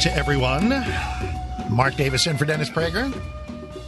to 0.00 0.16
everyone. 0.16 0.70
Mark 1.68 1.94
Davis 1.94 2.26
in 2.26 2.38
for 2.38 2.46
Dennis 2.46 2.70
Prager. 2.70 3.12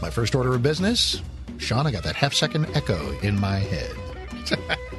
My 0.03 0.11
first 0.11 0.35
order 0.35 0.55
of 0.55 0.63
business. 0.63 1.23
Sean, 1.57 1.87
I 1.87 1.91
got 1.91 2.03
that 2.03 2.17
half 2.17 2.35
second 2.35 2.67
echo 2.75 3.19
in 3.21 3.41
my 3.41 3.59
head. 3.59 3.97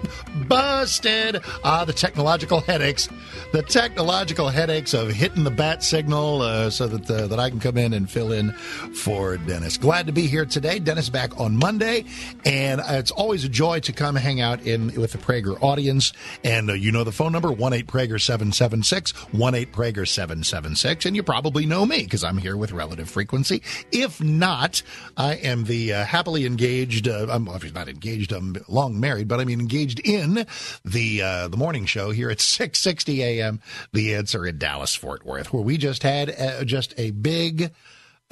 Busted! 0.48 1.41
Ah, 1.63 1.85
the 1.85 1.93
technological 1.93 2.62
headaches. 2.62 3.09
The 3.52 3.62
technological 3.62 4.49
headaches 4.49 4.93
of 4.93 5.09
hitting 5.09 5.43
the 5.43 5.52
bat 5.52 5.84
signal 5.84 6.41
uh, 6.41 6.70
so 6.70 6.87
that 6.87 7.10
uh, 7.10 7.27
that 7.27 7.40
I 7.40 7.49
can 7.49 7.60
come 7.60 7.77
in 7.77 7.93
and 7.93 8.10
fill 8.10 8.32
in 8.32 8.51
for 8.51 9.37
Dennis. 9.37 9.77
Glad 9.77 10.07
to 10.07 10.12
be 10.12 10.27
here 10.27 10.45
today. 10.45 10.79
Dennis 10.79 11.10
back 11.10 11.40
on 11.40 11.55
Monday, 11.57 12.05
and 12.45 12.82
it's 12.84 13.12
always 13.12 13.43
a 13.43 13.49
joy 13.49 13.79
to 13.82 13.93
come 13.93 14.15
hang 14.15 14.41
out 14.41 14.62
in 14.63 14.87
with 14.99 15.12
the 15.12 15.20
Prager 15.20 15.62
audience. 15.62 16.13
And 16.43 16.70
uh, 16.70 16.73
you 16.73 16.91
know 16.91 17.04
the 17.04 17.12
phone 17.12 17.32
number 17.32 17.51
one 17.51 17.73
eight 17.73 17.88
Prager 17.88 18.20
seven 18.20 18.51
seven 18.51 18.82
six 18.82 19.12
one 19.32 19.54
eight 19.54 19.71
Prager 19.71 20.07
seven 20.07 20.43
seven 20.43 20.76
six, 20.76 21.05
and 21.05 21.15
you 21.15 21.21
probably 21.21 21.65
know 21.65 21.85
me 21.85 22.04
because 22.04 22.23
I'm 22.23 22.38
here 22.38 22.57
with 22.57 22.71
relative 22.71 23.10
frequency. 23.10 23.62
If 23.91 24.21
not, 24.21 24.82
I 25.15 25.35
am 25.35 25.65
the 25.65 25.93
uh, 25.93 26.05
happily 26.05 26.45
engaged. 26.45 27.07
Uh, 27.07 27.27
I'm 27.29 27.48
obviously 27.48 27.79
not 27.79 27.88
engaged. 27.88 28.32
I'm 28.32 28.57
long 28.67 28.99
married, 28.99 29.27
but 29.27 29.40
I 29.40 29.45
mean 29.45 29.60
engaged 29.60 29.93
in 29.99 30.46
the 30.84 31.22
uh, 31.22 31.48
the 31.48 31.58
morning 31.58 31.86
show 31.86 32.12
here 32.12 32.30
at 32.30 32.40
six 32.41 32.80
sixty 32.80 33.22
a.m. 33.24 33.60
The 33.91 34.16
Answer 34.16 34.46
in 34.46 34.58
Dallas 34.58 34.96
Fort 34.96 35.26
Worth, 35.26 35.54
where 35.54 35.63
we 35.63 35.77
just 35.77 36.04
had 36.04 36.30
uh, 36.30 36.63
just 36.63 36.94
a 36.98 37.12
big 37.12 37.72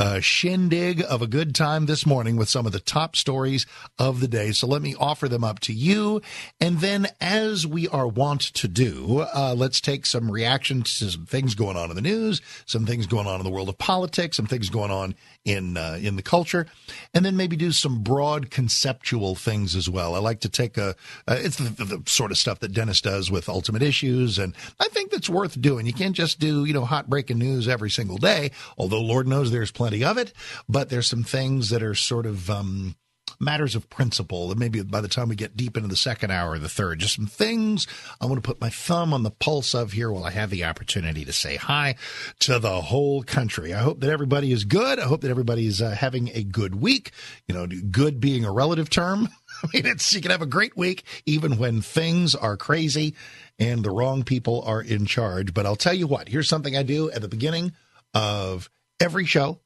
uh, 0.01 0.19
shindig 0.19 1.03
of 1.07 1.21
a 1.21 1.27
good 1.27 1.53
time 1.53 1.85
this 1.85 2.07
morning 2.07 2.35
with 2.35 2.49
some 2.49 2.65
of 2.65 2.71
the 2.71 2.79
top 2.79 3.15
stories 3.15 3.67
of 3.99 4.19
the 4.19 4.27
day. 4.27 4.51
So 4.51 4.65
let 4.65 4.81
me 4.81 4.95
offer 4.99 5.29
them 5.29 5.43
up 5.43 5.59
to 5.59 5.73
you. 5.73 6.23
And 6.59 6.79
then, 6.79 7.07
as 7.21 7.67
we 7.67 7.87
are 7.87 8.07
wont 8.07 8.41
to 8.41 8.67
do, 8.67 9.27
uh, 9.31 9.53
let's 9.55 9.79
take 9.79 10.07
some 10.07 10.31
reactions 10.31 10.97
to 10.97 11.11
some 11.11 11.27
things 11.27 11.53
going 11.53 11.77
on 11.77 11.91
in 11.91 11.95
the 11.95 12.01
news, 12.01 12.41
some 12.65 12.87
things 12.87 13.05
going 13.05 13.27
on 13.27 13.39
in 13.39 13.43
the 13.43 13.51
world 13.51 13.69
of 13.69 13.77
politics, 13.77 14.37
some 14.37 14.47
things 14.47 14.71
going 14.71 14.89
on 14.89 15.13
in 15.45 15.77
uh, 15.77 15.99
in 16.01 16.15
the 16.15 16.23
culture, 16.23 16.65
and 17.13 17.23
then 17.23 17.37
maybe 17.37 17.55
do 17.55 17.71
some 17.71 18.01
broad 18.01 18.49
conceptual 18.49 19.35
things 19.35 19.75
as 19.75 19.87
well. 19.87 20.15
I 20.15 20.19
like 20.19 20.39
to 20.39 20.49
take 20.49 20.79
a 20.79 20.95
uh, 21.27 21.37
it's 21.39 21.57
the, 21.57 21.69
the, 21.69 21.97
the 21.97 22.09
sort 22.09 22.31
of 22.31 22.39
stuff 22.39 22.59
that 22.61 22.73
Dennis 22.73 23.01
does 23.01 23.29
with 23.29 23.47
Ultimate 23.47 23.83
Issues, 23.83 24.39
and 24.39 24.55
I 24.79 24.87
think 24.87 25.11
that's 25.11 25.29
worth 25.29 25.61
doing. 25.61 25.85
You 25.85 25.93
can't 25.93 26.15
just 26.15 26.39
do 26.39 26.65
you 26.65 26.73
know 26.73 26.85
hot 26.85 27.07
breaking 27.07 27.37
news 27.37 27.67
every 27.67 27.91
single 27.91 28.17
day, 28.17 28.49
although 28.79 29.01
Lord 29.01 29.27
knows 29.27 29.51
there's 29.51 29.71
plenty 29.71 29.90
of 29.99 30.17
it. 30.17 30.33
But 30.69 30.89
there's 30.89 31.07
some 31.07 31.23
things 31.23 31.69
that 31.69 31.83
are 31.83 31.95
sort 31.95 32.25
of 32.25 32.49
um, 32.49 32.95
matters 33.41 33.75
of 33.75 33.89
principle. 33.89 34.51
And 34.51 34.59
maybe 34.59 34.81
by 34.83 35.01
the 35.01 35.07
time 35.07 35.29
we 35.29 35.35
get 35.35 35.57
deep 35.57 35.75
into 35.75 35.89
the 35.89 35.95
second 35.95 36.31
hour 36.31 36.51
or 36.51 36.59
the 36.59 36.69
third, 36.69 36.99
just 36.99 37.15
some 37.15 37.25
things 37.25 37.87
I 38.21 38.25
want 38.25 38.41
to 38.41 38.47
put 38.47 38.61
my 38.61 38.69
thumb 38.69 39.13
on 39.13 39.23
the 39.23 39.31
pulse 39.31 39.73
of 39.73 39.91
here 39.91 40.11
while 40.11 40.23
I 40.23 40.31
have 40.31 40.49
the 40.49 40.63
opportunity 40.65 41.25
to 41.25 41.33
say 41.33 41.55
hi 41.55 41.95
to 42.39 42.59
the 42.59 42.81
whole 42.81 43.23
country. 43.23 43.73
I 43.73 43.79
hope 43.79 43.99
that 44.01 44.09
everybody 44.09 44.51
is 44.51 44.63
good. 44.63 44.99
I 44.99 45.03
hope 45.03 45.21
that 45.21 45.31
everybody 45.31 45.65
is 45.65 45.81
uh, 45.81 45.91
having 45.91 46.29
a 46.33 46.43
good 46.43 46.75
week. 46.75 47.11
You 47.47 47.55
know, 47.55 47.67
good 47.67 48.19
being 48.19 48.45
a 48.45 48.51
relative 48.51 48.89
term. 48.89 49.27
I 49.63 49.67
mean, 49.73 49.85
it's, 49.85 50.13
you 50.13 50.21
can 50.21 50.31
have 50.31 50.41
a 50.41 50.47
great 50.47 50.77
week 50.77 51.03
even 51.25 51.57
when 51.57 51.81
things 51.81 52.35
are 52.35 52.57
crazy 52.57 53.15
and 53.59 53.83
the 53.83 53.91
wrong 53.91 54.23
people 54.23 54.63
are 54.65 54.81
in 54.81 55.05
charge. 55.05 55.53
But 55.53 55.65
I'll 55.65 55.75
tell 55.75 55.93
you 55.93 56.07
what, 56.07 56.29
here's 56.29 56.49
something 56.49 56.75
I 56.75 56.83
do 56.83 57.11
at 57.11 57.21
the 57.21 57.27
beginning 57.27 57.73
of 58.13 58.69
every 58.99 59.25
show 59.25 59.59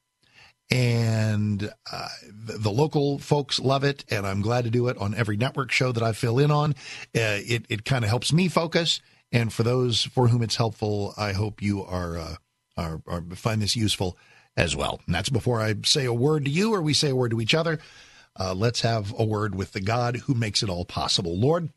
and 0.71 1.71
uh, 1.91 2.07
the, 2.27 2.71
local 2.71 3.19
folks 3.19 3.59
love 3.59 3.83
it, 3.83 4.03
and 4.09 4.25
I'm 4.25 4.41
glad 4.41 4.63
to 4.63 4.71
do 4.71 4.87
it 4.87 4.97
on 4.97 5.13
every 5.13 5.37
network 5.37 5.71
show 5.71 5.91
that 5.91 6.01
I 6.01 6.11
fill 6.13 6.39
in 6.39 6.49
on. 6.49 6.71
Uh, 7.15 7.39
it 7.45 7.65
it 7.69 7.85
kind 7.85 8.03
of 8.03 8.09
helps 8.09 8.33
me 8.33 8.47
focus, 8.47 8.99
and 9.31 9.53
for 9.53 9.63
those 9.63 10.03
for 10.03 10.27
whom 10.27 10.41
it's 10.41 10.55
helpful, 10.55 11.13
I 11.17 11.33
hope 11.33 11.61
you 11.61 11.83
are, 11.83 12.17
uh, 12.17 12.35
are, 12.77 13.01
are 13.07 13.21
find 13.35 13.61
this 13.61 13.75
useful 13.75 14.17
as 14.57 14.75
well. 14.75 15.01
And 15.05 15.13
that's 15.13 15.29
before 15.29 15.61
I 15.61 15.75
say 15.83 16.05
a 16.05 16.13
word 16.13 16.45
to 16.45 16.51
you 16.51 16.73
or 16.73 16.81
we 16.81 16.93
say 16.93 17.09
a 17.09 17.15
word 17.15 17.31
to 17.31 17.41
each 17.41 17.53
other. 17.53 17.79
Uh, 18.37 18.53
let's 18.53 18.81
have 18.81 19.13
a 19.17 19.23
word 19.23 19.55
with 19.55 19.73
the 19.73 19.81
God 19.81 20.17
who 20.17 20.33
makes 20.33 20.63
it 20.63 20.69
all 20.69 20.85
possible. 20.85 21.37
Lord, 21.37 21.69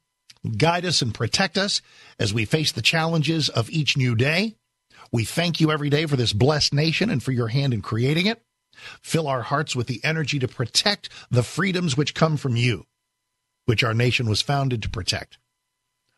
guide 0.56 0.84
us 0.84 1.02
and 1.02 1.14
protect 1.14 1.56
us 1.56 1.82
as 2.18 2.34
we 2.34 2.44
face 2.44 2.72
the 2.72 2.82
challenges 2.82 3.48
of 3.48 3.70
each 3.70 3.96
new 3.96 4.14
day. 4.14 4.56
We 5.12 5.24
thank 5.24 5.60
you 5.60 5.70
every 5.70 5.90
day 5.90 6.06
for 6.06 6.16
this 6.16 6.32
blessed 6.32 6.74
nation 6.74 7.10
and 7.10 7.22
for 7.22 7.32
your 7.32 7.48
hand 7.48 7.72
in 7.72 7.80
creating 7.80 8.26
it. 8.26 8.42
Fill 9.02 9.26
our 9.26 9.42
hearts 9.42 9.74
with 9.76 9.86
the 9.86 10.00
energy 10.04 10.38
to 10.38 10.48
protect 10.48 11.08
the 11.30 11.42
freedoms 11.42 11.96
which 11.96 12.14
come 12.14 12.36
from 12.36 12.56
you, 12.56 12.86
which 13.66 13.84
our 13.84 13.94
nation 13.94 14.28
was 14.28 14.42
founded 14.42 14.82
to 14.82 14.90
protect. 14.90 15.38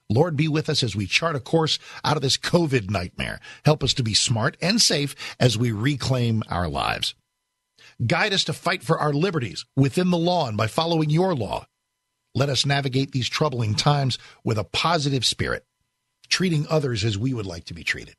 Lord, 0.09 0.37
be 0.37 0.49
with 0.49 0.69
us 0.69 0.83
as 0.83 0.97
we 0.97 1.07
chart 1.07 1.37
a 1.37 1.41
course 1.41 1.79
out 2.05 2.17
of 2.17 2.23
this 2.23 2.37
COVID 2.37 2.91
nightmare. 2.91 3.41
Help 3.65 3.85
us 3.85 3.95
to 3.95 4.03
be 4.03 4.13
smart 4.13 4.57
and 4.61 4.83
safe 4.83 5.15
as 5.39 5.57
we 5.57 5.71
reclaim 5.71 6.43
our 6.49 6.69
lives. 6.69 7.15
Guide 8.05 8.33
us 8.33 8.45
to 8.45 8.53
fight 8.53 8.83
for 8.83 8.99
our 8.99 9.13
liberties 9.13 9.67
within 9.77 10.11
the 10.11 10.19
law 10.19 10.49
and 10.49 10.57
by 10.57 10.67
following 10.67 11.11
your 11.11 11.35
law. 11.35 11.67
Let 12.35 12.49
us 12.49 12.67
navigate 12.67 13.13
these 13.13 13.29
troubling 13.29 13.75
times 13.75 14.19
with 14.43 14.59
a 14.59 14.65
positive 14.65 15.25
spirit, 15.25 15.65
treating 16.29 16.67
others 16.69 17.05
as 17.05 17.19
we 17.19 17.33
would 17.33 17.47
like 17.47 17.65
to 17.67 17.75
be 17.75 17.85
treated. 17.85 18.17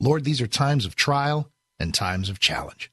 Lord, 0.00 0.24
these 0.24 0.40
are 0.40 0.46
times 0.46 0.86
of 0.86 0.96
trial 0.96 1.50
and 1.78 1.92
times 1.92 2.30
of 2.30 2.40
challenge. 2.40 2.90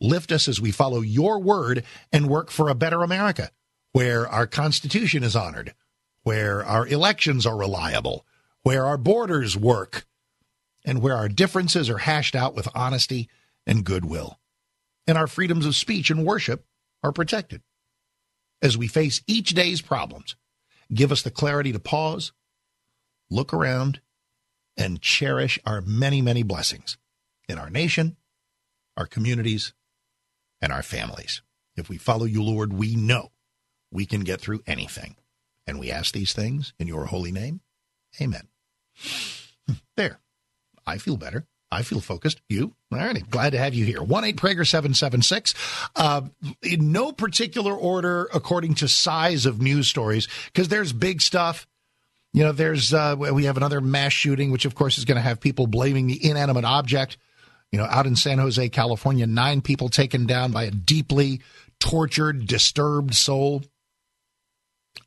Lift 0.00 0.32
us 0.32 0.48
as 0.48 0.60
we 0.60 0.70
follow 0.70 1.00
your 1.00 1.38
word 1.38 1.84
and 2.12 2.28
work 2.28 2.50
for 2.50 2.68
a 2.68 2.74
better 2.74 3.02
America, 3.02 3.50
where 3.92 4.26
our 4.26 4.46
Constitution 4.46 5.22
is 5.22 5.36
honored, 5.36 5.74
where 6.22 6.64
our 6.64 6.86
elections 6.86 7.44
are 7.44 7.56
reliable, 7.56 8.24
where 8.62 8.86
our 8.86 8.96
borders 8.96 9.56
work, 9.56 10.06
and 10.84 11.02
where 11.02 11.16
our 11.16 11.28
differences 11.28 11.90
are 11.90 11.98
hashed 11.98 12.34
out 12.34 12.54
with 12.54 12.68
honesty 12.74 13.28
and 13.66 13.84
goodwill, 13.84 14.38
and 15.06 15.18
our 15.18 15.26
freedoms 15.26 15.66
of 15.66 15.76
speech 15.76 16.10
and 16.10 16.24
worship 16.24 16.64
are 17.02 17.12
protected. 17.12 17.62
As 18.62 18.78
we 18.78 18.86
face 18.86 19.22
each 19.26 19.50
day's 19.50 19.82
problems, 19.82 20.36
give 20.92 21.12
us 21.12 21.22
the 21.22 21.30
clarity 21.30 21.72
to 21.72 21.78
pause, 21.78 22.32
look 23.30 23.52
around, 23.52 24.00
and 24.76 25.02
cherish 25.02 25.58
our 25.66 25.82
many, 25.82 26.22
many 26.22 26.42
blessings 26.42 26.96
in 27.48 27.58
our 27.58 27.68
nation, 27.68 28.16
our 28.96 29.06
communities, 29.06 29.74
and 30.60 30.72
our 30.72 30.82
families. 30.82 31.42
If 31.76 31.88
we 31.88 31.98
follow 31.98 32.24
you, 32.24 32.42
Lord, 32.42 32.72
we 32.72 32.94
know 32.94 33.30
we 33.90 34.06
can 34.06 34.20
get 34.20 34.40
through 34.40 34.62
anything. 34.66 35.16
And 35.66 35.78
we 35.78 35.90
ask 35.90 36.12
these 36.12 36.32
things 36.32 36.72
in 36.78 36.88
your 36.88 37.06
holy 37.06 37.32
name. 37.32 37.60
Amen. 38.20 38.48
There. 39.96 40.18
I 40.84 40.98
feel 40.98 41.16
better. 41.16 41.46
I 41.70 41.82
feel 41.82 42.00
focused. 42.00 42.40
You? 42.48 42.74
All 42.90 42.98
right. 42.98 43.30
Glad 43.30 43.50
to 43.50 43.58
have 43.58 43.74
you 43.74 43.84
here. 43.84 44.02
1 44.02 44.24
8 44.24 44.36
Prager 44.36 44.66
776. 44.66 45.54
Uh, 45.94 46.22
in 46.62 46.90
no 46.90 47.12
particular 47.12 47.72
order 47.72 48.28
according 48.34 48.74
to 48.76 48.88
size 48.88 49.46
of 49.46 49.62
news 49.62 49.86
stories, 49.86 50.26
because 50.46 50.68
there's 50.68 50.92
big 50.92 51.22
stuff. 51.22 51.68
You 52.32 52.44
know, 52.44 52.52
there's, 52.52 52.92
uh, 52.92 53.14
we 53.18 53.44
have 53.44 53.56
another 53.56 53.80
mass 53.80 54.12
shooting, 54.12 54.50
which 54.50 54.64
of 54.64 54.74
course 54.74 54.98
is 54.98 55.04
going 55.04 55.16
to 55.16 55.22
have 55.22 55.40
people 55.40 55.68
blaming 55.68 56.08
the 56.08 56.28
inanimate 56.28 56.64
object. 56.64 57.16
You 57.72 57.78
know, 57.78 57.86
out 57.86 58.06
in 58.06 58.16
San 58.16 58.38
Jose, 58.38 58.68
California, 58.70 59.26
nine 59.26 59.60
people 59.60 59.88
taken 59.88 60.26
down 60.26 60.50
by 60.50 60.64
a 60.64 60.70
deeply 60.70 61.40
tortured, 61.78 62.46
disturbed 62.46 63.14
soul. 63.14 63.62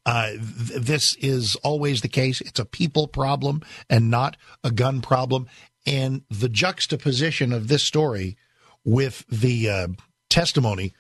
Uh, 0.05 0.31
th- 0.31 0.81
this 0.81 1.15
is 1.15 1.55
always 1.57 2.01
the 2.01 2.07
case. 2.07 2.39
It's 2.41 2.59
a 2.59 2.65
people 2.65 3.07
problem 3.07 3.61
and 3.89 4.09
not 4.09 4.37
a 4.63 4.71
gun 4.71 5.01
problem. 5.01 5.47
And 5.85 6.23
the 6.29 6.49
juxtaposition 6.49 7.51
of 7.51 7.67
this 7.67 7.83
story 7.83 8.37
with 8.85 9.25
the 9.27 9.69
uh, 9.69 9.87
testimony 10.29 10.93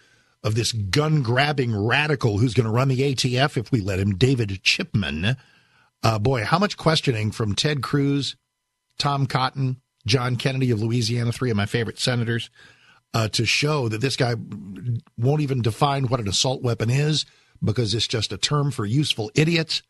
of 0.43 0.55
this 0.55 0.73
gun 0.73 1.21
grabbing 1.21 1.73
radical 1.73 2.37
who's 2.37 2.53
going 2.53 2.65
to 2.65 2.71
run 2.71 2.89
the 2.89 3.15
ATF 3.15 3.55
if 3.55 3.71
we 3.71 3.79
let 3.79 3.99
him, 3.99 4.15
David 4.15 4.61
Chipman, 4.63 5.37
Uh, 6.03 6.19
boy, 6.19 6.43
how 6.43 6.59
much 6.59 6.75
questioning 6.75 7.31
from 7.31 7.55
Ted 7.55 7.81
Cruz, 7.81 8.35
Tom 8.99 9.25
Cotton, 9.25 9.81
John 10.05 10.35
Kennedy 10.35 10.71
of 10.71 10.81
Louisiana, 10.81 11.31
three 11.31 11.49
of 11.49 11.57
my 11.57 11.65
favorite 11.65 11.99
senators, 11.99 12.49
uh, 13.13 13.27
to 13.29 13.45
show 13.45 13.87
that 13.89 14.01
this 14.01 14.15
guy 14.15 14.35
won't 15.17 15.41
even 15.41 15.61
define 15.61 16.07
what 16.07 16.19
an 16.19 16.27
assault 16.27 16.61
weapon 16.61 16.89
is 16.89 17.25
because 17.63 17.93
it's 17.93 18.07
just 18.07 18.33
a 18.33 18.37
term 18.37 18.71
for 18.71 18.85
useful 18.85 19.31
idiots 19.35 19.83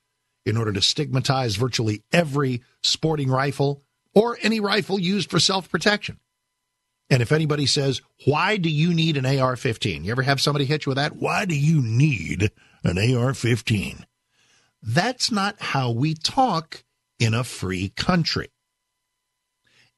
in 0.45 0.57
order 0.57 0.73
to 0.73 0.81
stigmatize 0.81 1.55
virtually 1.55 2.03
every 2.11 2.61
sporting 2.83 3.29
rifle 3.29 3.83
or 4.13 4.37
any 4.41 4.59
rifle 4.59 4.99
used 4.99 5.31
for 5.31 5.39
self 5.39 5.69
protection. 5.69 6.19
And 7.09 7.21
if 7.21 7.31
anybody 7.31 7.65
says, 7.65 8.01
why 8.25 8.57
do 8.57 8.69
you 8.69 8.93
need 8.93 9.17
an 9.17 9.25
AR 9.25 9.55
15? 9.55 10.03
You 10.03 10.11
ever 10.11 10.21
have 10.21 10.41
somebody 10.41 10.65
hit 10.65 10.85
you 10.85 10.91
with 10.91 10.97
that? 10.97 11.15
Why 11.15 11.45
do 11.45 11.55
you 11.55 11.81
need 11.81 12.51
an 12.83 12.97
AR 12.97 13.33
15? 13.33 14.05
That's 14.81 15.31
not 15.31 15.61
how 15.61 15.91
we 15.91 16.13
talk 16.13 16.83
in 17.19 17.33
a 17.33 17.43
free 17.43 17.89
country. 17.89 18.52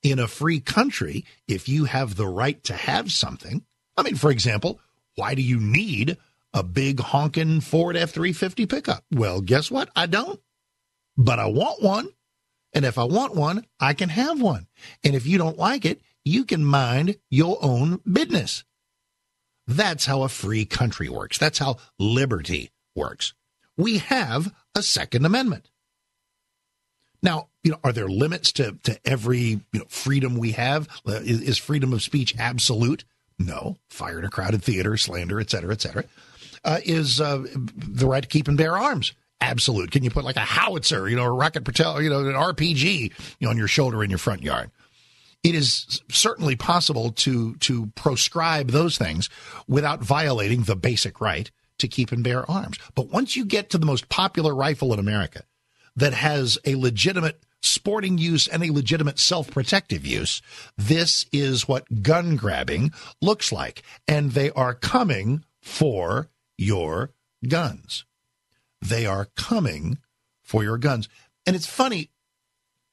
In 0.05 0.19
a 0.19 0.27
free 0.27 0.59
country, 0.59 1.25
if 1.47 1.67
you 1.67 1.85
have 1.85 2.15
the 2.15 2.27
right 2.27 2.63
to 2.65 2.75
have 2.75 3.11
something, 3.11 3.65
I 3.97 4.03
mean, 4.03 4.13
for 4.13 4.29
example, 4.29 4.79
why 5.15 5.33
do 5.33 5.41
you 5.41 5.59
need 5.59 6.17
a 6.53 6.61
big 6.61 6.99
honking 6.99 7.59
Ford 7.59 7.97
F 7.97 8.11
350 8.11 8.67
pickup? 8.67 9.03
Well, 9.11 9.41
guess 9.41 9.71
what? 9.71 9.89
I 9.95 10.05
don't. 10.05 10.39
But 11.17 11.39
I 11.39 11.47
want 11.47 11.81
one. 11.81 12.09
And 12.71 12.85
if 12.85 12.99
I 12.99 13.05
want 13.05 13.33
one, 13.33 13.65
I 13.79 13.95
can 13.95 14.09
have 14.09 14.39
one. 14.39 14.67
And 15.03 15.15
if 15.15 15.25
you 15.25 15.39
don't 15.39 15.57
like 15.57 15.85
it, 15.85 16.01
you 16.23 16.45
can 16.45 16.63
mind 16.63 17.17
your 17.31 17.57
own 17.63 17.99
business. 18.05 18.63
That's 19.65 20.05
how 20.05 20.21
a 20.21 20.29
free 20.29 20.65
country 20.65 21.09
works. 21.09 21.39
That's 21.39 21.57
how 21.57 21.77
liberty 21.97 22.69
works. 22.95 23.33
We 23.75 23.97
have 23.97 24.53
a 24.75 24.83
Second 24.83 25.25
Amendment. 25.25 25.71
Now, 27.23 27.47
you 27.65 27.71
know, 27.71 27.79
are 27.83 27.91
there 27.91 28.07
limits 28.07 28.51
to, 28.53 28.77
to 28.83 28.97
every 29.03 29.39
you 29.39 29.61
know, 29.73 29.85
freedom 29.89 30.37
we 30.37 30.51
have? 30.51 30.87
Is, 31.07 31.41
is, 31.41 31.57
freedom 31.57 31.93
of 31.93 32.03
speech 32.03 32.35
absolute? 32.37 33.03
No. 33.39 33.77
Fire 33.89 34.19
in 34.19 34.25
a 34.25 34.29
crowded 34.29 34.63
theater, 34.63 34.95
slander, 34.97 35.39
et 35.41 35.49
cetera, 35.49 35.73
et 35.73 35.81
cetera. 35.81 36.03
Uh, 36.63 36.79
is 36.85 37.19
uh, 37.19 37.43
the 37.75 38.05
right 38.05 38.21
to 38.21 38.29
keep 38.29 38.47
and 38.47 38.57
bear 38.57 38.77
arms 38.77 39.13
absolute? 39.41 39.89
Can 39.89 40.03
you 40.03 40.11
put 40.11 40.23
like 40.23 40.35
a 40.35 40.41
howitzer, 40.41 41.09
you 41.09 41.15
know, 41.15 41.23
a 41.23 41.31
rocket 41.31 41.63
propelled, 41.63 42.03
you 42.03 42.09
know, 42.09 42.19
an 42.19 42.35
RPG 42.35 43.11
you 43.39 43.45
know, 43.45 43.49
on 43.49 43.57
your 43.57 43.67
shoulder 43.67 44.03
in 44.03 44.11
your 44.11 44.19
front 44.19 44.43
yard? 44.43 44.69
It 45.43 45.55
is 45.55 46.01
certainly 46.09 46.55
possible 46.55 47.11
to 47.11 47.55
to 47.55 47.87
proscribe 47.95 48.71
those 48.71 48.97
things 48.97 49.29
without 49.67 50.01
violating 50.01 50.63
the 50.63 50.75
basic 50.75 51.19
right 51.19 51.49
to 51.79 51.87
keep 51.87 52.11
and 52.11 52.23
bear 52.23 52.49
arms. 52.49 52.77
But 52.93 53.09
once 53.09 53.35
you 53.35 53.45
get 53.45 53.69
to 53.71 53.77
the 53.77 53.85
most 53.85 54.07
popular 54.09 54.55
rifle 54.55 54.93
in 54.93 54.99
America 54.99 55.43
that 55.95 56.13
has 56.13 56.57
a 56.65 56.75
legitimate 56.75 57.44
sporting 57.65 58.17
use 58.17 58.47
and 58.47 58.63
a 58.63 58.71
legitimate 58.71 59.19
self 59.19 59.49
protective 59.49 60.05
use. 60.05 60.41
This 60.77 61.25
is 61.31 61.67
what 61.67 62.03
gun 62.03 62.35
grabbing 62.35 62.91
looks 63.21 63.51
like. 63.51 63.83
And 64.07 64.31
they 64.31 64.51
are 64.51 64.73
coming 64.73 65.43
for 65.61 66.29
your 66.57 67.11
guns. 67.47 68.05
They 68.81 69.05
are 69.05 69.27
coming 69.35 69.97
for 70.41 70.63
your 70.63 70.77
guns. 70.77 71.09
And 71.45 71.55
it's 71.55 71.67
funny, 71.67 72.09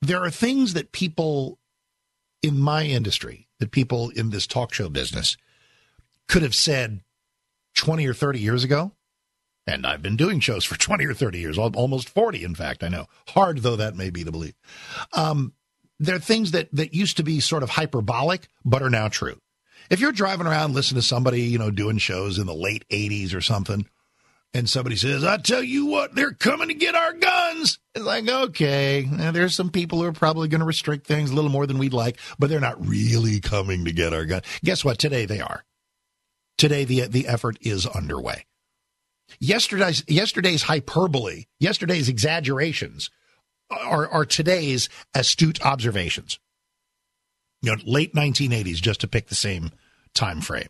there 0.00 0.22
are 0.22 0.30
things 0.30 0.74
that 0.74 0.92
people 0.92 1.58
in 2.42 2.58
my 2.58 2.84
industry, 2.84 3.46
that 3.60 3.70
people 3.70 4.10
in 4.10 4.30
this 4.30 4.46
talk 4.46 4.72
show 4.72 4.88
business 4.88 5.36
could 6.28 6.42
have 6.42 6.54
said 6.54 7.00
20 7.74 8.06
or 8.06 8.14
30 8.14 8.40
years 8.40 8.64
ago 8.64 8.92
and 9.66 9.86
I've 9.86 10.02
been 10.02 10.16
doing 10.16 10.40
shows 10.40 10.64
for 10.64 10.78
20 10.78 11.06
or 11.06 11.14
30 11.14 11.38
years, 11.38 11.58
almost 11.58 12.08
40, 12.08 12.44
in 12.44 12.54
fact, 12.54 12.82
I 12.82 12.88
know. 12.88 13.06
Hard 13.28 13.58
though 13.58 13.76
that 13.76 13.96
may 13.96 14.10
be 14.10 14.24
to 14.24 14.32
believe. 14.32 14.54
Um, 15.12 15.52
there 15.98 16.16
are 16.16 16.20
things 16.20 16.50
that, 16.50 16.68
that 16.72 16.94
used 16.94 17.18
to 17.18 17.22
be 17.22 17.40
sort 17.40 17.62
of 17.62 17.70
hyperbolic, 17.70 18.48
but 18.64 18.82
are 18.82 18.90
now 18.90 19.08
true. 19.08 19.38
If 19.90 20.00
you're 20.00 20.12
driving 20.12 20.46
around 20.46 20.74
listening 20.74 21.00
to 21.00 21.06
somebody, 21.06 21.42
you 21.42 21.58
know, 21.58 21.70
doing 21.70 21.98
shows 21.98 22.38
in 22.38 22.46
the 22.46 22.54
late 22.54 22.84
80s 22.88 23.34
or 23.34 23.40
something, 23.40 23.86
and 24.54 24.68
somebody 24.68 24.96
says, 24.96 25.24
I 25.24 25.38
tell 25.38 25.62
you 25.62 25.86
what, 25.86 26.14
they're 26.14 26.32
coming 26.32 26.68
to 26.68 26.74
get 26.74 26.94
our 26.94 27.14
guns. 27.14 27.78
It's 27.94 28.04
like, 28.04 28.28
okay, 28.28 29.08
there's 29.10 29.54
some 29.54 29.70
people 29.70 30.00
who 30.00 30.06
are 30.06 30.12
probably 30.12 30.48
going 30.48 30.60
to 30.60 30.66
restrict 30.66 31.06
things 31.06 31.30
a 31.30 31.34
little 31.34 31.50
more 31.50 31.66
than 31.66 31.78
we'd 31.78 31.94
like, 31.94 32.18
but 32.38 32.50
they're 32.50 32.60
not 32.60 32.86
really 32.86 33.40
coming 33.40 33.84
to 33.84 33.92
get 33.92 34.12
our 34.12 34.26
guns. 34.26 34.44
Guess 34.62 34.84
what? 34.84 34.98
Today 34.98 35.24
they 35.24 35.40
are. 35.40 35.64
Today 36.58 36.84
the, 36.84 37.06
the 37.06 37.28
effort 37.28 37.56
is 37.62 37.86
underway. 37.86 38.44
Yesterday's 39.40 40.04
yesterday's 40.08 40.62
hyperbole, 40.62 41.44
yesterday's 41.58 42.08
exaggerations 42.08 43.10
are, 43.70 44.08
are 44.08 44.24
today's 44.24 44.88
astute 45.14 45.64
observations. 45.64 46.38
You 47.62 47.76
know, 47.76 47.82
late 47.86 48.14
1980s, 48.14 48.76
just 48.76 49.00
to 49.02 49.08
pick 49.08 49.28
the 49.28 49.34
same 49.34 49.70
time 50.14 50.40
frame. 50.40 50.68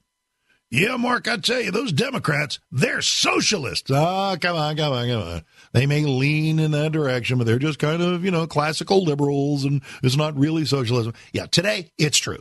Yeah, 0.71 0.97
Mark, 0.97 1.29
I 1.29 1.37
tell 1.37 1.61
you, 1.61 1.71
those 1.71 1.93
Democrats, 1.93 2.59
they're 2.71 3.03
socialists. 3.03 3.91
Ah, 3.93 4.33
oh, 4.33 4.39
come 4.39 4.57
on, 4.57 4.75
come 4.75 4.93
on, 4.95 5.07
come 5.07 5.23
on. 5.23 5.45
They 5.75 5.85
may 5.85 6.03
lean 6.03 6.59
in 6.59 6.71
that 6.71 6.93
direction, 6.93 7.37
but 7.37 7.47
they're 7.47 7.59
just 7.59 7.79
kind 7.79 8.01
of, 8.01 8.25
you 8.25 8.31
know, 8.31 8.47
classical 8.47 9.05
liberals 9.05 9.67
and 9.67 9.83
it's 10.03 10.17
not 10.17 10.39
really 10.39 10.65
socialism. 10.65 11.13
Yeah, 11.35 11.45
today 11.45 11.93
it's 11.99 12.17
true. 12.17 12.39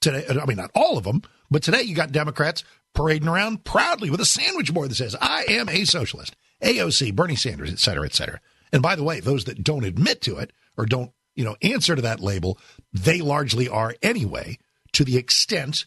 Today, 0.00 0.24
I 0.28 0.46
mean, 0.46 0.56
not 0.56 0.72
all 0.74 0.98
of 0.98 1.04
them, 1.04 1.22
but 1.48 1.62
today 1.62 1.82
you 1.82 1.94
got 1.94 2.10
Democrats 2.10 2.64
parading 2.94 3.28
around 3.28 3.64
proudly 3.64 4.10
with 4.10 4.20
a 4.20 4.26
sandwich 4.26 4.72
board 4.72 4.90
that 4.90 4.96
says, 4.96 5.16
I 5.20 5.44
am 5.48 5.68
a 5.68 5.84
socialist, 5.84 6.36
AOC, 6.62 7.14
Bernie 7.14 7.36
Sanders, 7.36 7.72
et 7.72 7.78
cetera, 7.78 8.04
et 8.06 8.14
cetera. 8.14 8.40
And 8.72 8.82
by 8.82 8.96
the 8.96 9.04
way, 9.04 9.20
those 9.20 9.44
that 9.44 9.64
don't 9.64 9.84
admit 9.84 10.20
to 10.22 10.38
it 10.38 10.52
or 10.76 10.86
don't, 10.86 11.12
you 11.34 11.44
know, 11.44 11.56
answer 11.62 11.96
to 11.96 12.02
that 12.02 12.20
label, 12.20 12.58
they 12.92 13.20
largely 13.20 13.68
are 13.68 13.94
anyway, 14.02 14.58
to 14.92 15.04
the 15.04 15.16
extent 15.16 15.86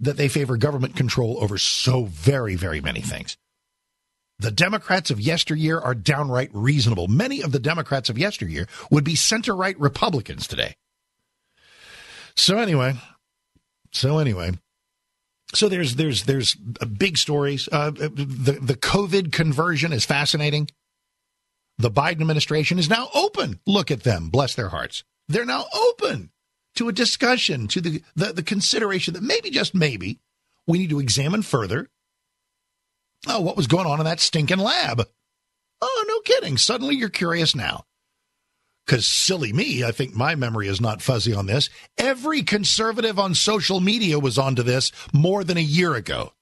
that 0.00 0.16
they 0.16 0.28
favor 0.28 0.56
government 0.56 0.96
control 0.96 1.38
over 1.40 1.58
so 1.58 2.04
very, 2.04 2.54
very 2.54 2.80
many 2.80 3.00
things. 3.00 3.36
The 4.38 4.50
Democrats 4.52 5.10
of 5.10 5.20
yesteryear 5.20 5.80
are 5.80 5.94
downright 5.94 6.50
reasonable. 6.52 7.08
Many 7.08 7.42
of 7.42 7.50
the 7.50 7.58
Democrats 7.58 8.08
of 8.08 8.16
yesteryear 8.16 8.68
would 8.90 9.02
be 9.02 9.16
center 9.16 9.56
right 9.56 9.78
Republicans 9.80 10.46
today. 10.46 10.76
So 12.36 12.58
anyway, 12.58 12.94
so 13.90 14.18
anyway, 14.18 14.52
so 15.54 15.68
there's 15.68 15.96
there's 15.96 16.24
there's 16.24 16.54
big 16.54 17.16
stories. 17.16 17.68
Uh, 17.70 17.90
the 17.90 18.58
the 18.60 18.76
COVID 18.76 19.32
conversion 19.32 19.92
is 19.92 20.04
fascinating. 20.04 20.68
The 21.78 21.90
Biden 21.90 22.20
administration 22.20 22.78
is 22.78 22.90
now 22.90 23.08
open. 23.14 23.60
Look 23.66 23.90
at 23.90 24.02
them, 24.02 24.30
bless 24.30 24.54
their 24.54 24.68
hearts. 24.68 25.04
They're 25.28 25.44
now 25.44 25.66
open 25.72 26.30
to 26.74 26.88
a 26.88 26.92
discussion, 26.92 27.68
to 27.68 27.80
the, 27.80 28.02
the, 28.16 28.32
the 28.32 28.42
consideration 28.42 29.14
that 29.14 29.22
maybe 29.22 29.50
just 29.50 29.74
maybe 29.74 30.18
we 30.66 30.78
need 30.78 30.90
to 30.90 31.00
examine 31.00 31.42
further. 31.42 31.88
Oh, 33.26 33.40
what 33.40 33.56
was 33.56 33.66
going 33.66 33.86
on 33.86 34.00
in 34.00 34.04
that 34.04 34.20
stinking 34.20 34.58
lab? 34.58 35.06
Oh, 35.80 36.04
no 36.08 36.20
kidding. 36.20 36.56
Suddenly 36.56 36.96
you're 36.96 37.08
curious 37.08 37.54
now 37.54 37.84
because 38.88 39.06
silly 39.06 39.52
me, 39.52 39.84
I 39.84 39.92
think 39.92 40.14
my 40.14 40.34
memory 40.34 40.66
is 40.66 40.80
not 40.80 41.02
fuzzy 41.02 41.34
on 41.34 41.44
this. 41.44 41.68
Every 41.98 42.42
conservative 42.42 43.18
on 43.18 43.34
social 43.34 43.80
media 43.80 44.18
was 44.18 44.38
onto 44.38 44.62
this 44.62 44.92
more 45.12 45.44
than 45.44 45.58
a 45.58 45.60
year 45.60 45.94
ago. 45.94 46.32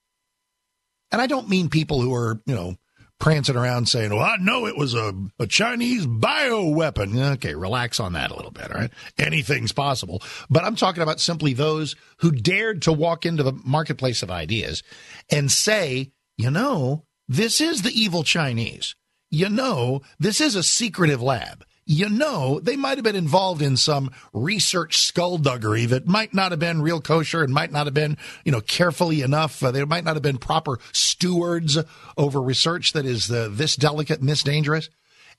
And 1.10 1.20
I 1.20 1.26
don't 1.26 1.48
mean 1.48 1.68
people 1.68 2.00
who 2.00 2.14
are, 2.14 2.40
you 2.46 2.54
know, 2.54 2.76
prancing 3.18 3.56
around 3.56 3.88
saying, 3.88 4.10
well, 4.10 4.22
I 4.22 4.36
know 4.36 4.66
it 4.66 4.76
was 4.76 4.94
a, 4.94 5.12
a 5.40 5.48
Chinese 5.48 6.06
bio 6.06 6.68
weapon. 6.68 7.18
Okay, 7.18 7.56
relax 7.56 7.98
on 7.98 8.12
that 8.12 8.30
a 8.30 8.36
little 8.36 8.52
bit, 8.52 8.70
all 8.70 8.80
right? 8.80 8.92
Anything's 9.18 9.72
possible. 9.72 10.22
But 10.48 10.64
I'm 10.64 10.76
talking 10.76 11.02
about 11.02 11.18
simply 11.18 11.52
those 11.52 11.96
who 12.18 12.30
dared 12.30 12.82
to 12.82 12.92
walk 12.92 13.26
into 13.26 13.42
the 13.42 13.58
marketplace 13.64 14.22
of 14.22 14.30
ideas 14.30 14.84
and 15.32 15.50
say, 15.50 16.12
you 16.36 16.52
know, 16.52 17.06
this 17.26 17.60
is 17.60 17.82
the 17.82 17.90
evil 18.00 18.22
Chinese. 18.22 18.94
You 19.30 19.48
know, 19.48 20.02
this 20.20 20.40
is 20.40 20.54
a 20.54 20.62
secretive 20.62 21.20
lab 21.20 21.64
you 21.86 22.08
know 22.08 22.58
they 22.60 22.76
might 22.76 22.98
have 22.98 23.04
been 23.04 23.16
involved 23.16 23.62
in 23.62 23.76
some 23.76 24.10
research 24.32 24.98
skullduggery 24.98 25.86
that 25.86 26.06
might 26.06 26.34
not 26.34 26.50
have 26.50 26.58
been 26.58 26.82
real 26.82 27.00
kosher 27.00 27.44
and 27.44 27.54
might 27.54 27.70
not 27.70 27.86
have 27.86 27.94
been, 27.94 28.16
you 28.44 28.50
know, 28.50 28.60
carefully 28.60 29.22
enough. 29.22 29.62
Uh, 29.62 29.70
they 29.70 29.84
might 29.84 30.04
not 30.04 30.16
have 30.16 30.22
been 30.22 30.38
proper 30.38 30.80
stewards 30.92 31.78
over 32.16 32.42
research 32.42 32.92
that 32.92 33.06
is 33.06 33.30
uh, 33.30 33.48
this 33.50 33.76
delicate 33.76 34.18
and 34.18 34.28
this 34.28 34.42
dangerous. 34.42 34.90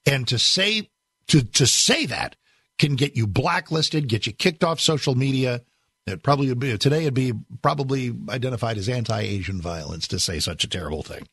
And 0.05 0.25
to 0.29 0.39
say 0.39 0.89
to 1.27 1.43
to 1.43 1.67
say 1.67 2.05
that 2.05 2.37
can 2.79 2.95
get 2.95 3.17
you 3.17 3.27
blacklisted, 3.27 4.07
get 4.07 4.25
you 4.25 4.31
kicked 4.31 4.63
off 4.63 4.79
social 4.79 5.15
media. 5.15 5.61
It 6.05 6.23
probably 6.23 6.47
would 6.47 6.59
be 6.59 6.77
today. 6.77 7.01
It'd 7.01 7.13
be 7.13 7.33
probably 7.61 8.15
identified 8.29 8.77
as 8.77 8.87
anti-Asian 8.87 9.61
violence 9.61 10.07
to 10.07 10.19
say 10.19 10.39
such 10.39 10.63
a 10.63 10.69
terrible 10.69 11.03
thing. 11.03 11.27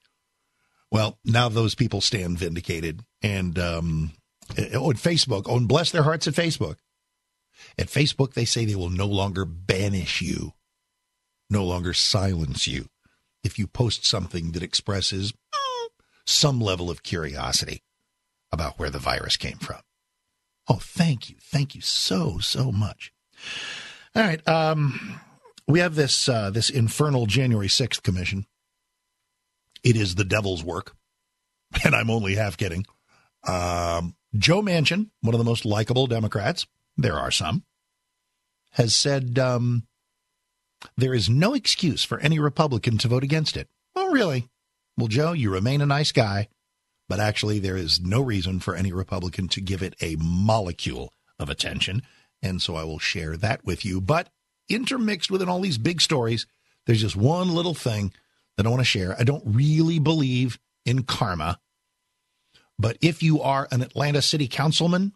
Well, 0.91 1.19
now 1.25 1.49
those 1.49 1.77
people 1.77 2.01
stand 2.01 2.39
vindicated, 2.39 3.05
and 3.23 3.57
um, 3.59 4.13
uh, 4.59 4.81
on 4.81 4.95
Facebook, 4.95 5.49
on 5.49 5.67
bless 5.67 5.91
their 5.91 6.03
hearts 6.03 6.27
at 6.27 6.35
Facebook. 6.35 6.77
At 7.79 7.89
Facebook, 7.89 8.35
they 8.35 8.45
say 8.45 8.65
they 8.65 8.75
will 8.75 8.91
no 8.91 9.07
longer 9.07 9.45
banish 9.45 10.21
you, 10.21 10.53
no 11.51 11.65
longer 11.65 11.93
silence 11.93 12.67
you 12.67 12.87
if 13.43 13.59
you 13.59 13.67
post 13.67 14.05
something 14.05 14.53
that 14.53 14.63
expresses 14.63 15.33
mm, 15.33 15.89
some 16.27 16.61
level 16.61 16.91
of 16.91 17.03
curiosity 17.03 17.83
about 18.53 18.79
where 18.79 18.91
the 18.91 18.99
virus 18.99 19.37
came 19.37 19.59
from. 19.59 19.81
Oh, 20.69 20.79
thank 20.81 21.29
you. 21.29 21.37
Thank 21.41 21.75
you 21.75 21.81
so, 21.81 22.39
so 22.39 22.73
much. 22.73 23.13
All 24.17 24.23
right. 24.23 24.47
Um, 24.49 25.21
we 25.67 25.81
have 25.81 25.95
this 25.95 26.29
uh, 26.29 26.51
this 26.51 26.71
infernal 26.71 27.27
January 27.27 27.69
6th 27.69 28.03
commission. 28.03 28.47
It 29.83 29.97
is 29.97 30.15
the 30.15 30.25
devil's 30.25 30.65
work. 30.65 30.95
And 31.85 31.93
I'm 31.93 32.09
only 32.09 32.37
half 32.37 32.57
kidding. 32.57 32.87
Um, 33.49 34.15
Joe 34.37 34.63
Manchin, 34.63 35.11
one 35.21 35.35
of 35.35 35.39
the 35.39 35.45
most 35.45 35.65
likable 35.65 36.07
Democrats, 36.07 36.67
there 36.97 37.19
are 37.19 37.31
some, 37.31 37.65
has 38.73 38.95
said 38.95 39.39
um, 39.39 39.87
there 40.97 41.15
is 41.15 41.29
no 41.29 41.55
excuse 41.55 42.05
for 42.05 42.19
any 42.19 42.39
Republican 42.39 42.99
to 42.99 43.09
vote 43.09 43.23
against 43.23 43.57
it. 43.57 43.69
Oh, 43.95 44.11
really? 44.11 44.49
Well, 44.97 45.09
Joe, 45.09 45.33
you 45.33 45.51
remain 45.51 45.81
a 45.81 45.87
nice 45.87 46.13
guy, 46.13 46.49
but 47.09 47.21
actually, 47.21 47.59
there 47.59 47.77
is 47.77 48.01
no 48.01 48.21
reason 48.21 48.61
for 48.61 48.75
any 48.75 48.93
Republican 48.93 49.49
to 49.49 49.61
give 49.61 49.83
it 49.83 49.95
a 50.01 50.17
molecule 50.19 51.13
of 51.39 51.49
attention. 51.49 52.03
And 52.43 52.61
so 52.61 52.77
I 52.77 52.85
will 52.85 52.99
share 52.99 53.37
that 53.37 53.65
with 53.65 53.85
you. 53.85 54.01
But 54.01 54.29
intermixed 54.69 55.31
within 55.31 55.49
all 55.49 55.61
these 55.61 55.79
big 55.79 56.01
stories, 56.01 56.47
there's 56.87 57.01
just 57.01 57.17
one 57.17 57.55
little 57.55 57.75
thing 57.75 58.13
that 58.57 58.67
I 58.67 58.71
want 58.71 58.81
to 58.81 58.85
share. 58.85 59.19
I 59.19 59.25
don't 59.25 59.43
really 59.47 59.99
believe 59.99 60.59
in 60.85 61.03
karma, 61.03 61.59
but 62.79 62.97
if 63.01 63.23
you 63.23 63.41
are 63.41 63.69
an 63.71 63.83
Atlanta 63.83 64.23
city 64.23 64.49
councilman 64.49 65.13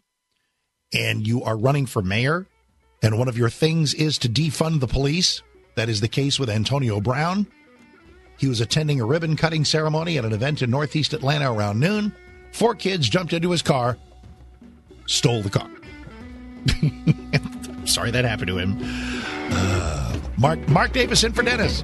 and 0.93 1.27
you 1.27 1.43
are 1.43 1.57
running 1.57 1.85
for 1.85 2.01
mayor, 2.01 2.47
and 3.01 3.17
one 3.17 3.27
of 3.27 3.37
your 3.37 3.49
things 3.49 3.93
is 3.93 4.17
to 4.19 4.29
defund 4.29 4.79
the 4.79 4.87
police, 4.87 5.41
that 5.75 5.89
is 5.89 6.01
the 6.01 6.07
case 6.07 6.39
with 6.39 6.49
Antonio 6.49 6.99
Brown. 6.99 7.47
He 8.37 8.47
was 8.47 8.61
attending 8.61 9.01
a 9.01 9.05
ribbon 9.05 9.35
cutting 9.35 9.65
ceremony 9.65 10.17
at 10.17 10.25
an 10.25 10.33
event 10.33 10.61
in 10.61 10.69
Northeast 10.69 11.13
Atlanta 11.13 11.51
around 11.51 11.79
noon. 11.79 12.13
Four 12.51 12.75
kids 12.75 13.07
jumped 13.09 13.33
into 13.33 13.51
his 13.51 13.61
car, 13.61 13.97
stole 15.05 15.41
the 15.41 15.49
car. 15.49 15.69
Sorry 17.85 18.11
that 18.11 18.25
happened 18.25 18.47
to 18.47 18.57
him. 18.57 18.77
Uh, 19.51 20.17
Mark 20.37 20.67
Mark 20.69 20.93
Davis 20.93 21.23
in 21.23 21.33
for 21.33 21.43
Dennis. 21.43 21.83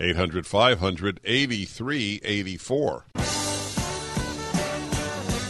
800 0.00 0.46
500 0.46 1.20
8384. 1.24 3.04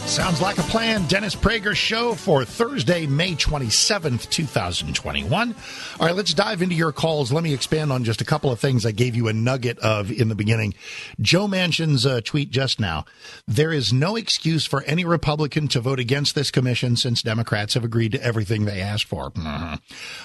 Sounds 0.09 0.41
like 0.41 0.57
a 0.57 0.63
plan. 0.63 1.05
Dennis 1.05 1.35
Prager 1.35 1.75
Show 1.75 2.15
for 2.15 2.43
Thursday, 2.43 3.05
May 3.05 3.35
27th, 3.35 4.27
2021. 4.31 5.55
All 5.99 6.05
right, 6.07 6.15
let's 6.15 6.33
dive 6.33 6.63
into 6.63 6.73
your 6.73 6.91
calls. 6.91 7.31
Let 7.31 7.43
me 7.43 7.53
expand 7.53 7.91
on 7.91 8.03
just 8.03 8.19
a 8.19 8.25
couple 8.25 8.51
of 8.51 8.59
things 8.59 8.87
I 8.87 8.91
gave 8.91 9.15
you 9.15 9.27
a 9.27 9.33
nugget 9.33 9.77
of 9.77 10.11
in 10.11 10.27
the 10.27 10.33
beginning. 10.33 10.73
Joe 11.21 11.47
Manchin's 11.47 12.07
uh, 12.07 12.21
tweet 12.21 12.49
just 12.49 12.79
now. 12.79 13.05
There 13.47 13.71
is 13.71 13.93
no 13.93 14.15
excuse 14.15 14.65
for 14.65 14.81
any 14.85 15.05
Republican 15.05 15.67
to 15.69 15.79
vote 15.79 15.99
against 15.99 16.33
this 16.33 16.49
commission 16.49 16.95
since 16.95 17.21
Democrats 17.21 17.75
have 17.75 17.83
agreed 17.83 18.13
to 18.13 18.23
everything 18.23 18.65
they 18.65 18.81
asked 18.81 19.05
for. 19.05 19.29
Mm-hmm. 19.29 19.75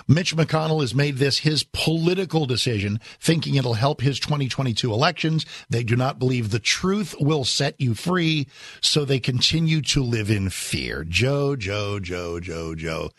Mitch 0.08 0.34
McConnell 0.34 0.80
has 0.80 0.94
made 0.94 1.18
this 1.18 1.40
his 1.40 1.62
political 1.62 2.46
decision, 2.46 3.00
thinking 3.20 3.56
it'll 3.56 3.74
help 3.74 4.00
his 4.00 4.18
2022 4.18 4.90
elections. 4.90 5.44
They 5.68 5.84
do 5.84 5.94
not 5.94 6.18
believe 6.18 6.50
the 6.50 6.58
truth 6.58 7.14
will 7.20 7.44
set 7.44 7.78
you 7.78 7.92
free, 7.92 8.46
so 8.80 9.04
they 9.04 9.20
continue 9.20 9.73
to 9.82 10.02
live 10.02 10.30
in 10.30 10.50
fear. 10.50 11.04
Joe, 11.04 11.56
Joe, 11.56 12.00
Joe, 12.00 12.40
Joe, 12.40 12.74
Joe. 12.74 13.10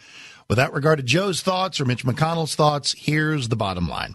Without 0.48 0.74
regard 0.74 0.98
to 0.98 1.04
Joe's 1.04 1.42
thoughts 1.42 1.80
or 1.82 1.86
Mitch 1.86 2.06
McConnell's 2.06 2.54
thoughts, 2.54 2.94
here's 2.98 3.50
the 3.50 3.56
bottom 3.56 3.88
line. 3.88 4.14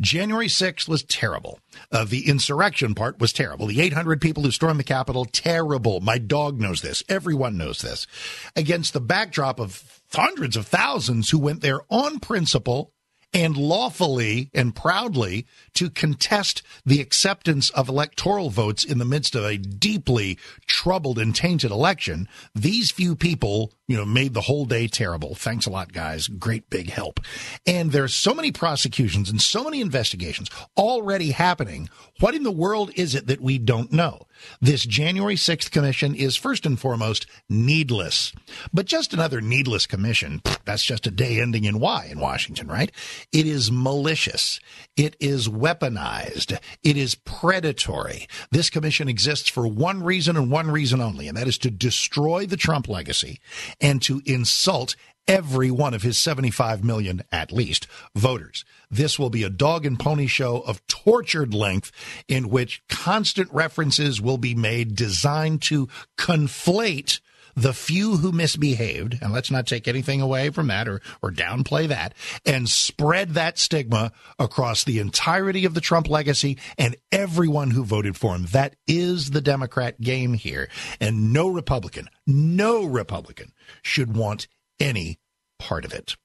January 0.00 0.46
6th 0.46 0.88
was 0.88 1.02
terrible. 1.02 1.58
Uh, 1.90 2.04
the 2.04 2.28
insurrection 2.28 2.94
part 2.94 3.18
was 3.18 3.32
terrible. 3.32 3.66
The 3.66 3.80
800 3.80 4.20
people 4.20 4.44
who 4.44 4.52
stormed 4.52 4.78
the 4.78 4.84
Capitol, 4.84 5.24
terrible. 5.24 6.00
My 6.00 6.18
dog 6.18 6.60
knows 6.60 6.82
this. 6.82 7.02
Everyone 7.08 7.56
knows 7.56 7.80
this. 7.80 8.06
Against 8.54 8.92
the 8.92 9.00
backdrop 9.00 9.58
of 9.58 10.00
hundreds 10.12 10.56
of 10.56 10.68
thousands 10.68 11.30
who 11.30 11.38
went 11.40 11.62
there 11.62 11.80
on 11.90 12.20
principle 12.20 12.92
and 13.32 13.56
lawfully 13.56 14.50
and 14.52 14.74
proudly 14.74 15.46
to 15.74 15.88
contest 15.88 16.62
the 16.84 17.00
acceptance 17.00 17.70
of 17.70 17.88
electoral 17.88 18.50
votes 18.50 18.84
in 18.84 18.98
the 18.98 19.04
midst 19.04 19.34
of 19.34 19.44
a 19.44 19.56
deeply 19.56 20.38
troubled 20.66 21.18
and 21.18 21.34
tainted 21.34 21.70
election, 21.70 22.28
these 22.54 22.90
few 22.90 23.16
people, 23.16 23.72
you 23.86 23.96
know, 23.96 24.04
made 24.04 24.34
the 24.34 24.42
whole 24.42 24.64
day 24.64 24.86
terrible. 24.86 25.34
Thanks 25.34 25.66
a 25.66 25.70
lot, 25.70 25.92
guys. 25.92 26.28
Great 26.28 26.68
big 26.70 26.90
help. 26.90 27.20
And 27.66 27.92
there's 27.92 28.14
so 28.14 28.34
many 28.34 28.52
prosecutions 28.52 29.30
and 29.30 29.40
so 29.40 29.64
many 29.64 29.80
investigations 29.80 30.50
already 30.76 31.30
happening. 31.30 31.88
What 32.20 32.34
in 32.34 32.42
the 32.42 32.50
world 32.50 32.90
is 32.94 33.14
it 33.14 33.26
that 33.26 33.40
we 33.40 33.58
don't 33.58 33.92
know? 33.92 34.26
This 34.60 34.84
January 34.84 35.36
6th 35.36 35.70
commission 35.70 36.14
is 36.14 36.36
first 36.36 36.66
and 36.66 36.78
foremost 36.78 37.26
needless. 37.48 38.32
But 38.72 38.86
just 38.86 39.12
another 39.12 39.40
needless 39.40 39.86
commission, 39.86 40.42
that's 40.64 40.82
just 40.84 41.06
a 41.06 41.10
day 41.10 41.40
ending 41.40 41.64
in 41.64 41.80
Y 41.80 42.08
in 42.10 42.18
Washington, 42.18 42.68
right? 42.68 42.90
It 43.30 43.46
is 43.46 43.70
malicious. 43.70 44.60
It 44.96 45.16
is 45.20 45.48
weaponized. 45.48 46.58
It 46.82 46.96
is 46.96 47.14
predatory. 47.14 48.26
This 48.50 48.70
commission 48.70 49.08
exists 49.08 49.48
for 49.48 49.66
one 49.66 50.02
reason 50.02 50.36
and 50.36 50.50
one 50.50 50.70
reason 50.70 51.00
only, 51.00 51.28
and 51.28 51.36
that 51.36 51.48
is 51.48 51.58
to 51.58 51.70
destroy 51.70 52.46
the 52.46 52.56
Trump 52.56 52.88
legacy 52.88 53.40
and 53.80 54.02
to 54.02 54.22
insult 54.24 54.96
every 55.28 55.70
one 55.70 55.94
of 55.94 56.02
his 56.02 56.18
75 56.18 56.82
million, 56.84 57.22
at 57.30 57.52
least, 57.52 57.86
voters. 58.14 58.64
This 58.90 59.18
will 59.18 59.30
be 59.30 59.44
a 59.44 59.50
dog 59.50 59.86
and 59.86 59.98
pony 59.98 60.26
show 60.26 60.60
of 60.60 60.84
tortured 60.86 61.54
length 61.54 61.92
in 62.28 62.50
which 62.50 62.82
constant 62.88 63.52
references 63.52 64.20
will 64.20 64.38
be 64.38 64.54
made 64.54 64.96
designed 64.96 65.62
to 65.62 65.88
conflate 66.18 67.20
the 67.54 67.72
few 67.72 68.16
who 68.16 68.32
misbehaved, 68.32 69.18
and 69.20 69.32
let's 69.32 69.50
not 69.50 69.66
take 69.66 69.88
anything 69.88 70.20
away 70.20 70.50
from 70.50 70.68
that 70.68 70.88
or, 70.88 71.00
or 71.22 71.30
downplay 71.30 71.88
that, 71.88 72.14
and 72.44 72.68
spread 72.68 73.30
that 73.30 73.58
stigma 73.58 74.12
across 74.38 74.84
the 74.84 74.98
entirety 74.98 75.64
of 75.64 75.74
the 75.74 75.80
Trump 75.80 76.08
legacy 76.08 76.58
and 76.78 76.96
everyone 77.10 77.70
who 77.70 77.84
voted 77.84 78.16
for 78.16 78.34
him. 78.34 78.46
That 78.52 78.76
is 78.86 79.30
the 79.30 79.40
Democrat 79.40 80.00
game 80.00 80.34
here. 80.34 80.68
And 81.00 81.32
no 81.32 81.48
Republican, 81.48 82.08
no 82.26 82.84
Republican 82.84 83.52
should 83.82 84.16
want 84.16 84.48
any 84.80 85.18
part 85.58 85.84
of 85.84 85.92
it. 85.92 86.16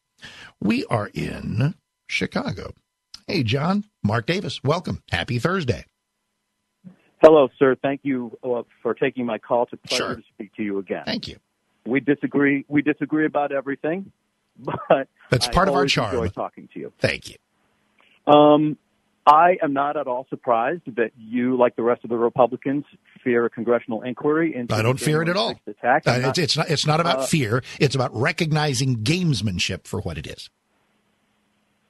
We 0.59 0.85
are 0.85 1.09
in 1.13 1.75
Chicago. 2.07 2.73
Hey, 3.27 3.43
John, 3.43 3.83
Mark 4.03 4.25
Davis, 4.25 4.63
welcome. 4.63 5.03
Happy 5.11 5.37
Thursday. 5.37 5.85
Hello, 7.21 7.47
sir. 7.57 7.75
Thank 7.81 8.01
you 8.03 8.37
uh, 8.43 8.63
for 8.81 8.93
taking 8.93 9.25
my 9.25 9.37
call. 9.37 9.63
It's 9.63 9.73
a 9.73 9.77
pleasure 9.77 10.03
Sure. 10.03 10.15
to 10.15 10.21
speak 10.35 10.53
to 10.55 10.63
you 10.63 10.77
again. 10.77 11.03
Thank 11.05 11.27
you. 11.27 11.37
We 11.85 11.99
disagree. 11.99 12.65
We 12.67 12.81
disagree 12.81 13.25
about 13.25 13.51
everything, 13.51 14.11
but 14.59 15.07
That's 15.29 15.47
I 15.47 15.51
part 15.51 15.67
of 15.67 15.75
our 15.75 15.85
charm. 15.85 16.15
Enjoy 16.15 16.27
talking 16.29 16.69
to 16.73 16.79
you. 16.79 16.93
Thank 16.99 17.29
you. 17.29 17.37
Um, 18.31 18.77
I 19.25 19.57
am 19.63 19.73
not 19.73 19.97
at 19.97 20.07
all 20.07 20.25
surprised 20.29 20.83
that 20.95 21.11
you, 21.17 21.57
like 21.57 21.75
the 21.75 21.83
rest 21.83 22.03
of 22.03 22.09
the 22.09 22.17
Republicans, 22.17 22.85
fear 23.23 23.45
a 23.45 23.49
congressional 23.49 24.01
inquiry 24.01 24.55
into 24.55 24.73
I 24.75 24.81
don't 24.81 24.99
fear 24.99 25.21
it 25.21 25.27
at 25.29 25.35
all. 25.35 25.59
Attack. 25.65 26.03
Uh, 26.07 26.11
it's, 26.11 26.23
not- 26.23 26.37
it's 26.37 26.57
not. 26.57 26.69
It's 26.69 26.85
not 26.87 26.99
about 27.01 27.19
uh, 27.19 27.25
fear. 27.25 27.63
It's 27.79 27.95
about 27.95 28.13
recognizing 28.15 28.97
gamesmanship 28.97 29.85
for 29.87 30.01
what 30.01 30.17
it 30.17 30.27
is. 30.27 30.49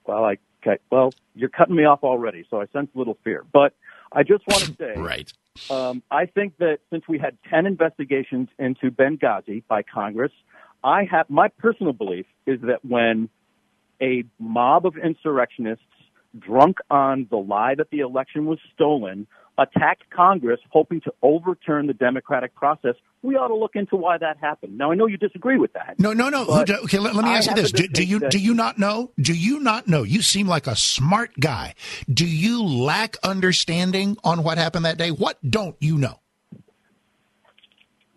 well, 0.05 0.23
I, 0.25 0.37
okay. 0.65 0.79
Well, 0.91 1.11
you're 1.35 1.49
cutting 1.49 1.75
me 1.75 1.85
off 1.85 2.03
already, 2.03 2.45
so 2.49 2.61
I 2.61 2.65
sense 2.67 2.89
a 2.95 2.97
little 2.97 3.17
fear. 3.23 3.43
But 3.51 3.73
I 4.11 4.23
just 4.23 4.43
want 4.47 4.63
to 4.63 4.75
say 4.79 4.99
Right. 4.99 5.31
Um, 5.69 6.03
I 6.11 6.27
think 6.27 6.57
that 6.59 6.79
since 6.91 7.07
we 7.07 7.17
had 7.17 7.37
10 7.49 7.65
investigations 7.65 8.49
into 8.59 8.91
Benghazi 8.91 9.63
by 9.67 9.81
Congress, 9.81 10.31
I 10.83 11.05
have 11.05 11.29
my 11.29 11.47
personal 11.47 11.93
belief 11.93 12.25
is 12.45 12.61
that 12.61 12.85
when 12.85 13.29
a 14.01 14.23
mob 14.39 14.85
of 14.85 14.95
insurrectionists 14.97 15.83
drunk 16.37 16.77
on 16.89 17.27
the 17.29 17.37
lie 17.37 17.75
that 17.75 17.89
the 17.89 17.99
election 17.99 18.45
was 18.45 18.59
stolen 18.73 19.25
attacked 19.57 20.09
Congress 20.09 20.59
hoping 20.69 21.01
to 21.01 21.13
overturn 21.21 21.87
the 21.87 21.93
democratic 21.93 22.53
process, 22.55 22.95
we 23.21 23.35
ought 23.35 23.47
to 23.47 23.55
look 23.55 23.75
into 23.75 23.95
why 23.95 24.17
that 24.17 24.37
happened. 24.37 24.77
Now, 24.77 24.91
I 24.91 24.95
know 24.95 25.07
you 25.07 25.17
disagree 25.17 25.57
with 25.57 25.73
that. 25.73 25.95
No, 25.99 26.13
no, 26.13 26.29
no. 26.29 26.45
Okay, 26.47 26.99
let, 26.99 27.15
let 27.15 27.25
me 27.25 27.31
I 27.31 27.37
ask 27.37 27.49
you 27.49 27.55
this: 27.55 27.71
do, 27.71 27.87
do 27.87 28.03
you 28.03 28.29
do 28.29 28.39
you 28.39 28.53
not 28.53 28.77
know? 28.77 29.11
Do 29.19 29.33
you 29.33 29.59
not 29.59 29.87
know? 29.87 30.03
You 30.03 30.21
seem 30.21 30.47
like 30.47 30.67
a 30.67 30.75
smart 30.75 31.31
guy. 31.39 31.73
Do 32.11 32.25
you 32.25 32.63
lack 32.63 33.17
understanding 33.23 34.17
on 34.23 34.43
what 34.43 34.57
happened 34.57 34.85
that 34.85 34.97
day? 34.97 35.11
What 35.11 35.37
don't 35.49 35.75
you 35.79 35.97
know? 35.97 36.19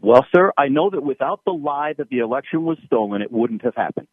Well, 0.02 0.26
sir, 0.34 0.52
I 0.56 0.68
know 0.68 0.90
that 0.90 1.02
without 1.02 1.44
the 1.44 1.52
lie 1.52 1.92
that 1.98 2.08
the 2.08 2.18
election 2.18 2.64
was 2.64 2.78
stolen, 2.86 3.20
it 3.20 3.30
wouldn't 3.30 3.62
have 3.62 3.74
happened. 3.74 4.08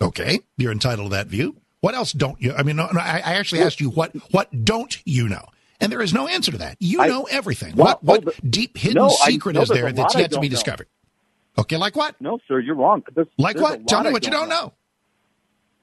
Okay, 0.00 0.40
you're 0.56 0.72
entitled 0.72 1.10
to 1.10 1.16
that 1.16 1.26
view. 1.26 1.56
What 1.80 1.94
else 1.94 2.12
don't 2.12 2.40
you? 2.40 2.54
I 2.54 2.62
mean, 2.62 2.76
no, 2.76 2.88
no, 2.92 3.00
I, 3.00 3.22
I 3.24 3.34
actually 3.34 3.62
asked 3.62 3.80
you 3.80 3.90
what 3.90 4.12
what 4.32 4.64
don't 4.64 4.96
you 5.04 5.28
know, 5.28 5.46
and 5.82 5.92
there 5.92 6.00
is 6.00 6.14
no 6.14 6.26
answer 6.28 6.52
to 6.52 6.58
that. 6.58 6.76
You 6.80 7.02
I- 7.02 7.08
know 7.08 7.24
everything. 7.24 7.74
Well, 7.76 7.98
what 8.00 8.04
what 8.04 8.24
oh, 8.26 8.30
it. 8.30 8.50
deep 8.50 8.78
hidden 8.78 9.02
No, 9.02 9.08
secret 9.10 9.56
is 9.56 9.68
there 9.68 9.92
that's 9.92 10.14
yet 10.14 10.30
to 10.32 10.40
be 10.40 10.48
know. 10.48 10.52
discovered? 10.52 10.86
Okay, 11.58 11.76
like 11.76 11.96
what? 11.96 12.18
No, 12.20 12.38
sir, 12.48 12.60
you're 12.60 12.74
wrong. 12.76 13.02
There's- 13.14 13.28
Like 13.36 13.56
there's 13.56 13.62
what? 13.62 13.86
Tell 13.88 14.02
me 14.02 14.12
what 14.12 14.24
you 14.24 14.30
don't 14.30 14.48
know. 14.48 14.72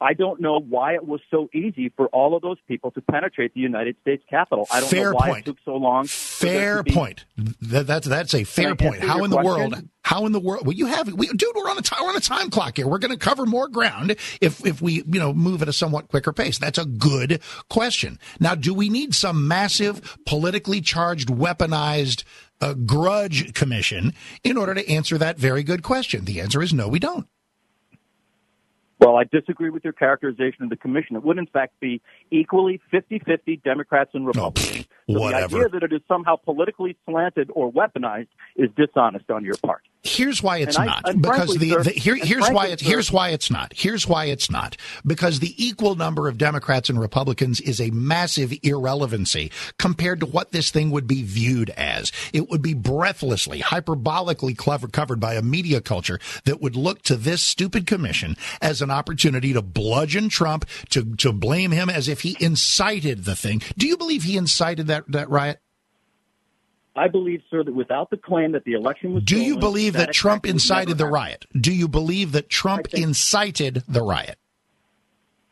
I 0.01 0.13
don't 0.13 0.39
know 0.39 0.59
why 0.59 0.93
it 0.93 1.05
was 1.05 1.19
so 1.29 1.49
easy 1.53 1.89
for 1.89 2.07
all 2.07 2.35
of 2.35 2.41
those 2.41 2.57
people 2.67 2.91
to 2.91 3.01
penetrate 3.01 3.53
the 3.53 3.59
United 3.59 3.97
States 4.01 4.23
Capitol. 4.29 4.67
I 4.71 4.79
don't 4.79 4.89
Fair 4.89 5.11
know 5.11 5.17
why 5.17 5.27
point. 5.29 5.39
it 5.39 5.45
took 5.45 5.57
so 5.65 5.75
long. 5.75 6.05
Fair 6.07 6.83
be- 6.83 6.91
point. 6.91 7.25
That, 7.61 7.87
that's 7.87 8.07
that's 8.07 8.33
a 8.33 8.43
fair 8.43 8.75
point. 8.75 9.03
How 9.03 9.23
in 9.23 9.29
the 9.29 9.37
question? 9.37 9.71
world? 9.71 9.89
How 10.03 10.25
in 10.25 10.31
the 10.31 10.39
world? 10.39 10.65
Well, 10.65 10.75
you 10.75 10.87
have, 10.87 11.11
we, 11.11 11.27
dude. 11.27 11.49
We're 11.53 11.69
on 11.69 11.77
a 11.77 11.81
time, 11.81 12.03
we're 12.03 12.09
on 12.09 12.15
a 12.15 12.21
time 12.21 12.49
clock 12.49 12.77
here. 12.77 12.87
We're 12.87 12.97
going 12.97 13.11
to 13.11 13.17
cover 13.17 13.45
more 13.45 13.67
ground 13.67 14.15
if 14.41 14.65
if 14.65 14.81
we 14.81 15.03
you 15.05 15.19
know 15.19 15.33
move 15.33 15.61
at 15.61 15.67
a 15.67 15.73
somewhat 15.73 16.07
quicker 16.07 16.33
pace. 16.33 16.57
That's 16.57 16.77
a 16.77 16.85
good 16.85 17.41
question. 17.69 18.17
Now, 18.39 18.55
do 18.55 18.73
we 18.73 18.89
need 18.89 19.13
some 19.13 19.47
massive 19.47 20.17
politically 20.25 20.81
charged, 20.81 21.27
weaponized 21.29 22.23
uh, 22.61 22.73
grudge 22.73 23.53
commission 23.53 24.13
in 24.43 24.57
order 24.57 24.73
to 24.73 24.89
answer 24.89 25.17
that 25.17 25.37
very 25.37 25.63
good 25.63 25.83
question? 25.83 26.25
The 26.25 26.41
answer 26.41 26.61
is 26.61 26.73
no. 26.73 26.87
We 26.87 26.99
don't. 26.99 27.27
Well, 28.99 29.15
I 29.15 29.23
disagree 29.23 29.69
with 29.69 29.83
your 29.83 29.93
characterization 29.93 30.63
of 30.63 30.69
the 30.69 30.75
commission. 30.75 31.15
It 31.15 31.23
would, 31.23 31.37
in 31.37 31.47
fact, 31.47 31.79
be 31.79 32.01
equally 32.31 32.81
50-50 32.93 33.63
Democrats 33.63 34.11
and 34.13 34.23
oh, 34.25 34.27
Republicans. 34.27 34.87
so 35.09 35.15
Oh, 35.17 35.21
whatever. 35.21 35.47
the 35.47 35.55
idea 35.65 35.69
that 35.79 35.83
it 35.83 35.93
is 35.93 36.01
somehow 36.07 36.35
politically 36.35 36.97
slanted 37.05 37.49
or 37.53 37.71
weaponized 37.71 38.27
is 38.57 38.69
dishonest 38.75 39.31
on 39.31 39.43
your 39.45 39.55
part. 39.57 39.81
Here's 40.01 40.41
why 40.41 40.59
it's 40.59 40.79
I- 40.79 40.85
not 40.85 41.03
because 41.03 41.49
frankly, 41.49 41.69
the, 41.69 41.83
the 41.83 41.91
here, 41.91 42.15
here's 42.15 42.43
why 42.43 42.67
frankly, 42.67 42.71
it's 42.71 42.83
sir- 42.83 42.89
here's 42.89 43.11
why 43.11 43.29
it's 43.29 43.51
not. 43.51 43.73
Here's 43.75 44.07
why 44.07 44.25
it's 44.25 44.49
not 44.49 44.77
because 45.05 45.39
the 45.39 45.53
equal 45.57 45.95
number 45.95 46.29
of 46.29 46.37
Democrats 46.37 46.89
and 46.89 46.99
Republicans 46.99 47.59
is 47.59 47.81
a 47.81 47.91
massive 47.91 48.53
irrelevancy 48.63 49.51
compared 49.77 50.21
to 50.21 50.25
what 50.25 50.51
this 50.51 50.71
thing 50.71 50.89
would 50.91 51.05
be 51.05 51.23
viewed 51.23 51.69
as. 51.71 52.13
It 52.31 52.49
would 52.49 52.61
be 52.61 52.73
breathlessly, 52.73 53.59
hyperbolically 53.59 54.57
clever 54.57 54.87
covered 54.87 55.19
by 55.19 55.33
a 55.33 55.41
media 55.41 55.81
culture 55.81 56.19
that 56.45 56.61
would 56.61 56.77
look 56.77 57.01
to 57.03 57.17
this 57.17 57.41
stupid 57.41 57.85
commission 57.85 58.37
as 58.61 58.81
an 58.81 58.91
opportunity 58.91 59.51
to 59.51 59.61
bludgeon 59.61 60.29
Trump, 60.29 60.65
to 60.91 61.13
to 61.17 61.33
blame 61.33 61.71
him 61.71 61.89
as 61.89 62.07
if 62.07 62.21
he 62.21 62.37
incited 62.39 63.25
the 63.25 63.35
thing. 63.35 63.61
Do 63.77 63.85
you 63.85 63.97
believe 63.97 64.23
he 64.23 64.37
incited 64.37 64.87
that 64.87 65.11
that 65.11 65.29
riot? 65.29 65.59
I 66.95 67.07
believe, 67.07 67.41
sir, 67.49 67.63
that 67.63 67.73
without 67.73 68.09
the 68.09 68.17
claim 68.17 68.51
that 68.53 68.63
the 68.65 68.73
election 68.73 69.13
was 69.13 69.23
Do 69.23 69.39
you 69.39 69.57
believe 69.57 69.93
that 69.93 70.13
Trump 70.13 70.45
incited 70.45 70.97
the 70.97 71.05
riot? 71.05 71.45
Do 71.59 71.73
you 71.73 71.87
believe 71.87 72.31
that 72.33 72.49
Trump 72.49 72.87
incited 72.93 73.83
the 73.87 74.01
riot? 74.01 74.37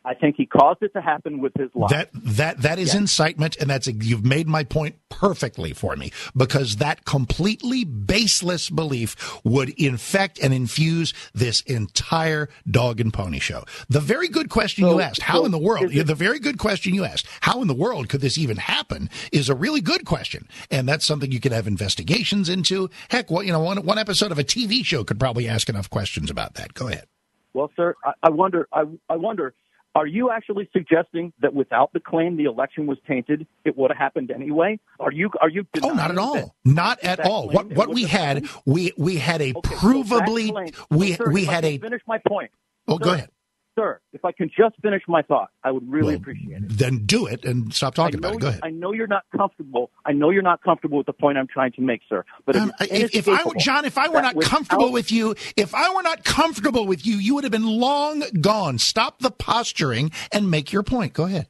I 0.08 0.14
think 0.14 0.36
he 0.38 0.46
caused 0.46 0.82
it 0.82 0.94
to 0.94 1.02
happen 1.02 1.38
with 1.42 1.52
his 1.54 1.68
lie. 1.74 1.88
That 1.90 2.08
that 2.14 2.62
that 2.62 2.78
is 2.78 2.94
incitement, 2.94 3.58
and 3.58 3.68
that's 3.68 3.86
you've 3.86 4.24
made 4.24 4.48
my 4.48 4.64
point 4.64 4.96
perfectly 5.10 5.74
for 5.74 5.96
me 5.96 6.12
because 6.34 6.76
that 6.76 7.04
completely 7.04 7.84
baseless 7.84 8.70
belief 8.70 9.14
would 9.44 9.68
infect 9.70 10.38
and 10.38 10.54
infuse 10.54 11.12
this 11.34 11.60
entire 11.62 12.48
dog 12.70 13.00
and 13.00 13.12
pony 13.12 13.38
show. 13.38 13.64
The 13.90 14.00
very 14.00 14.28
good 14.28 14.48
question 14.48 14.84
So- 14.84 14.92
you 14.92 15.00
asked, 15.02 15.20
how 15.20 15.40
so 15.40 15.44
in 15.44 15.50
the 15.50 15.58
world? 15.58 15.92
it- 15.94 16.06
the 16.06 16.14
very 16.14 16.38
good 16.38 16.56
question 16.56 16.94
you 16.94 17.04
asked, 17.04 17.26
how 17.42 17.60
in 17.60 17.68
the 17.68 17.74
world 17.74 18.08
could 18.08 18.22
this 18.22 18.38
even 18.38 18.56
happen? 18.56 19.10
Is 19.30 19.50
a 19.50 19.54
really 19.54 19.82
good 19.82 20.06
question, 20.06 20.48
and 20.70 20.88
that's 20.88 21.04
something 21.04 21.30
you 21.30 21.40
could 21.40 21.52
have 21.52 21.66
investigations 21.66 22.48
into. 22.48 22.88
Heck, 23.10 23.30
what 23.30 23.44
you 23.44 23.52
know, 23.52 23.60
one 23.60 23.84
one 23.84 23.98
episode 23.98 24.32
of 24.32 24.38
a 24.38 24.44
TV 24.44 24.82
show 24.82 25.04
could 25.04 25.20
probably 25.20 25.46
ask 25.46 25.68
enough 25.68 25.90
questions 25.90 26.30
about 26.30 26.54
that. 26.54 26.72
Go 26.72 26.88
ahead. 26.88 27.04
Well, 27.52 27.70
sir, 27.76 27.94
I, 28.04 28.12
I 28.22 28.30
wonder. 28.30 28.68
I, 28.72 28.84
I 29.10 29.16
wonder. 29.16 29.52
Are 29.94 30.06
you 30.06 30.30
actually 30.30 30.68
suggesting 30.72 31.32
that 31.40 31.54
without 31.54 31.92
the 31.92 31.98
claim 32.00 32.36
the 32.36 32.44
election 32.44 32.86
was 32.86 32.98
tainted, 33.06 33.46
it 33.64 33.76
would 33.76 33.90
have 33.90 33.98
happened 33.98 34.30
anyway? 34.30 34.78
Are 35.00 35.10
you? 35.10 35.30
Are 35.40 35.48
you? 35.48 35.66
Oh, 35.82 35.90
not 35.90 36.10
at 36.10 36.18
all. 36.18 36.34
that- 36.34 36.50
Not 36.64 37.00
at 37.02 37.20
all. 37.20 37.48
What 37.48 37.66
what 37.72 37.88
we 37.88 38.04
had, 38.04 38.44
happened? 38.44 38.62
we 38.66 38.92
we 38.96 39.16
had 39.16 39.40
a 39.40 39.54
Okay, 39.56 39.74
so 39.74 39.80
provably 39.80 40.50
claim- 40.52 40.72
we 40.90 41.12
Sir, 41.14 41.30
we 41.32 41.44
had 41.44 41.64
a. 41.64 41.78
finish 41.78 42.02
my 42.06 42.18
point. 42.28 42.50
Oh, 42.86 42.98
Sir, 42.98 43.04
go 43.04 43.12
ahead. 43.14 43.30
Sir. 43.78 44.00
If 44.12 44.24
I 44.24 44.32
can 44.32 44.50
just 44.56 44.74
finish 44.82 45.02
my 45.06 45.22
thought, 45.22 45.50
I 45.62 45.70
would 45.70 45.88
really 45.90 46.08
Well, 46.08 46.16
appreciate 46.16 46.62
it. 46.64 46.68
Then 46.68 47.06
do 47.06 47.26
it 47.26 47.44
and 47.44 47.72
stop 47.72 47.94
talking 47.94 48.18
about 48.18 48.34
it. 48.34 48.40
Go 48.40 48.48
ahead. 48.48 48.60
I 48.62 48.70
know 48.70 48.92
you're 48.92 49.06
not 49.06 49.22
comfortable. 49.36 49.90
I 50.04 50.12
know 50.12 50.30
you're 50.30 50.42
not 50.42 50.62
comfortable 50.62 50.98
with 50.98 51.06
the 51.06 51.12
point 51.12 51.38
I'm 51.38 51.46
trying 51.46 51.72
to 51.72 51.80
make, 51.80 52.00
sir. 52.08 52.24
But 52.44 52.56
Um, 52.56 52.72
if, 52.80 53.14
if 53.14 53.28
I 53.28 53.42
John, 53.58 53.84
if 53.84 53.96
I 53.98 54.08
were 54.08 54.20
not 54.22 54.34
without- 54.34 54.50
comfortable 54.50 54.90
with 54.92 55.12
you, 55.12 55.34
if 55.56 55.74
I 55.74 55.94
were 55.94 56.02
not 56.02 56.24
comfortable 56.24 56.86
with 56.86 57.06
you, 57.06 57.16
you 57.16 57.34
would 57.36 57.44
have 57.44 57.52
been 57.52 57.66
long 57.66 58.22
gone. 58.40 58.78
Stop 58.78 59.20
the 59.20 59.30
posturing 59.30 60.10
and 60.32 60.50
make 60.50 60.72
your 60.72 60.82
point. 60.82 61.12
Go 61.12 61.24
ahead. 61.24 61.46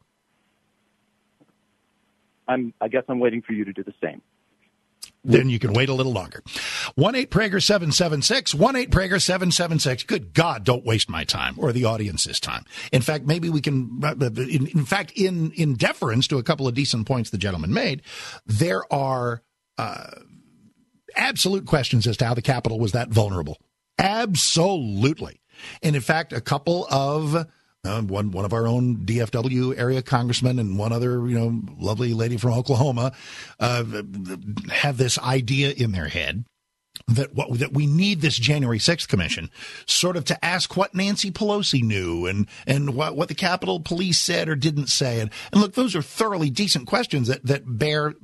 I'm, 2.46 2.72
I 2.80 2.88
guess 2.88 3.04
I'm 3.08 3.18
waiting 3.20 3.42
for 3.42 3.52
you 3.52 3.64
to 3.64 3.72
do 3.72 3.82
the 3.82 3.94
same. 4.02 4.22
Then 5.24 5.50
you 5.50 5.58
can 5.58 5.72
wait 5.72 5.88
a 5.88 5.94
little 5.94 6.12
longer. 6.12 6.42
One 6.94 7.14
eight 7.14 7.30
Prager 7.30 7.62
seven 7.62 7.92
seven 7.92 8.22
six 8.22 8.54
one 8.54 8.76
eight 8.76 8.90
Prager 8.90 9.20
seven 9.20 9.50
seven 9.50 9.78
six. 9.78 10.02
Good 10.04 10.32
God, 10.32 10.64
don't 10.64 10.84
waste 10.84 11.10
my 11.10 11.24
time 11.24 11.56
or 11.58 11.72
the 11.72 11.84
audience's 11.84 12.38
time. 12.40 12.64
In 12.92 13.02
fact, 13.02 13.26
maybe 13.26 13.50
we 13.50 13.60
can. 13.60 14.00
In, 14.20 14.68
in 14.68 14.84
fact, 14.84 15.12
in 15.16 15.50
in 15.52 15.74
deference 15.74 16.28
to 16.28 16.38
a 16.38 16.42
couple 16.42 16.68
of 16.68 16.74
decent 16.74 17.06
points 17.06 17.30
the 17.30 17.38
gentleman 17.38 17.72
made, 17.72 18.02
there 18.46 18.90
are 18.92 19.42
uh, 19.76 20.10
absolute 21.16 21.66
questions 21.66 22.06
as 22.06 22.16
to 22.18 22.24
how 22.24 22.34
the 22.34 22.42
Capitol 22.42 22.78
was 22.78 22.92
that 22.92 23.08
vulnerable. 23.08 23.58
Absolutely, 23.98 25.40
and 25.82 25.96
in 25.96 26.02
fact, 26.02 26.32
a 26.32 26.40
couple 26.40 26.86
of 26.90 27.46
uh, 27.84 28.02
one 28.02 28.30
one 28.30 28.44
of 28.44 28.52
our 28.52 28.66
own 28.66 28.98
DFW 28.98 29.78
area 29.78 30.02
congressmen 30.02 30.58
and 30.58 30.78
one 30.78 30.92
other 30.92 31.26
you 31.28 31.38
know 31.38 31.62
lovely 31.78 32.14
lady 32.14 32.36
from 32.36 32.52
Oklahoma 32.52 33.12
uh, 33.60 33.84
have 34.70 34.96
this 34.96 35.18
idea 35.18 35.70
in 35.70 35.92
their 35.92 36.08
head 36.08 36.44
that 37.06 37.34
what 37.34 37.58
that 37.58 37.72
we 37.72 37.86
need 37.86 38.20
this 38.20 38.36
January 38.36 38.78
6th 38.78 39.08
commission 39.08 39.50
sort 39.86 40.16
of 40.16 40.24
to 40.26 40.44
ask 40.44 40.76
what 40.76 40.94
Nancy 40.94 41.30
Pelosi 41.30 41.82
knew 41.82 42.26
and 42.26 42.48
and 42.66 42.94
what 42.94 43.16
what 43.16 43.28
the 43.28 43.34
Capitol 43.34 43.80
Police 43.80 44.18
said 44.18 44.48
or 44.48 44.56
didn't 44.56 44.88
say. 44.88 45.20
And 45.20 45.30
and 45.52 45.60
look 45.60 45.74
those 45.74 45.94
are 45.94 46.02
thoroughly 46.02 46.50
decent 46.50 46.86
questions 46.86 47.28
that 47.28 47.46
that 47.46 47.62
bear 47.66 48.14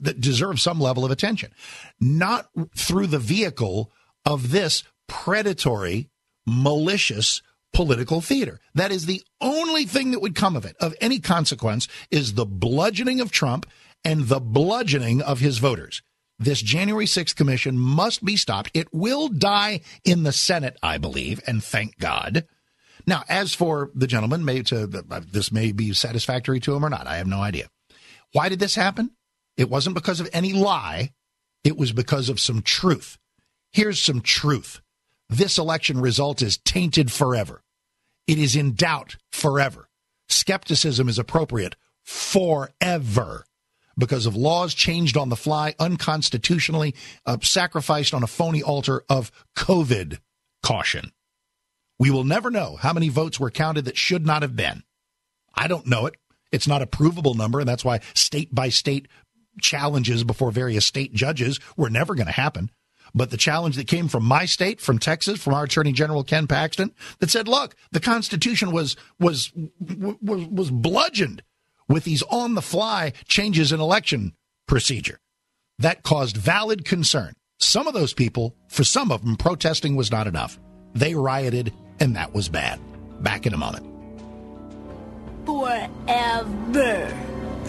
that 0.00 0.20
deserve 0.20 0.60
some 0.60 0.80
level 0.80 1.04
of 1.04 1.10
attention. 1.10 1.52
Not 2.00 2.48
through 2.76 3.08
the 3.08 3.18
vehicle 3.18 3.92
of 4.24 4.50
this 4.50 4.82
predatory 5.06 6.08
malicious 6.46 7.42
political 7.74 8.20
theater. 8.20 8.60
That 8.74 8.92
is 8.92 9.06
the 9.06 9.22
only 9.40 9.84
thing 9.84 10.12
that 10.12 10.22
would 10.22 10.34
come 10.34 10.56
of 10.56 10.64
it, 10.64 10.76
of 10.80 10.94
any 11.00 11.18
consequence, 11.18 11.88
is 12.10 12.34
the 12.34 12.46
bludgeoning 12.46 13.20
of 13.20 13.30
Trump 13.30 13.66
and 14.04 14.28
the 14.28 14.40
bludgeoning 14.40 15.20
of 15.20 15.40
his 15.40 15.58
voters. 15.58 16.02
This 16.38 16.62
January 16.62 17.06
6th 17.06 17.36
commission 17.36 17.78
must 17.78 18.24
be 18.24 18.36
stopped. 18.36 18.70
It 18.74 18.88
will 18.92 19.28
die 19.28 19.80
in 20.04 20.22
the 20.22 20.32
Senate, 20.32 20.76
I 20.82 20.98
believe, 20.98 21.40
and 21.46 21.62
thank 21.62 21.98
God. 21.98 22.46
Now, 23.06 23.22
as 23.28 23.54
for 23.54 23.90
the 23.94 24.06
gentleman, 24.06 24.44
may 24.44 24.62
to 24.62 25.04
uh, 25.10 25.20
this 25.30 25.52
may 25.52 25.72
be 25.72 25.92
satisfactory 25.92 26.60
to 26.60 26.74
him 26.74 26.84
or 26.84 26.90
not. 26.90 27.06
I 27.06 27.16
have 27.16 27.26
no 27.26 27.40
idea. 27.40 27.68
Why 28.32 28.48
did 28.48 28.58
this 28.58 28.74
happen? 28.74 29.10
It 29.56 29.70
wasn't 29.70 29.94
because 29.94 30.20
of 30.20 30.28
any 30.32 30.52
lie. 30.52 31.10
It 31.62 31.76
was 31.76 31.92
because 31.92 32.28
of 32.28 32.40
some 32.40 32.62
truth. 32.62 33.18
Here's 33.72 34.00
some 34.00 34.20
truth. 34.20 34.80
This 35.34 35.58
election 35.58 36.00
result 36.00 36.42
is 36.42 36.58
tainted 36.58 37.10
forever. 37.10 37.60
It 38.28 38.38
is 38.38 38.54
in 38.54 38.74
doubt 38.74 39.16
forever. 39.32 39.88
Skepticism 40.28 41.08
is 41.08 41.18
appropriate 41.18 41.74
forever 42.04 43.44
because 43.98 44.26
of 44.26 44.36
laws 44.36 44.74
changed 44.74 45.16
on 45.16 45.30
the 45.30 45.36
fly, 45.36 45.74
unconstitutionally, 45.80 46.94
uh, 47.26 47.38
sacrificed 47.42 48.14
on 48.14 48.22
a 48.22 48.28
phony 48.28 48.62
altar 48.62 49.02
of 49.08 49.32
COVID 49.56 50.18
caution. 50.62 51.10
We 51.98 52.12
will 52.12 52.24
never 52.24 52.48
know 52.48 52.76
how 52.76 52.92
many 52.92 53.08
votes 53.08 53.40
were 53.40 53.50
counted 53.50 53.86
that 53.86 53.96
should 53.96 54.24
not 54.24 54.42
have 54.42 54.54
been. 54.54 54.84
I 55.52 55.66
don't 55.66 55.88
know 55.88 56.06
it. 56.06 56.14
It's 56.52 56.68
not 56.68 56.82
a 56.82 56.86
provable 56.86 57.34
number, 57.34 57.58
and 57.58 57.68
that's 57.68 57.84
why 57.84 58.02
state 58.14 58.54
by 58.54 58.68
state 58.68 59.08
challenges 59.60 60.22
before 60.22 60.52
various 60.52 60.86
state 60.86 61.12
judges 61.12 61.58
were 61.76 61.90
never 61.90 62.14
going 62.14 62.26
to 62.26 62.32
happen. 62.32 62.70
But 63.14 63.30
the 63.30 63.36
challenge 63.36 63.76
that 63.76 63.86
came 63.86 64.08
from 64.08 64.24
my 64.24 64.44
state, 64.44 64.80
from 64.80 64.98
Texas, 64.98 65.40
from 65.40 65.54
our 65.54 65.64
Attorney 65.64 65.92
General 65.92 66.24
Ken 66.24 66.48
Paxton, 66.48 66.92
that 67.20 67.30
said, 67.30 67.46
"Look, 67.46 67.76
the 67.92 68.00
Constitution 68.00 68.72
was 68.72 68.96
was 69.20 69.52
was 69.80 70.46
was 70.46 70.70
bludgeoned 70.70 71.42
with 71.88 72.04
these 72.04 72.22
on 72.24 72.54
the 72.54 72.62
fly 72.62 73.12
changes 73.28 73.70
in 73.70 73.80
election 73.80 74.34
procedure." 74.66 75.20
That 75.78 76.02
caused 76.02 76.36
valid 76.36 76.84
concern. 76.84 77.34
Some 77.60 77.86
of 77.86 77.94
those 77.94 78.12
people, 78.12 78.56
for 78.68 78.82
some 78.82 79.12
of 79.12 79.24
them, 79.24 79.36
protesting 79.36 79.94
was 79.94 80.10
not 80.10 80.26
enough. 80.26 80.58
They 80.94 81.14
rioted, 81.14 81.72
and 82.00 82.16
that 82.16 82.34
was 82.34 82.48
bad. 82.48 82.80
Back 83.22 83.46
in 83.46 83.54
a 83.54 83.56
moment. 83.56 83.86
Forever. 85.46 87.16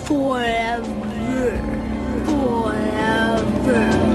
Forever. 0.06 1.62
Forever. 2.26 4.15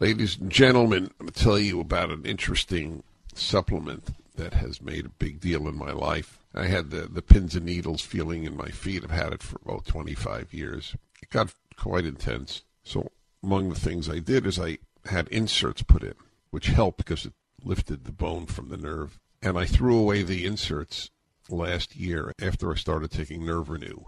Ladies 0.00 0.38
and 0.38 0.50
gentlemen, 0.50 1.10
I'm 1.20 1.26
going 1.26 1.32
to 1.34 1.44
tell 1.44 1.58
you 1.58 1.78
about 1.78 2.08
an 2.08 2.24
interesting 2.24 3.02
supplement 3.34 4.08
that 4.34 4.54
has 4.54 4.80
made 4.80 5.04
a 5.04 5.10
big 5.10 5.40
deal 5.40 5.68
in 5.68 5.76
my 5.76 5.92
life. 5.92 6.38
I 6.54 6.68
had 6.68 6.88
the, 6.88 7.02
the 7.02 7.20
pins 7.20 7.54
and 7.54 7.66
needles 7.66 8.00
feeling 8.00 8.44
in 8.44 8.56
my 8.56 8.70
feet. 8.70 9.04
I've 9.04 9.10
had 9.10 9.34
it 9.34 9.42
for 9.42 9.60
about 9.62 9.84
25 9.84 10.54
years. 10.54 10.96
It 11.22 11.28
got 11.28 11.52
quite 11.76 12.06
intense. 12.06 12.62
So, 12.82 13.10
among 13.42 13.68
the 13.68 13.78
things 13.78 14.08
I 14.08 14.20
did 14.20 14.46
is 14.46 14.58
I 14.58 14.78
had 15.04 15.28
inserts 15.28 15.82
put 15.82 16.02
in, 16.02 16.14
which 16.50 16.68
helped 16.68 16.96
because 16.96 17.26
it 17.26 17.34
lifted 17.62 18.04
the 18.06 18.12
bone 18.12 18.46
from 18.46 18.70
the 18.70 18.78
nerve. 18.78 19.18
And 19.42 19.58
I 19.58 19.66
threw 19.66 19.98
away 19.98 20.22
the 20.22 20.46
inserts 20.46 21.10
last 21.50 21.94
year 21.94 22.32
after 22.40 22.72
I 22.72 22.76
started 22.76 23.10
taking 23.10 23.44
Nerve 23.44 23.68
Renew. 23.68 24.04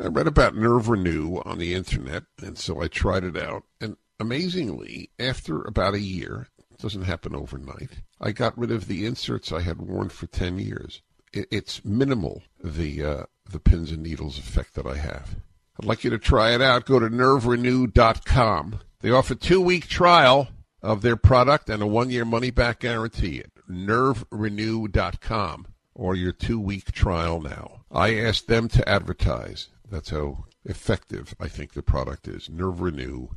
I 0.00 0.08
read 0.08 0.26
about 0.26 0.56
Nerve 0.56 0.88
Renew 0.88 1.36
on 1.44 1.58
the 1.58 1.74
internet, 1.74 2.24
and 2.42 2.58
so 2.58 2.82
I 2.82 2.88
tried 2.88 3.22
it 3.22 3.36
out. 3.36 3.62
And 3.80 3.96
amazingly, 4.20 5.10
after 5.18 5.62
about 5.62 5.94
a 5.94 6.00
year, 6.00 6.48
it 6.70 6.78
doesn't 6.78 7.02
happen 7.02 7.34
overnight, 7.34 8.02
I 8.20 8.32
got 8.32 8.58
rid 8.58 8.70
of 8.70 8.86
the 8.88 9.06
inserts 9.06 9.52
I 9.52 9.62
had 9.62 9.80
worn 9.80 10.08
for 10.08 10.26
10 10.26 10.58
years. 10.58 11.02
It's 11.32 11.84
minimal, 11.84 12.42
the, 12.62 13.04
uh, 13.04 13.22
the 13.50 13.60
pins 13.60 13.92
and 13.92 14.02
needles 14.02 14.38
effect 14.38 14.74
that 14.74 14.86
I 14.86 14.96
have. 14.96 15.36
I'd 15.80 15.86
like 15.86 16.02
you 16.04 16.10
to 16.10 16.18
try 16.18 16.54
it 16.54 16.62
out. 16.62 16.86
Go 16.86 16.98
to 16.98 17.08
nerverenew.com. 17.08 18.80
They 19.00 19.10
offer 19.10 19.34
two 19.36 19.60
week 19.60 19.86
trial 19.86 20.48
of 20.82 21.02
their 21.02 21.16
product 21.16 21.68
and 21.70 21.82
a 21.82 21.86
one 21.86 22.10
year 22.10 22.24
money 22.24 22.50
back 22.50 22.80
guarantee 22.80 23.40
at 23.40 23.54
nerverenew.com 23.70 25.66
or 25.94 26.14
your 26.16 26.32
two 26.32 26.58
week 26.58 26.90
trial 26.92 27.40
now. 27.40 27.82
I 27.90 28.16
asked 28.18 28.48
them 28.48 28.68
to 28.68 28.88
advertise. 28.88 29.68
That's 29.88 30.10
how 30.10 30.46
effective 30.64 31.34
I 31.40 31.48
think 31.48 31.74
the 31.74 31.82
product 31.82 32.26
is. 32.26 32.48
nerverenew.com. 32.48 33.36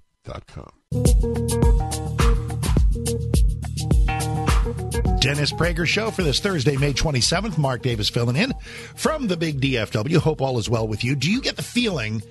Dennis 5.19 5.51
Prager 5.51 5.87
Show 5.87 6.11
for 6.11 6.21
this 6.21 6.39
Thursday, 6.39 6.77
May 6.77 6.93
27th. 6.93 7.57
Mark 7.57 7.81
Davis 7.81 8.09
filling 8.09 8.35
in 8.35 8.53
from 8.95 9.27
the 9.27 9.37
big 9.37 9.59
DFW. 9.59 10.17
Hope 10.17 10.41
all 10.41 10.59
is 10.59 10.69
well 10.69 10.87
with 10.87 11.03
you. 11.03 11.15
Do 11.15 11.31
you 11.31 11.41
get 11.41 11.55
the 11.55 11.63
feeling 11.63 12.21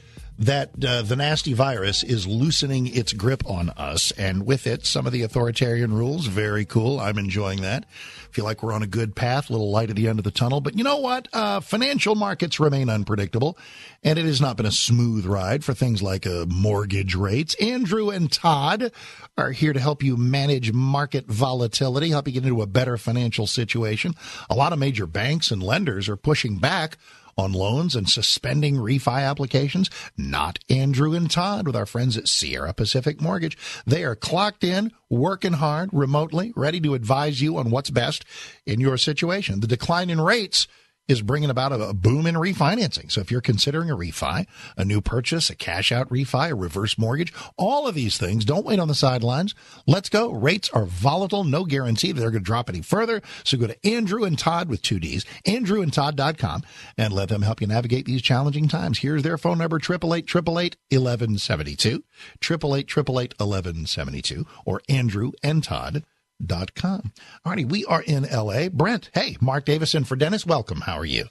that 0.40 0.70
uh, 0.83 1.03
the 1.03 1.16
nasty 1.16 1.53
virus 1.53 2.03
is 2.03 2.26
loosening 2.26 2.87
its 2.87 3.12
grip 3.12 3.46
on 3.46 3.68
us, 3.70 4.11
and 4.12 4.46
with 4.46 4.66
it, 4.66 4.87
some 4.87 5.07
of 5.07 5.12
the 5.12 5.22
authoritarian 5.22 5.92
rules. 5.92 6.26
Very 6.26 6.64
cool. 6.64 6.98
I'm 6.98 7.18
enjoying 7.18 7.61
that. 7.61 7.85
Feel 8.31 8.46
like 8.46 8.62
we're 8.62 8.72
on 8.72 8.83
a 8.83 8.87
good 8.87 9.14
path, 9.14 9.50
little 9.50 9.70
light 9.70 9.90
at 9.90 9.96
the 9.96 10.09
end 10.09 10.18
of 10.18 10.24
the 10.24 10.31
tunnel. 10.31 10.62
But 10.62 10.79
you 10.79 10.85
know 10.85 10.96
what? 10.96 11.29
Uh, 11.35 11.61
financial 11.61 12.14
markets 12.14 12.59
remain 12.59 12.88
unpredictable, 12.88 13.59
and 14.03 14.18
it 14.18 14.24
has 14.24 14.40
not 14.40 14.57
been 14.57 14.64
a 14.64 14.72
smooth 14.72 15.26
ride 15.26 15.62
for 15.62 15.74
things 15.74 16.03
like 16.03 16.26
uh, 16.26 16.46
mortgage 16.48 17.14
rates. 17.14 17.55
Andrew 17.57 18.09
and 18.09 18.33
Todd 18.33 18.92
are 19.37 19.53
here 19.53 19.74
to 19.74 19.81
help 19.81 20.03
you 20.03 20.16
manage 20.16 20.72
market 20.72 21.26
volatility, 21.26 22.09
help 22.09 22.26
you 22.26 22.33
get 22.33 22.44
into 22.44 22.62
a 22.62 22.66
better 22.66 22.96
financial 22.96 23.46
situation. 23.46 24.14
A 24.48 24.55
lot 24.55 24.72
of 24.72 24.79
major 24.79 25.07
banks 25.07 25.50
and 25.50 25.62
lenders 25.62 26.09
are 26.09 26.16
pushing 26.16 26.59
back 26.59 26.96
on 27.40 27.53
loans 27.53 27.96
and 27.96 28.09
suspending 28.09 28.76
refi 28.76 29.22
applications. 29.22 29.88
Not 30.16 30.59
Andrew 30.68 31.14
and 31.14 31.31
Todd 31.31 31.66
with 31.66 31.74
our 31.74 31.87
friends 31.87 32.18
at 32.18 32.29
Sierra 32.29 32.74
Pacific 32.74 33.20
Mortgage. 33.20 33.57
They 33.87 34.05
are 34.05 34.14
clocked 34.14 34.62
in, 34.62 34.92
working 35.09 35.55
hard 35.55 35.88
remotely, 35.92 36.53
ready 36.55 36.81
to 36.83 36.94
advise 36.94 37.40
you 37.40 37.57
on 37.57 37.70
what's 37.70 37.90
best 37.90 38.26
in 38.66 38.79
your 38.79 38.98
situation. 38.98 39.61
The 39.61 39.66
decline 39.66 40.11
in 40.11 40.20
rates 40.20 40.68
is 41.10 41.22
bringing 41.22 41.50
about 41.50 41.72
a, 41.72 41.92
boom 41.92 42.26
in 42.26 42.34
refinancing. 42.34 43.10
So 43.10 43.20
if 43.20 43.30
you're 43.30 43.40
considering 43.40 43.90
a 43.90 43.96
refi, 43.96 44.46
a 44.76 44.84
new 44.84 45.00
purchase, 45.00 45.50
a 45.50 45.54
cash 45.54 45.92
out 45.92 46.08
refi, 46.08 46.50
a 46.50 46.54
reverse 46.54 46.96
mortgage, 46.96 47.32
all 47.56 47.86
of 47.86 47.94
these 47.94 48.16
things, 48.16 48.44
don't 48.44 48.64
wait 48.64 48.78
on 48.78 48.88
the 48.88 48.94
sidelines. 48.94 49.54
Let's 49.86 50.08
go. 50.08 50.30
Rates 50.30 50.70
are 50.70 50.84
volatile. 50.84 51.44
No 51.44 51.64
guarantee 51.64 52.12
they're 52.12 52.30
going 52.30 52.42
to 52.42 52.46
drop 52.46 52.68
any 52.68 52.82
further. 52.82 53.22
So 53.44 53.58
go 53.58 53.66
to 53.66 53.86
Andrew 53.86 54.24
and 54.24 54.38
Todd 54.38 54.68
with 54.68 54.82
two 54.82 55.00
D's, 55.00 55.24
andrewandtodd.com 55.46 56.62
and 56.96 57.12
let 57.12 57.28
them 57.28 57.42
help 57.42 57.60
you 57.60 57.66
navigate 57.66 58.06
these 58.06 58.22
challenging 58.22 58.68
times. 58.68 58.98
Here's 58.98 59.22
their 59.22 59.38
phone 59.38 59.58
number, 59.58 59.76
888 59.76 60.76
1172, 60.90 62.04
888 62.42 63.34
1172 63.38 64.46
or 64.64 64.80
Andrew 64.88 65.32
and 65.42 65.62
Todd 65.62 66.04
dot 66.44 66.74
com. 66.74 67.12
Alrighty, 67.46 67.68
we 67.68 67.85
are 67.85 68.03
in 68.03 68.24
LA. 68.24 68.68
Brent, 68.68 69.11
hey, 69.14 69.37
Mark 69.40 69.64
Davis 69.64 69.94
in 69.94 70.05
for 70.05 70.16
Dennis. 70.16 70.46
Welcome. 70.46 70.83
How 70.83 70.98
are 70.98 71.05
you? 71.05 71.26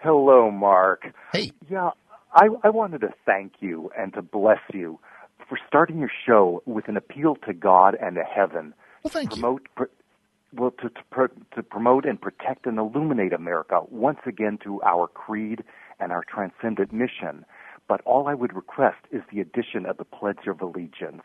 Hello, 0.00 0.50
Mark. 0.50 1.06
Hey. 1.32 1.52
Yeah, 1.70 1.90
I, 2.34 2.48
I 2.62 2.70
wanted 2.70 3.00
to 3.02 3.14
thank 3.24 3.54
you 3.60 3.90
and 3.96 4.12
to 4.14 4.22
bless 4.22 4.60
you 4.72 4.98
for 5.48 5.58
starting 5.66 5.98
your 5.98 6.10
show 6.26 6.62
with 6.66 6.88
an 6.88 6.96
appeal 6.96 7.36
to 7.46 7.54
God 7.54 7.96
and 8.00 8.16
to 8.16 8.22
heaven. 8.22 8.74
Well, 9.02 9.10
thank 9.10 9.30
promote, 9.30 9.62
you. 9.62 9.86
Pr- 9.86 10.60
well, 10.60 10.72
to, 10.82 10.88
to, 10.88 11.28
to 11.54 11.62
promote 11.62 12.04
and 12.04 12.20
protect 12.20 12.66
and 12.66 12.78
illuminate 12.78 13.32
America 13.32 13.80
once 13.88 14.20
again 14.26 14.58
through 14.62 14.82
our 14.82 15.06
creed 15.06 15.64
and 16.00 16.12
our 16.12 16.24
transcendent 16.24 16.92
mission 16.92 17.44
but 17.88 18.00
all 18.04 18.28
I 18.28 18.34
would 18.34 18.54
request 18.54 18.98
is 19.10 19.22
the 19.32 19.40
addition 19.40 19.86
of 19.86 19.96
the 19.98 20.04
Pledge 20.04 20.46
of 20.46 20.60
Allegiance. 20.60 21.22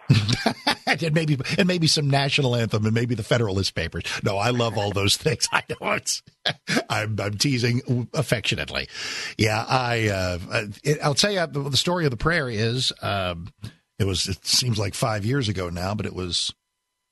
and 0.88 1.14
maybe 1.14 1.38
and 1.58 1.68
maybe 1.68 1.88
some 1.88 2.10
national 2.10 2.56
anthem 2.56 2.86
and 2.86 2.94
maybe 2.94 3.16
the 3.16 3.24
Federalist 3.24 3.76
Papers. 3.76 4.04
No, 4.24 4.38
I 4.38 4.50
love 4.50 4.78
all 4.78 4.92
those 4.92 5.18
things. 5.18 5.48
I 5.52 5.64
know 5.70 5.94
it's 5.94 6.22
I'm, 6.90 7.20
I'm 7.20 7.38
teasing 7.38 8.10
affectionately. 8.14 8.90
Yeah, 9.38 9.66
I 9.68 10.08
uh, 10.10 10.68
I'll 11.04 11.16
tell 11.16 11.32
you 11.32 11.46
the 11.48 11.78
story 11.78 12.06
of 12.06 12.12
the 12.12 12.18
prayer 12.18 12.50
is 12.50 12.92
um, 13.02 13.52
it 13.98 14.06
was 14.06 14.28
it 14.28 14.46
seems 14.46 14.78
like 14.78 14.94
five 14.94 15.26
years 15.26 15.50
ago 15.50 15.70
now, 15.70 15.96
but 15.96 16.06
it 16.06 16.14
was 16.14 16.54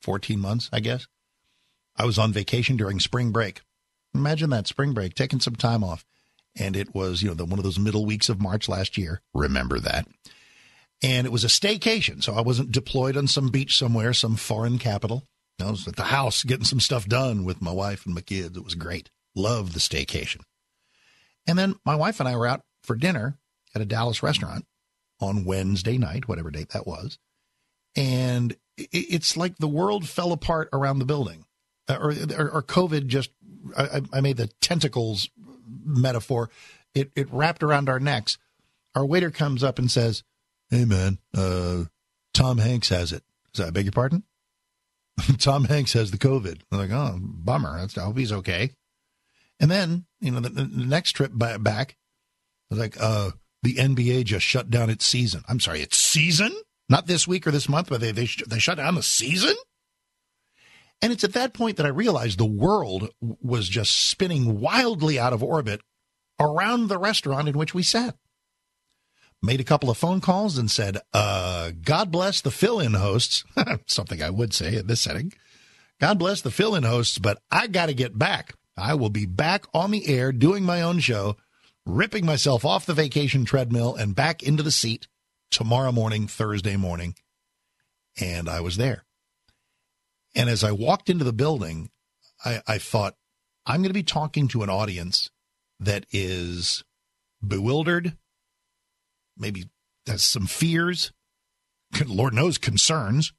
14 0.01 0.39
months, 0.39 0.69
I 0.73 0.79
guess. 0.79 1.07
I 1.95 2.05
was 2.05 2.19
on 2.19 2.31
vacation 2.31 2.77
during 2.77 2.99
spring 2.99 3.31
break. 3.31 3.62
Imagine 4.13 4.49
that 4.51 4.67
spring 4.67 4.93
break, 4.93 5.15
taking 5.15 5.39
some 5.39 5.55
time 5.55 5.83
off 5.83 6.05
and 6.59 6.75
it 6.75 6.93
was 6.93 7.21
you 7.21 7.29
know 7.29 7.35
the, 7.35 7.45
one 7.45 7.59
of 7.59 7.63
those 7.63 7.79
middle 7.79 8.05
weeks 8.05 8.29
of 8.29 8.41
March 8.41 8.67
last 8.69 8.97
year. 8.97 9.21
Remember 9.33 9.79
that. 9.79 10.07
And 11.03 11.27
it 11.27 11.31
was 11.31 11.43
a 11.43 11.47
staycation, 11.47 12.23
so 12.23 12.33
I 12.33 12.41
wasn't 12.41 12.71
deployed 12.71 13.17
on 13.17 13.27
some 13.27 13.49
beach 13.49 13.77
somewhere, 13.77 14.13
some 14.13 14.35
foreign 14.35 14.79
capital. 14.79 15.23
I 15.61 15.69
was 15.69 15.87
at 15.87 15.95
the 15.95 16.03
house 16.03 16.43
getting 16.43 16.65
some 16.65 16.79
stuff 16.79 17.07
done 17.07 17.43
with 17.43 17.61
my 17.61 17.71
wife 17.71 18.05
and 18.05 18.15
my 18.15 18.21
kids. 18.21 18.57
It 18.57 18.63
was 18.63 18.75
great. 18.75 19.09
Loved 19.35 19.73
the 19.73 19.79
staycation. 19.79 20.41
And 21.47 21.57
then 21.57 21.75
my 21.85 21.95
wife 21.95 22.19
and 22.19 22.27
I 22.27 22.35
were 22.35 22.47
out 22.47 22.61
for 22.83 22.95
dinner 22.95 23.37
at 23.73 23.81
a 23.81 23.85
Dallas 23.85 24.21
restaurant 24.21 24.65
on 25.19 25.45
Wednesday 25.45 25.97
night, 25.97 26.27
whatever 26.27 26.51
date 26.51 26.69
that 26.69 26.85
was. 26.85 27.17
And 27.95 28.55
it's 28.77 29.35
like 29.35 29.57
the 29.57 29.67
world 29.67 30.07
fell 30.07 30.31
apart 30.31 30.69
around 30.71 30.99
the 30.99 31.05
building, 31.05 31.45
uh, 31.87 31.97
or, 31.99 32.13
or, 32.37 32.49
or 32.51 32.63
COVID 32.63 33.07
just, 33.07 33.31
I, 33.75 34.01
I 34.13 34.21
made 34.21 34.37
the 34.37 34.47
tentacles 34.61 35.29
metaphor, 35.84 36.49
it, 36.93 37.12
it 37.15 37.32
wrapped 37.32 37.63
around 37.63 37.89
our 37.89 37.99
necks. 37.99 38.38
Our 38.95 39.06
waiter 39.06 39.32
comes 39.32 39.63
up 39.63 39.80
and 39.80 39.91
says, 39.91 40.23
Hey, 40.69 40.86
man, 40.86 41.19
uh, 41.36 41.86
Tom 42.34 42.58
Hanks 42.58 42.89
has 42.89 43.12
it. 43.12 43.23
So 43.53 43.65
I 43.65 43.69
beg 43.69 43.86
your 43.86 43.91
pardon? 43.93 44.23
Tom 45.39 45.65
Hanks 45.65 45.93
has 45.93 46.12
the 46.12 46.17
COVID. 46.17 46.62
I'm 46.71 46.77
like, 46.77 46.91
oh, 46.91 47.17
bummer. 47.19 47.80
That's, 47.80 47.97
I 47.97 48.03
hope 48.03 48.17
he's 48.17 48.32
okay. 48.32 48.71
And 49.60 49.71
then, 49.71 50.06
you 50.19 50.32
know, 50.32 50.39
the, 50.39 50.49
the 50.49 50.65
next 50.65 51.13
trip 51.13 51.32
back, 51.34 51.97
I 52.69 52.75
was 52.75 52.80
like, 52.80 52.97
uh, 52.99 53.32
the 53.63 53.75
NBA 53.75 54.25
just 54.25 54.45
shut 54.45 54.69
down 54.69 54.89
its 54.89 55.06
season. 55.06 55.43
I'm 55.47 55.60
sorry, 55.60 55.82
its 55.82 55.97
season? 55.97 56.56
Not 56.89 57.08
this 57.08 57.27
week 57.27 57.47
or 57.47 57.51
this 57.51 57.67
month, 57.67 57.89
but 57.89 57.99
they, 57.99 58.12
they, 58.12 58.27
they 58.47 58.60
shut 58.60 58.77
down 58.77 58.95
the 58.95 59.03
season? 59.03 59.56
And 61.01 61.13
it's 61.13 61.23
at 61.23 61.33
that 61.33 61.53
point 61.53 61.77
that 61.77 61.86
I 61.86 61.89
realized 61.89 62.38
the 62.38 62.45
world 62.45 63.10
was 63.21 63.69
just 63.69 64.10
spinning 64.10 64.60
wildly 64.60 65.19
out 65.19 65.33
of 65.33 65.43
orbit 65.43 65.81
around 66.39 66.88
the 66.88 66.97
restaurant 66.97 67.47
in 67.47 67.57
which 67.57 67.73
we 67.73 67.83
sat. 67.83 68.15
Made 69.43 69.62
a 69.62 69.65
couple 69.65 69.91
of 69.91 69.97
phone 69.97 70.19
calls 70.19 70.57
and 70.57 70.71
said, 70.71 70.97
uh, 71.13 71.71
God 71.83 72.12
bless 72.12 72.41
the 72.41 72.49
fill 72.49 72.79
in 72.79 72.95
hosts. 72.95 73.43
Something 73.86 74.23
I 74.23 74.31
would 74.31 74.53
say 74.53 74.75
in 74.77 74.88
this 74.88 75.01
setting. 75.01 75.33
God 75.99 76.17
bless 76.17 76.41
the 76.41 76.51
fill 76.51 76.73
in 76.73 76.83
hosts, 76.83 77.19
but 77.19 77.38
I 77.51 77.67
got 77.67 77.88
to 77.88 77.93
get 77.93 78.17
back. 78.17 78.55
I 78.75 78.95
will 78.95 79.10
be 79.10 79.25
back 79.25 79.65
on 79.73 79.91
the 79.91 80.07
air 80.07 80.31
doing 80.31 80.63
my 80.63 80.81
own 80.81 80.99
show 80.99 81.38
ripping 81.88 82.25
myself 82.25 82.65
off 82.65 82.86
the 82.86 82.93
vacation 82.93 83.45
treadmill 83.45 83.95
and 83.95 84.15
back 84.15 84.43
into 84.43 84.62
the 84.62 84.71
seat 84.71 85.07
tomorrow 85.49 85.91
morning, 85.91 86.27
Thursday 86.27 86.75
morning. 86.75 87.15
And 88.19 88.49
I 88.49 88.60
was 88.60 88.77
there. 88.77 89.03
And 90.38 90.50
as 90.50 90.63
I 90.63 90.71
walked 90.71 91.10
into 91.10 91.26
the 91.26 91.34
building, 91.34 91.89
I, 92.45 92.62
I 92.67 92.78
thought, 92.78 93.15
I'm 93.65 93.82
going 93.82 93.89
to 93.89 93.93
be 93.93 94.04
talking 94.04 94.47
to 94.50 94.62
an 94.62 94.69
audience 94.69 95.32
that 95.80 96.06
is 96.12 96.84
bewildered, 97.45 98.15
maybe 99.36 99.65
has 100.06 100.21
some 100.21 100.45
fears, 100.45 101.12
Lord 102.06 102.36
knows 102.36 102.60
concerns. 102.60 103.34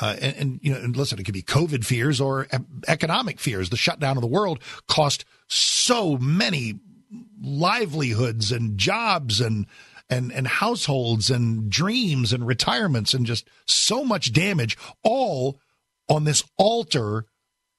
Uh, 0.00 0.16
and, 0.20 0.36
and, 0.36 0.60
you 0.62 0.72
know, 0.72 0.80
and 0.80 0.96
listen, 0.96 1.20
it 1.20 1.24
could 1.24 1.34
be 1.34 1.42
COVID 1.42 1.84
fears 1.84 2.20
or 2.20 2.48
economic 2.88 3.38
fears. 3.38 3.70
The 3.70 3.76
shutdown 3.76 4.16
of 4.16 4.22
the 4.22 4.26
world 4.26 4.60
cost 4.88 5.24
so 5.46 6.16
many 6.16 6.80
livelihoods 7.40 8.50
and 8.50 8.78
jobs 8.78 9.40
and 9.40 9.66
and 10.10 10.32
and 10.32 10.46
households 10.46 11.30
and 11.30 11.70
dreams 11.70 12.32
and 12.32 12.46
retirements 12.46 13.14
and 13.14 13.24
just 13.24 13.48
so 13.66 14.02
much 14.04 14.32
damage, 14.32 14.76
all 15.02 15.60
on 16.08 16.24
this 16.24 16.44
altar 16.56 17.26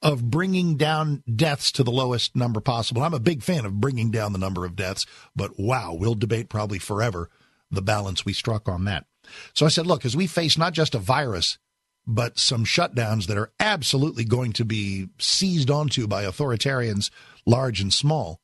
of 0.02 0.30
bringing 0.30 0.78
down 0.78 1.24
deaths 1.36 1.72
to 1.72 1.84
the 1.84 1.92
lowest 1.92 2.36
number 2.36 2.60
possible. 2.60 3.02
I'm 3.02 3.14
a 3.14 3.20
big 3.20 3.42
fan 3.42 3.66
of 3.66 3.80
bringing 3.80 4.12
down 4.12 4.34
the 4.34 4.40
number 4.40 4.66
of 4.66 4.76
deaths, 4.76 5.06
but 5.36 5.60
wow, 5.60 5.96
we'll 5.98 6.16
debate 6.16 6.50
probably 6.50 6.80
forever 6.80 7.30
the 7.72 7.82
balance 7.82 8.26
we 8.26 8.34
struck 8.34 8.70
on 8.70 8.86
that. 8.86 9.06
So 9.54 9.66
I 9.66 9.70
said, 9.70 9.88
look, 9.88 10.06
as 10.06 10.16
we 10.16 10.28
face 10.28 10.58
not 10.58 10.74
just 10.74 10.94
a 10.94 11.00
virus, 11.00 11.58
but 12.06 12.38
some 12.38 12.66
shutdowns 12.66 13.26
that 13.26 13.38
are 13.38 13.52
absolutely 13.60 14.26
going 14.26 14.54
to 14.54 14.66
be 14.66 15.10
seized 15.18 15.72
onto 15.72 16.06
by 16.08 16.24
authoritarians, 16.26 17.10
large 17.48 17.82
and 17.82 17.92
small. 17.92 18.40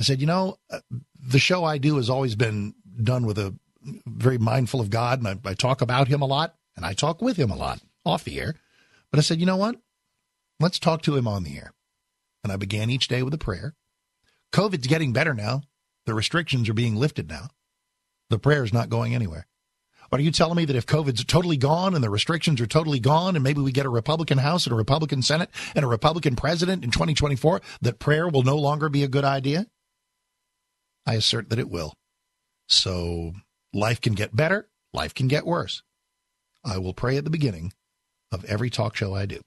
I 0.00 0.04
said, 0.04 0.22
you 0.22 0.26
know, 0.26 0.56
uh, 0.70 0.80
the 1.18 1.38
show 1.38 1.64
I 1.64 1.76
do 1.76 1.96
has 1.96 2.08
always 2.08 2.34
been 2.34 2.74
done 3.02 3.26
with 3.26 3.38
a 3.38 3.54
very 4.06 4.38
mindful 4.38 4.80
of 4.80 4.88
God, 4.88 5.18
and 5.18 5.28
I, 5.28 5.50
I 5.50 5.52
talk 5.52 5.82
about 5.82 6.08
Him 6.08 6.22
a 6.22 6.26
lot, 6.26 6.54
and 6.76 6.86
I 6.86 6.94
talk 6.94 7.20
with 7.20 7.36
Him 7.36 7.50
a 7.50 7.56
lot 7.56 7.80
off 8.04 8.24
the 8.24 8.40
air. 8.40 8.54
But 9.10 9.18
I 9.18 9.22
said, 9.22 9.40
you 9.40 9.46
know 9.46 9.56
what? 9.56 9.76
Let's 10.58 10.78
talk 10.78 11.02
to 11.02 11.16
Him 11.16 11.26
on 11.26 11.42
the 11.42 11.56
air. 11.56 11.72
And 12.42 12.52
I 12.52 12.56
began 12.56 12.90
each 12.90 13.08
day 13.08 13.22
with 13.22 13.34
a 13.34 13.38
prayer. 13.38 13.74
COVID's 14.52 14.86
getting 14.86 15.12
better 15.12 15.34
now. 15.34 15.62
The 16.06 16.14
restrictions 16.14 16.68
are 16.68 16.74
being 16.74 16.96
lifted 16.96 17.28
now. 17.28 17.48
The 18.30 18.38
prayer 18.38 18.64
is 18.64 18.72
not 18.72 18.88
going 18.88 19.14
anywhere. 19.14 19.46
But 20.10 20.18
are 20.18 20.24
you 20.24 20.32
telling 20.32 20.56
me 20.56 20.64
that 20.64 20.76
if 20.76 20.86
COVID's 20.86 21.24
totally 21.24 21.56
gone 21.56 21.94
and 21.94 22.02
the 22.02 22.10
restrictions 22.10 22.60
are 22.60 22.66
totally 22.66 22.98
gone 22.98 23.36
and 23.36 23.44
maybe 23.44 23.60
we 23.60 23.70
get 23.70 23.86
a 23.86 23.90
Republican 23.90 24.38
House 24.38 24.66
and 24.66 24.72
a 24.72 24.76
Republican 24.76 25.22
Senate 25.22 25.50
and 25.74 25.84
a 25.84 25.88
Republican 25.88 26.34
president 26.34 26.82
in 26.84 26.90
2024, 26.90 27.60
that 27.82 28.00
prayer 28.00 28.28
will 28.28 28.42
no 28.42 28.56
longer 28.56 28.88
be 28.88 29.04
a 29.04 29.08
good 29.08 29.24
idea? 29.24 29.66
I 31.06 31.14
assert 31.14 31.48
that 31.50 31.60
it 31.60 31.70
will. 31.70 31.94
So 32.68 33.34
life 33.72 34.00
can 34.00 34.14
get 34.14 34.34
better, 34.34 34.68
life 34.92 35.14
can 35.14 35.28
get 35.28 35.46
worse. 35.46 35.82
I 36.64 36.78
will 36.78 36.94
pray 36.94 37.16
at 37.16 37.24
the 37.24 37.30
beginning 37.30 37.72
of 38.32 38.44
every 38.44 38.70
talk 38.70 38.96
show 38.96 39.14
I 39.14 39.26
do. 39.26 39.40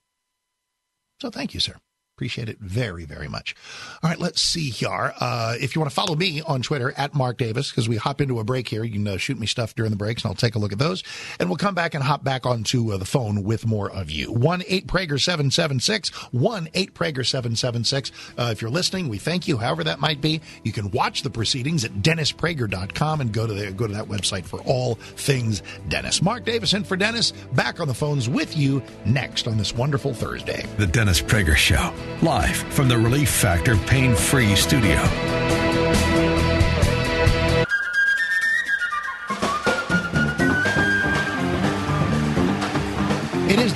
So 1.22 1.30
thank 1.30 1.54
you, 1.54 1.60
sir. 1.60 1.76
Appreciate 2.24 2.48
it 2.48 2.58
very, 2.62 3.04
very 3.04 3.28
much. 3.28 3.54
All 4.02 4.10
right, 4.10 4.18
let's 4.18 4.42
see 4.42 4.70
here. 4.70 5.14
Uh, 5.20 5.56
if 5.60 5.76
you 5.76 5.82
want 5.82 5.92
to 5.92 5.94
follow 5.94 6.16
me 6.16 6.42
on 6.42 6.62
Twitter 6.62 6.94
at 6.96 7.14
Mark 7.14 7.38
Davis, 7.38 7.70
because 7.70 7.90
we 7.90 7.98
hop 7.98 8.22
into 8.22 8.40
a 8.40 8.46
break 8.46 8.70
here, 8.70 8.86
you 8.86 8.94
can 8.94 9.06
uh, 9.06 9.18
shoot 9.18 9.38
me 9.38 9.46
stuff 9.46 9.76
during 9.76 9.92
the 9.92 9.98
breaks 9.98 10.24
and 10.24 10.30
I'll 10.30 10.36
take 10.36 10.56
a 10.56 10.60
look 10.60 10.72
at 10.72 10.80
those. 10.80 11.04
And 11.38 11.50
we'll 11.50 11.58
come 11.58 11.76
back 11.76 11.94
and 11.94 12.02
hop 12.02 12.24
back 12.24 12.46
onto 12.46 12.94
uh, 12.94 12.98
the 12.98 13.04
phone 13.04 13.44
with 13.44 13.66
more 13.66 13.92
of 13.92 14.10
you. 14.10 14.32
1 14.32 14.64
8 14.66 14.88
Prager 14.88 15.20
776, 15.22 16.12
1 16.32 16.70
8 16.74 16.94
Prager 16.94 17.26
776. 17.26 18.12
Uh, 18.38 18.50
if 18.54 18.62
you're 18.62 18.72
listening, 18.72 19.10
we 19.10 19.18
thank 19.18 19.46
you, 19.46 19.58
however 19.58 19.84
that 19.84 20.00
might 20.00 20.22
be. 20.22 20.40
You 20.64 20.72
can 20.72 20.92
watch 20.92 21.24
the 21.24 21.30
proceedings 21.30 21.84
at 21.84 21.92
DennisPrager.com 21.96 23.20
and 23.20 23.34
go 23.34 23.46
to, 23.46 23.54
the, 23.54 23.72
go 23.74 23.86
to 23.86 23.94
that 23.96 24.08
website 24.08 24.46
for 24.46 24.62
all 24.62 24.96
things 24.96 25.62
Dennis. 25.90 26.22
Mark 26.22 26.46
Davis 26.46 26.74
in 26.74 26.86
for 26.86 26.96
Dennis, 26.96 27.32
back 27.52 27.82
on 27.82 27.90
the 27.90 27.94
phones 27.94 28.30
with 28.30 28.56
you 28.56 28.82
next 29.06 29.46
on 29.46 29.58
this 29.58 29.76
wonderful 29.76 30.14
Thursday. 30.14 30.66
The 30.78 30.88
Dennis 30.88 31.22
Prager 31.22 31.58
Show 31.58 31.94
live 32.22 32.56
from 32.56 32.88
the 32.88 32.98
Relief 32.98 33.30
Factor 33.30 33.76
Pain 33.76 34.16
Free 34.16 34.56
Studio. 34.56 35.73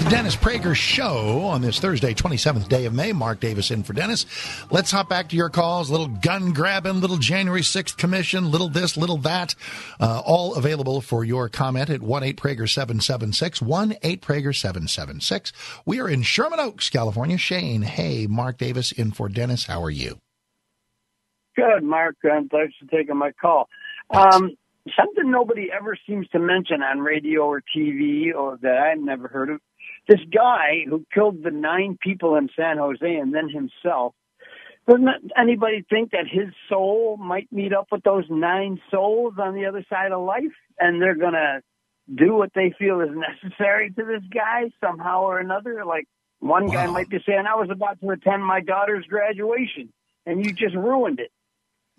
The 0.10 0.16
Dennis 0.16 0.36
Prager 0.36 0.76
Show 0.76 1.40
on 1.42 1.62
this 1.62 1.80
Thursday, 1.80 2.14
27th 2.14 2.70
day 2.70 2.86
of 2.86 2.94
May. 2.94 3.12
Mark 3.12 3.40
Davis 3.40 3.72
in 3.72 3.84
for 3.84 3.94
Dennis. 3.94 4.26
Let's 4.72 4.92
hop 4.92 5.10
back 5.10 5.28
to 5.30 5.36
your 5.36 5.50
calls. 5.50 5.90
Little 5.90 6.08
gun 6.08 6.54
grabbing, 6.54 7.02
little 7.02 7.18
January 7.18 7.62
6th 7.62 7.98
commission, 7.98 8.50
little 8.50 8.70
this, 8.70 8.96
little 8.96 9.18
that. 9.20 9.56
Uh, 10.00 10.22
all 10.26 10.56
available 10.56 11.02
for 11.02 11.26
your 11.26 11.50
comment 11.50 11.90
at 11.90 12.02
1 12.02 12.24
8 12.24 12.38
Prager 12.38 12.70
776. 12.70 13.62
1 13.62 13.96
8 14.02 14.22
Prager 14.22 14.56
776. 14.56 15.52
We 15.86 16.00
are 16.00 16.08
in 16.08 16.22
Sherman 16.22 16.60
Oaks, 16.60 16.90
California. 16.90 17.38
Shane, 17.38 17.82
hey, 17.82 18.28
Mark 18.28 18.58
Davis 18.58 18.92
in 18.92 19.12
for 19.12 19.28
Dennis. 19.28 19.66
How 19.66 19.84
are 19.84 19.90
you? 19.90 20.20
Good, 21.56 21.84
Mark. 21.84 22.16
Um, 22.32 22.48
thanks 22.50 22.76
for 22.80 22.86
taking 22.96 23.18
my 23.18 23.32
call. 23.42 23.68
Um, 24.12 24.52
something 24.98 25.30
nobody 25.30 25.68
ever 25.78 25.98
seems 26.08 26.28
to 26.30 26.40
mention 26.40 26.82
on 26.82 27.00
radio 27.00 27.42
or 27.42 27.62
TV 27.76 28.34
or 28.34 28.58
that 28.62 28.78
I've 28.78 29.00
never 29.00 29.28
heard 29.28 29.50
of. 29.50 29.60
This 30.08 30.20
guy 30.34 30.86
who 30.90 31.06
killed 31.14 31.44
the 31.44 31.52
nine 31.52 31.98
people 32.02 32.36
in 32.36 32.50
San 32.56 32.78
Jose 32.78 33.16
and 33.16 33.34
then 33.34 33.50
himself. 33.50 34.14
Doesn't 34.88 35.06
anybody 35.38 35.86
think 35.90 36.12
that 36.12 36.28
his 36.32 36.48
soul 36.70 37.18
might 37.18 37.52
meet 37.52 37.74
up 37.74 37.88
with 37.92 38.04
those 38.04 38.24
nine 38.30 38.80
souls 38.90 39.34
on 39.38 39.54
the 39.54 39.66
other 39.66 39.86
side 39.90 40.14
of 40.14 40.26
life 40.26 40.56
and 40.80 41.02
they're 41.02 41.16
going 41.16 41.34
to 41.34 41.62
do 42.14 42.34
what 42.36 42.52
they 42.56 42.74
feel 42.80 43.02
is 43.02 43.10
necessary 43.12 43.92
to 43.92 44.06
this 44.06 44.24
guy 44.34 44.72
somehow 44.80 45.24
or 45.24 45.40
another? 45.40 45.84
Like 45.86 46.06
one 46.40 46.68
wow. 46.68 46.74
guy 46.74 46.88
might 46.88 47.10
be 47.10 47.20
saying, 47.26 47.44
I 47.46 47.56
was 47.56 47.70
about 47.70 48.00
to 48.00 48.10
attend 48.12 48.46
my 48.46 48.62
daughter's 48.62 49.06
graduation 49.06 49.92
and 50.26 50.46
you 50.46 50.54
just 50.54 50.76
ruined 50.76 51.20
it. 51.20 51.32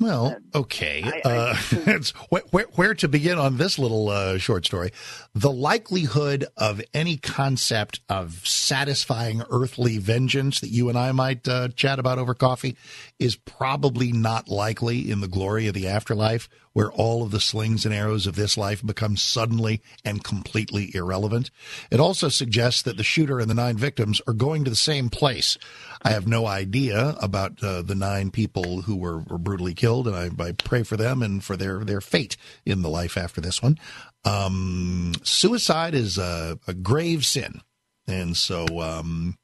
Well, 0.01 0.37
okay. 0.55 1.03
I, 1.03 1.23
I, 1.29 1.37
uh, 1.37 2.01
where, 2.51 2.67
where, 2.75 2.95
to 2.95 3.09
begin 3.09 3.37
on 3.37 3.57
this 3.57 3.81
little 3.81 4.09
uh, 4.09 4.39
short 4.39 4.65
story. 4.65 4.93
The 5.35 5.51
likelihood 5.51 6.47
of 6.57 6.81
any 6.95 7.17
concept 7.17 7.99
of 8.09 8.47
satisfying 8.47 9.43
earthly 9.51 9.99
vengeance 9.99 10.61
that 10.61 10.69
you 10.69 10.89
and 10.89 10.97
I 10.97 11.11
might 11.11 11.49
uh, 11.49 11.69
chat 11.69 11.99
about 11.99 12.19
over 12.19 12.35
coffee 12.35 12.77
is 13.19 13.35
probably 13.35 14.13
not 14.13 14.49
likely 14.49 15.11
in 15.11 15.21
the 15.21 15.29
glory 15.29 15.67
of 15.67 15.75
the 15.75 15.89
afterlife, 15.89 16.49
where 16.79 16.93
all 16.93 17.25
of 17.25 17.33
the 17.33 17.41
slings 17.41 17.85
and 17.85 17.93
arrows 17.93 18.29
of 18.29 18.37
this 18.37 18.57
life 18.57 18.87
become 18.87 19.17
suddenly 19.17 19.83
and 20.05 20.23
completely 20.23 20.95
irrelevant. 20.95 21.51
It 21.91 21.99
also 21.99 22.29
suggests 22.29 22.83
that 22.83 22.97
the 22.97 23.03
shooter 23.03 23.41
and 23.41 23.51
the 23.51 23.55
nine 23.55 23.77
victims 23.77 24.23
are 24.29 24.33
going 24.33 24.63
to 24.63 24.71
the 24.71 24.77
same 24.77 25.11
place. 25.11 25.59
I 26.03 26.11
have 26.11 26.29
no 26.29 26.47
idea 26.47 27.17
about 27.21 27.61
uh, 27.65 27.83
the 27.83 27.97
nine 27.97 28.31
people 28.31 28.83
who 28.83 28.95
were, 28.95 29.19
were 29.19 29.39
brutally 29.39 29.75
killed, 29.75 30.07
and 30.07 30.15
I, 30.15 30.31
I, 30.41 30.53
pray 30.53 30.85
for 30.85 30.97
them 30.97 31.21
and 31.21 31.43
for 31.43 31.57
their, 31.57 31.85
their 31.85 32.01
fate 32.01 32.37
in 32.65 32.83
the 32.83 32.89
life 32.89 33.17
after 33.17 33.41
this 33.41 33.61
one. 33.61 33.77
Um, 34.25 35.15
suicide 35.25 35.97
is 35.97 36.17
a, 36.17 36.61
a, 36.69 36.75
grave 36.75 37.27
sin. 37.27 37.61
And 38.07 38.37
so 38.37 38.65
um, 38.81 39.37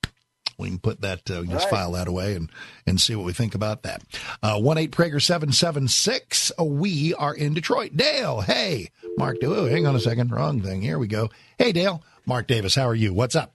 we 0.59 0.69
can 0.69 0.79
put 0.79 1.01
that, 1.01 1.31
uh, 1.31 1.41
we 1.41 1.47
can 1.47 1.53
just 1.53 1.65
right. 1.67 1.79
file 1.79 1.93
that 1.93 2.09
away 2.09 2.35
and, 2.35 2.51
and 2.87 3.01
see 3.01 3.15
what 3.15 3.25
we 3.25 3.33
think 3.33 3.55
about 3.55 3.83
that. 3.83 4.03
Uh, 4.43 4.59
1 4.59 4.79
8 4.79 4.91
Prager 4.91 5.23
776. 5.23 6.53
We 6.59 7.15
are 7.15 7.35
in 7.35 7.55
Detroit. 7.55 7.97
Dale, 7.97 8.41
hey. 8.41 8.91
Mark, 9.17 9.37
oh, 9.45 9.67
hang 9.67 9.87
on 9.87 9.95
a 9.95 10.01
second. 10.01 10.31
Wrong 10.31 10.61
thing. 10.61 10.83
Here 10.83 10.99
we 10.99 11.07
go. 11.07 11.31
Hey, 11.59 11.73
Dale. 11.73 12.03
Mark 12.27 12.47
Davis, 12.47 12.75
how 12.75 12.89
are 12.89 12.95
you? 12.95 13.13
What's 13.13 13.37
up? 13.37 13.55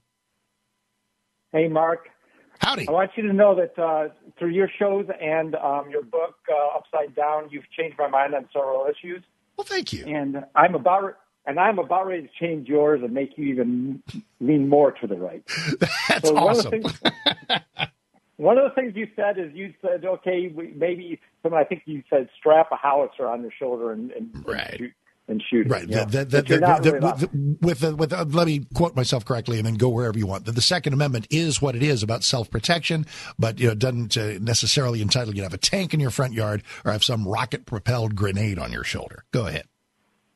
Hey, 1.52 1.68
Mark. 1.68 2.08
Howdy. 2.60 2.86
I 2.88 2.92
want 2.92 3.10
you 3.16 3.26
to 3.26 3.32
know 3.32 3.54
that 3.56 3.78
uh, 3.82 4.08
through 4.38 4.50
your 4.50 4.68
shows 4.78 5.06
and 5.20 5.54
um, 5.56 5.90
your 5.90 6.02
book, 6.02 6.36
uh, 6.50 6.76
Upside 6.76 7.14
Down, 7.14 7.48
you've 7.50 7.68
changed 7.70 7.96
my 7.98 8.06
mind 8.06 8.34
on 8.34 8.48
several 8.52 8.86
issues. 8.86 9.22
Well, 9.56 9.64
thank 9.64 9.92
you. 9.92 10.04
And 10.06 10.44
I'm 10.54 10.74
about 10.74 11.16
and 11.46 11.58
I'm 11.58 11.78
about 11.78 12.06
ready 12.06 12.22
to 12.22 12.28
change 12.38 12.68
yours 12.68 13.00
and 13.02 13.12
make 13.12 13.36
you 13.36 13.46
even 13.46 14.02
lean 14.40 14.68
more 14.68 14.92
to 14.92 15.06
the 15.06 15.16
right. 15.16 15.42
That's 16.08 16.28
so 16.28 16.36
awesome. 16.36 16.82
One 16.82 16.84
of, 16.84 16.96
things, 16.96 17.12
one 18.36 18.58
of 18.58 18.64
the 18.64 18.80
things 18.80 18.94
you 18.96 19.08
said 19.16 19.38
is 19.38 19.52
you 19.54 19.74
said, 19.82 20.04
okay, 20.04 20.52
maybe 20.74 21.20
someone 21.42 21.60
I 21.60 21.64
think 21.64 21.82
you 21.86 22.02
said 22.10 22.28
strap 22.38 22.68
a 22.72 22.76
howitzer 22.76 23.26
on 23.26 23.42
your 23.42 23.52
shoulder 23.58 23.92
and, 23.92 24.10
and, 24.12 24.46
right. 24.46 24.70
and 24.70 24.78
shoot 24.78 24.92
and 25.30 25.42
shooting. 25.48 25.72
Right. 25.72 25.88
Yeah. 25.88 26.04
The, 26.04 26.24
the, 26.24 26.42
the, 26.42 27.56
with 27.62 27.80
the, 27.80 27.96
with 27.96 28.12
uh, 28.12 28.24
let 28.28 28.46
me 28.46 28.66
quote 28.74 28.94
myself 28.96 29.24
correctly, 29.24 29.58
and 29.58 29.66
then 29.66 29.74
go 29.74 29.88
wherever 29.88 30.18
you 30.18 30.26
want. 30.26 30.44
The, 30.44 30.60
Second 30.60 30.92
Amendment 30.92 31.26
is 31.30 31.62
what 31.62 31.74
it 31.74 31.82
is 31.82 32.02
about 32.02 32.22
self 32.22 32.50
protection, 32.50 33.06
but 33.38 33.58
you 33.58 33.68
know 33.68 33.74
doesn't 33.74 34.16
uh, 34.16 34.38
necessarily 34.40 35.00
entitle 35.00 35.34
you 35.34 35.38
to 35.40 35.44
have 35.44 35.54
a 35.54 35.58
tank 35.58 35.94
in 35.94 36.00
your 36.00 36.10
front 36.10 36.34
yard 36.34 36.62
or 36.84 36.92
have 36.92 37.02
some 37.02 37.26
rocket 37.26 37.64
propelled 37.64 38.14
grenade 38.14 38.58
on 38.58 38.72
your 38.72 38.84
shoulder. 38.84 39.24
Go 39.30 39.46
ahead. 39.46 39.64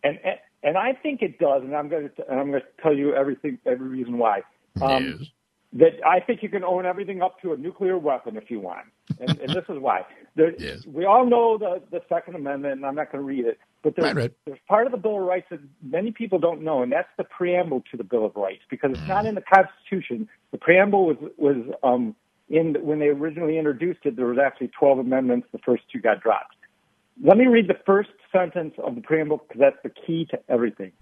And, 0.02 0.18
and 0.64 0.79
I 0.79 0.94
think 0.94 1.22
it 1.22 1.38
does, 1.38 1.62
and 1.62 1.77
I'm 1.77 1.88
going 1.88 2.09
to 2.16 2.31
and 2.31 2.40
I'm 2.40 2.50
going 2.50 2.62
to 2.62 2.83
tell 2.83 2.94
you 2.94 3.14
everything 3.14 3.59
every 3.66 3.88
reason 3.88 4.18
why. 4.18 4.42
Um, 4.83 5.18
yes. 5.20 5.29
that 5.74 6.05
I 6.05 6.18
think 6.18 6.42
you 6.42 6.48
can 6.48 6.64
own 6.64 6.87
everything 6.87 7.22
up 7.22 7.40
to 7.42 7.53
a 7.53 7.57
nuclear 7.57 7.98
weapon 7.98 8.37
if 8.37 8.50
you 8.50 8.61
want, 8.61 8.87
and, 9.20 9.38
and 9.38 9.50
this 9.50 9.64
is 9.68 9.79
why. 9.79 10.05
There, 10.35 10.55
Yes. 10.59 10.85
We 10.87 11.05
all 11.05 11.27
know 11.27 11.59
the 11.59 11.83
the 11.90 12.00
Second 12.09 12.35
Amendment, 12.35 12.74
and 12.74 12.87
I'm 12.87 12.94
not 12.94 13.12
going 13.12 13.22
to 13.22 13.27
read 13.27 13.44
it, 13.44 13.59
but 13.83 13.94
there's, 13.94 14.14
right. 14.14 14.33
there's 14.46 14.59
part 14.66 14.87
of 14.87 14.92
the 14.92 14.98
Bill 14.98 15.18
of 15.18 15.22
Rights 15.22 15.46
that 15.50 15.61
many 15.83 16.11
people 16.11 16.38
don't 16.38 16.62
know, 16.62 16.83
and 16.83 16.90
that's 16.90 17.09
the 17.18 17.24
preamble 17.24 17.83
to 17.90 17.96
the 17.96 18.05
Bill 18.05 18.24
of 18.24 18.35
Rights 18.35 18.62
because 18.70 18.92
it's 18.92 19.07
not 19.07 19.27
in 19.27 19.35
the 19.35 19.42
Constitution. 19.42 20.29
The 20.50 20.59
preamble 20.59 21.07
was 21.07 21.16
was 21.37 21.57
um, 21.83 22.16
in 22.48 22.74
when 22.81 23.00
they 23.00 23.09
originally 23.09 23.59
introduced 23.59 24.00
it. 24.05 24.16
There 24.16 24.27
was 24.27 24.38
actually 24.38 24.68
12 24.68 24.98
amendments. 24.98 25.46
The 25.53 25.59
first 25.59 25.83
two 25.92 26.00
got 26.00 26.22
dropped. 26.22 26.57
Let 27.22 27.37
me 27.37 27.46
read 27.46 27.68
the 27.68 27.79
first 27.87 28.11
sentence 28.33 28.74
of 28.83 28.94
the 28.94 29.00
preamble 29.00 29.38
because 29.38 29.61
that's 29.61 29.77
the 29.83 29.90
key 30.07 30.27
to 30.31 30.38
everything. 30.48 30.92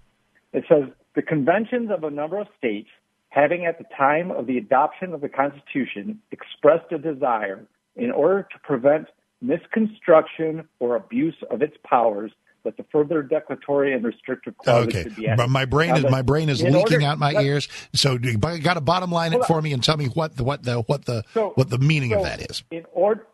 It 0.53 0.65
says 0.69 0.89
the 1.15 1.21
conventions 1.21 1.89
of 1.91 2.03
a 2.03 2.11
number 2.11 2.39
of 2.39 2.47
states 2.57 2.89
having 3.29 3.65
at 3.65 3.79
the 3.79 3.85
time 3.97 4.29
of 4.29 4.45
the 4.45 4.57
adoption 4.57 5.13
of 5.13 5.21
the 5.21 5.29
Constitution 5.29 6.19
expressed 6.31 6.91
a 6.91 6.99
desire 6.99 7.65
in 7.95 8.11
order 8.11 8.43
to 8.51 8.59
prevent 8.59 9.07
misconstruction 9.41 10.67
or 10.79 10.95
abuse 10.95 11.35
of 11.49 11.61
its 11.61 11.75
powers 11.83 12.31
that 12.63 12.77
the 12.77 12.85
further 12.91 13.21
declaratory 13.21 13.93
and 13.93 14.05
restrictive 14.05 14.57
clauses 14.57 14.87
Okay, 14.87 15.03
should 15.03 15.15
be 15.17 15.27
added. 15.27 15.37
but 15.37 15.49
my 15.49 15.65
brain 15.65 15.95
is 15.97 16.03
my 16.09 16.21
brain 16.21 16.47
is 16.47 16.61
leaking 16.61 16.75
order- 16.77 17.01
out 17.01 17.17
my 17.19 17.33
ears. 17.41 17.67
So 17.93 18.17
you 18.21 18.37
got 18.37 18.75
to 18.75 18.81
bottom 18.81 19.11
line 19.11 19.33
it 19.33 19.43
for 19.45 19.61
me 19.61 19.73
and 19.73 19.83
tell 19.83 19.97
me 19.97 20.05
what 20.07 20.37
the 20.37 20.43
what 20.45 20.63
the 20.63 20.81
what 20.83 21.05
the 21.05 21.23
So- 21.33 21.49
what 21.55 21.69
the 21.69 21.77
meaning 21.79 22.13
of 22.13 22.23
that 22.23 22.49
is. 22.49 22.63
In 22.71 22.85
order, 22.93 23.25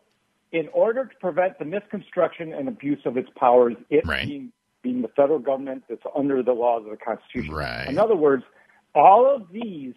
in 0.52 0.68
order 0.72 1.04
to 1.06 1.14
prevent 1.20 1.58
the 1.58 1.64
misconstruction 1.64 2.52
and 2.52 2.68
abuse 2.68 3.00
of 3.04 3.16
its 3.16 3.28
powers, 3.36 3.74
it 3.88 4.06
Right. 4.06 4.26
being, 4.26 4.52
being 4.82 5.02
the 5.02 5.08
federal 5.08 5.38
government 5.38 5.84
that's 5.88 6.02
under 6.16 6.42
the 6.42 6.52
laws 6.52 6.84
of 6.84 6.90
the 6.90 6.96
Constitution. 6.96 7.54
Right. 7.54 7.86
In 7.88 7.98
other 7.98 8.16
words, 8.16 8.42
all 8.94 9.32
of 9.32 9.50
these, 9.52 9.94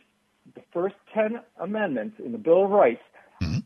the 0.55 0.61
first 0.71 0.95
10 1.13 1.39
amendments 1.59 2.17
in 2.23 2.31
the 2.31 2.37
Bill 2.37 2.65
of 2.65 2.71
Rights, 2.71 3.01
Mm-hmm. 3.41 3.59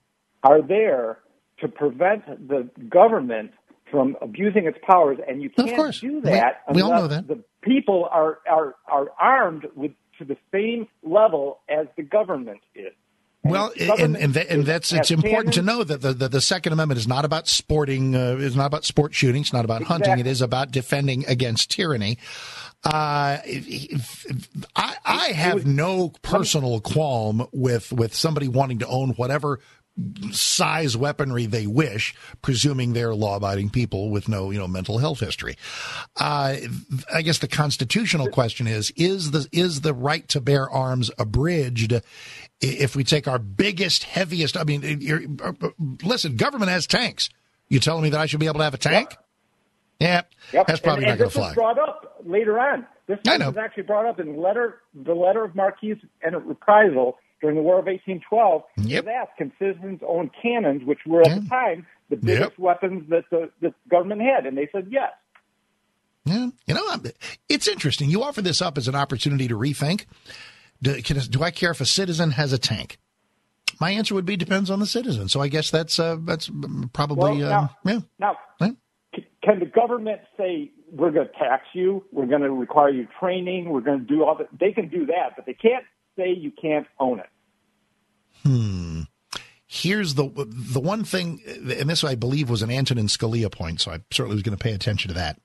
are 0.43 0.61
there 0.61 1.19
to 1.59 1.67
prevent 1.67 2.25
the 2.47 2.69
government 2.89 3.51
from 3.91 4.15
abusing 4.21 4.65
its 4.65 4.77
powers, 4.87 5.17
and 5.27 5.41
you 5.41 5.49
can't 5.49 5.93
do 5.99 6.13
We- 6.15 6.19
that 6.21 6.61
we 6.73 6.81
all 6.81 6.89
know 6.89 6.95
unless 7.03 7.09
that. 7.09 7.27
the 7.27 7.43
people 7.61 8.07
are, 8.11 8.39
are, 8.49 8.75
are 8.87 9.11
armed 9.19 9.67
with 9.75 9.91
to 10.19 10.25
the 10.25 10.37
same 10.51 10.87
level 11.03 11.59
as 11.69 11.85
the 11.95 12.01
government 12.03 12.61
is. 12.73 12.93
Well, 13.43 13.71
and 13.79 14.17
and, 14.17 14.33
that, 14.33 14.49
and 14.49 14.65
that's 14.65 14.91
it's 14.91 15.11
important 15.11 15.53
to 15.53 15.61
know 15.61 15.83
that 15.83 16.01
the, 16.01 16.13
the, 16.13 16.27
the 16.27 16.41
Second 16.41 16.73
Amendment 16.73 16.99
is 16.99 17.07
not 17.07 17.23
about 17.23 17.47
sporting, 17.47 18.15
uh, 18.15 18.35
is 18.35 18.55
not 18.55 18.65
about 18.65 18.83
sport 18.83 19.13
shooting, 19.13 19.41
it's 19.41 19.53
not 19.53 19.63
about 19.63 19.83
hunting. 19.83 20.19
it 20.19 20.27
is 20.27 20.41
about 20.41 20.71
defending 20.71 21.25
against 21.27 21.71
tyranny. 21.71 22.17
Uh, 22.83 23.39
I, 24.75 24.95
I 25.05 25.31
have 25.33 25.65
no 25.65 26.09
personal 26.21 26.79
qualm 26.81 27.47
with 27.51 27.91
with 27.91 28.13
somebody 28.13 28.47
wanting 28.47 28.79
to 28.79 28.87
own 28.87 29.11
whatever 29.11 29.59
size 30.31 30.95
weaponry 30.95 31.45
they 31.45 31.65
wish, 31.65 32.13
presuming 32.41 32.93
they're 32.93 33.15
law-abiding 33.15 33.69
people 33.69 34.11
with 34.11 34.29
no, 34.29 34.51
you 34.51 34.59
know, 34.59 34.67
mental 34.67 34.99
health 34.99 35.19
history. 35.19 35.55
Uh, 36.15 36.55
I 37.13 37.21
guess 37.23 37.39
the 37.39 37.47
constitutional 37.47 38.29
question 38.29 38.67
is: 38.67 38.91
is 38.95 39.31
the 39.31 39.47
is 39.51 39.81
the 39.81 39.93
right 39.93 40.27
to 40.29 40.41
bear 40.41 40.69
arms 40.69 41.09
abridged? 41.17 41.99
If 42.59 42.95
we 42.95 43.03
take 43.03 43.27
our 43.27 43.37
biggest, 43.39 44.03
heaviest, 44.03 44.57
I 44.57 44.63
mean, 44.63 44.81
you're, 45.01 45.21
uh, 45.43 45.53
uh, 45.61 45.69
listen, 46.03 46.35
government 46.37 46.71
has 46.71 46.87
tanks. 46.87 47.29
You 47.69 47.79
telling 47.79 48.03
me 48.03 48.09
that 48.09 48.19
I 48.19 48.25
should 48.25 48.39
be 48.39 48.47
able 48.47 48.59
to 48.59 48.63
have 48.63 48.73
a 48.73 48.77
tank? 48.79 49.15
Yeah, 49.99 50.21
Yep. 50.53 50.67
that's 50.67 50.79
probably 50.79 51.05
and, 51.05 51.11
not 51.11 51.17
going 51.17 51.29
to 51.29 51.33
this 51.33 51.33
fly. 51.33 51.47
was 51.47 51.55
brought 51.55 51.79
up 51.79 52.21
later 52.25 52.59
on. 52.59 52.85
This 53.07 53.19
I 53.27 53.37
know. 53.37 53.49
was 53.49 53.57
actually 53.57 53.83
brought 53.83 54.05
up 54.05 54.19
in 54.19 54.39
letter, 54.41 54.79
the 54.93 55.13
letter 55.13 55.43
of 55.43 55.55
marque 55.55 55.77
and 55.81 56.47
reprisal 56.47 57.17
during 57.41 57.55
the 57.55 57.61
War 57.61 57.79
of 57.79 57.85
1812. 57.85 58.63
Yep. 58.77 59.03
It 59.05 59.09
asked, 59.09 59.37
can 59.37 59.51
citizens 59.59 60.01
own 60.07 60.29
cannons, 60.41 60.83
which 60.83 60.99
were 61.05 61.21
at 61.21 61.43
the 61.43 61.47
time 61.49 61.85
the 62.09 62.15
biggest 62.15 62.51
Yep. 62.51 62.59
weapons 62.59 63.09
that 63.09 63.25
the, 63.31 63.49
the 63.61 63.73
government 63.89 64.21
had? 64.21 64.45
And 64.45 64.57
they 64.57 64.67
said 64.71 64.87
yes. 64.89 65.11
Yeah, 66.25 66.49
you 66.65 66.73
know, 66.73 66.95
it's 67.47 67.67
interesting. 67.67 68.09
You 68.09 68.23
offer 68.23 68.41
this 68.41 68.61
up 68.61 68.77
as 68.77 68.87
an 68.87 68.95
opportunity 68.95 69.47
to 69.47 69.55
rethink. 69.57 70.05
Do, 70.81 71.01
can, 71.01 71.17
do 71.17 71.43
I 71.43 71.51
care 71.51 71.71
if 71.71 71.81
a 71.81 71.85
citizen 71.85 72.31
has 72.31 72.53
a 72.53 72.57
tank? 72.57 72.99
My 73.79 73.91
answer 73.91 74.15
would 74.15 74.25
be 74.25 74.37
depends 74.37 74.69
on 74.69 74.79
the 74.79 74.87
citizen. 74.87 75.29
So 75.29 75.39
I 75.41 75.47
guess 75.47 75.69
that's 75.69 75.99
uh, 75.99 76.17
that's 76.21 76.49
probably 76.93 77.43
Well, 77.43 77.51
um, 77.53 77.69
yeah. 77.85 77.99
Now, 78.19 78.37
c- 79.15 79.27
can 79.43 79.59
the 79.59 79.65
government 79.65 80.21
say 80.37 80.71
we're 80.91 81.11
going 81.11 81.27
to 81.27 81.33
tax 81.33 81.65
you, 81.73 82.03
we're 82.11 82.25
going 82.25 82.41
to 82.41 82.51
require 82.51 82.89
you 82.89 83.07
training, 83.19 83.69
we're 83.69 83.81
going 83.81 83.99
to 83.99 84.05
do 84.05 84.23
all 84.23 84.35
that? 84.35 84.47
They 84.57 84.71
can 84.71 84.89
do 84.89 85.05
that, 85.07 85.33
but 85.35 85.45
they 85.45 85.53
can't 85.53 85.83
say 86.17 86.33
you 86.33 86.51
can't 86.59 86.87
own 86.99 87.19
it. 87.19 87.29
Hmm. 88.43 89.01
Here's 89.69 90.13
the 90.13 90.29
the 90.47 90.79
one 90.79 91.03
thing, 91.03 91.41
and 91.45 91.89
this 91.89 92.03
I 92.03 92.15
believe 92.15 92.49
was 92.49 92.61
an 92.61 92.71
Antonin 92.71 93.07
Scalia 93.07 93.51
point, 93.51 93.81
so 93.81 93.91
I 93.91 93.99
certainly 94.11 94.35
was 94.35 94.43
going 94.43 94.57
to 94.57 94.63
pay 94.63 94.73
attention 94.73 95.09
to 95.09 95.15
that. 95.15 95.39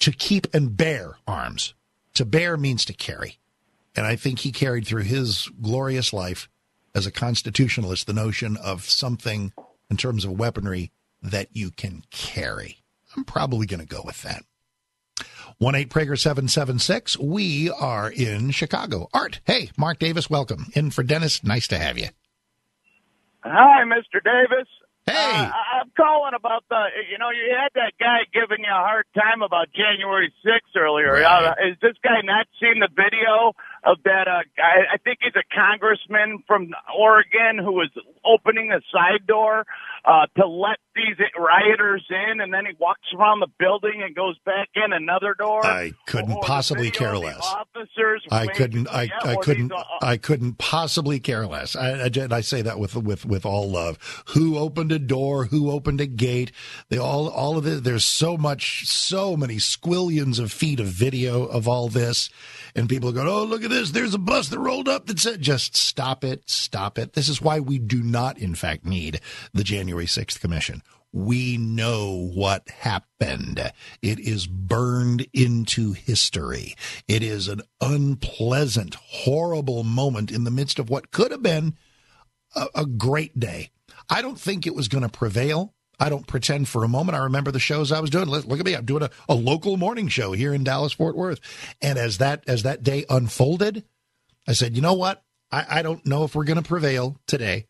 To 0.00 0.12
keep 0.12 0.52
and 0.54 0.76
bear 0.76 1.16
arms. 1.26 1.74
To 2.14 2.24
bear 2.24 2.56
means 2.56 2.84
to 2.84 2.92
carry, 2.92 3.38
and 3.96 4.06
I 4.06 4.16
think 4.16 4.40
he 4.40 4.52
carried 4.52 4.86
through 4.86 5.02
his 5.02 5.48
glorious 5.60 6.12
life 6.12 6.48
as 6.94 7.06
a 7.06 7.12
constitutionalist 7.12 8.06
the 8.06 8.12
notion 8.12 8.56
of 8.56 8.84
something 8.84 9.52
in 9.90 9.96
terms 9.96 10.24
of 10.24 10.38
weaponry 10.38 10.90
that 11.22 11.48
you 11.52 11.70
can 11.70 12.02
carry. 12.10 12.78
I'm 13.16 13.24
probably 13.24 13.66
going 13.66 13.80
to 13.80 13.86
go 13.86 14.02
with 14.04 14.22
that. 14.22 14.44
One 15.58 15.74
eight 15.76 15.88
Prager 15.88 16.18
seven 16.18 16.48
seven 16.48 16.78
six. 16.78 17.16
We 17.16 17.70
are 17.70 18.10
in 18.10 18.50
Chicago. 18.50 19.08
Art, 19.14 19.40
hey, 19.44 19.70
Mark 19.76 20.00
Davis, 20.00 20.28
welcome 20.28 20.66
in 20.74 20.90
for 20.90 21.04
Dennis. 21.04 21.44
Nice 21.44 21.68
to 21.68 21.78
have 21.78 21.96
you. 21.96 22.08
Hi, 23.44 23.84
Mr. 23.84 24.22
Davis. 24.24 24.66
Hey. 25.06 25.12
Uh, 25.14 25.50
I- 25.52 25.80
I'm 25.80 25.90
calling 25.96 26.32
about 26.34 26.64
the, 26.70 26.80
you 27.10 27.18
know, 27.18 27.28
you 27.30 27.52
had 27.52 27.68
that 27.74 27.92
guy 28.00 28.24
giving 28.32 28.64
you 28.64 28.70
a 28.70 28.84
hard 28.84 29.04
time 29.14 29.42
about 29.42 29.68
January 29.74 30.32
6th 30.42 30.74
earlier. 30.76 31.12
Right. 31.12 31.24
Uh, 31.24 31.54
is 31.68 31.76
this 31.82 31.92
guy 32.02 32.22
not 32.24 32.46
seen 32.58 32.80
the 32.80 32.88
video 32.88 33.52
of 33.84 33.98
that 34.04 34.28
uh, 34.28 34.48
guy? 34.56 34.88
I 34.92 34.96
think 34.96 35.18
he's 35.20 35.36
a 35.36 35.44
congressman 35.54 36.42
from 36.46 36.72
Oregon 36.96 37.58
who 37.58 37.72
was 37.72 37.90
opening 38.24 38.72
a 38.72 38.80
side 38.92 39.26
door 39.26 39.66
uh, 40.04 40.26
to 40.36 40.46
let 40.46 40.78
these 40.94 41.16
rioters 41.36 42.04
in, 42.10 42.40
and 42.40 42.52
then 42.52 42.66
he 42.66 42.72
walks 42.78 43.08
around 43.16 43.40
the 43.40 43.48
building 43.58 44.02
and 44.04 44.14
goes 44.14 44.38
back 44.44 44.68
in 44.74 44.92
another 44.92 45.34
door. 45.34 45.64
I 45.64 45.92
couldn't 46.06 46.40
possibly 46.42 46.90
care 46.90 47.16
less. 47.16 47.40
Officers 47.40 48.24
I 48.30 48.46
couldn't. 48.46 48.88
I, 48.88 49.10
I 49.22 49.36
couldn't. 49.36 49.68
these, 49.68 49.78
uh, 49.78 50.04
I 50.04 50.16
couldn't 50.16 50.58
possibly 50.58 51.20
care 51.20 51.46
less. 51.46 51.74
I, 51.74 52.04
I, 52.04 52.10
I 52.30 52.40
say 52.42 52.62
that 52.62 52.78
with 52.78 52.94
with 52.96 53.24
with 53.24 53.44
all 53.46 53.70
love. 53.70 53.98
Who 54.28 54.58
opened 54.58 54.92
a 54.92 54.98
door? 54.98 55.46
Who 55.46 55.70
opened 55.70 56.00
a 56.00 56.06
gate? 56.06 56.52
They 56.90 56.98
all 56.98 57.28
all 57.28 57.56
of 57.56 57.64
this. 57.64 57.80
There's 57.80 58.04
so 58.04 58.36
much, 58.36 58.86
so 58.86 59.36
many 59.36 59.56
squillions 59.56 60.38
of 60.38 60.52
feet 60.52 60.80
of 60.80 60.86
video 60.86 61.44
of 61.44 61.66
all 61.66 61.88
this, 61.88 62.28
and 62.76 62.88
people 62.88 63.10
go, 63.10 63.26
"Oh, 63.26 63.44
look 63.44 63.64
at 63.64 63.70
this! 63.70 63.90
There's 63.90 64.14
a 64.14 64.18
bus 64.18 64.48
that 64.48 64.58
rolled 64.58 64.88
up 64.88 65.06
that 65.06 65.18
said." 65.18 65.40
Just 65.40 65.76
stop 65.76 66.24
it! 66.24 66.48
Stop 66.48 66.98
it! 66.98 67.14
This 67.14 67.28
is 67.28 67.42
why 67.42 67.60
we 67.60 67.78
do 67.78 68.02
not, 68.02 68.38
in 68.38 68.54
fact, 68.54 68.84
need 68.84 69.20
the 69.52 69.64
January 69.64 69.93
6th 70.02 70.40
commission. 70.40 70.82
We 71.12 71.56
know 71.56 72.28
what 72.34 72.68
happened. 72.68 73.72
It 74.02 74.18
is 74.18 74.48
burned 74.48 75.28
into 75.32 75.92
history. 75.92 76.74
It 77.06 77.22
is 77.22 77.46
an 77.46 77.62
unpleasant, 77.80 78.96
horrible 78.96 79.84
moment 79.84 80.32
in 80.32 80.42
the 80.42 80.50
midst 80.50 80.80
of 80.80 80.90
what 80.90 81.12
could 81.12 81.30
have 81.30 81.42
been 81.42 81.76
a, 82.56 82.66
a 82.74 82.84
great 82.84 83.38
day. 83.38 83.70
I 84.10 84.22
don't 84.22 84.40
think 84.40 84.66
it 84.66 84.74
was 84.74 84.88
going 84.88 85.02
to 85.02 85.08
prevail. 85.08 85.72
I 86.00 86.08
don't 86.08 86.26
pretend 86.26 86.66
for 86.68 86.82
a 86.82 86.88
moment. 86.88 87.16
I 87.16 87.22
remember 87.22 87.52
the 87.52 87.60
shows 87.60 87.92
I 87.92 88.00
was 88.00 88.10
doing. 88.10 88.26
Look 88.26 88.46
look 88.46 88.58
at 88.58 88.66
me. 88.66 88.74
I'm 88.74 88.84
doing 88.84 89.04
a, 89.04 89.10
a 89.28 89.34
local 89.34 89.76
morning 89.76 90.08
show 90.08 90.32
here 90.32 90.52
in 90.52 90.64
Dallas, 90.64 90.94
Fort 90.94 91.16
Worth. 91.16 91.38
And 91.80 91.96
as 91.96 92.18
that, 92.18 92.42
as 92.48 92.64
that 92.64 92.82
day 92.82 93.04
unfolded, 93.08 93.84
I 94.48 94.52
said, 94.52 94.74
you 94.74 94.82
know 94.82 94.94
what? 94.94 95.22
I, 95.52 95.64
I 95.68 95.82
don't 95.82 96.04
know 96.04 96.24
if 96.24 96.34
we're 96.34 96.42
going 96.42 96.60
to 96.60 96.68
prevail 96.68 97.20
today 97.28 97.68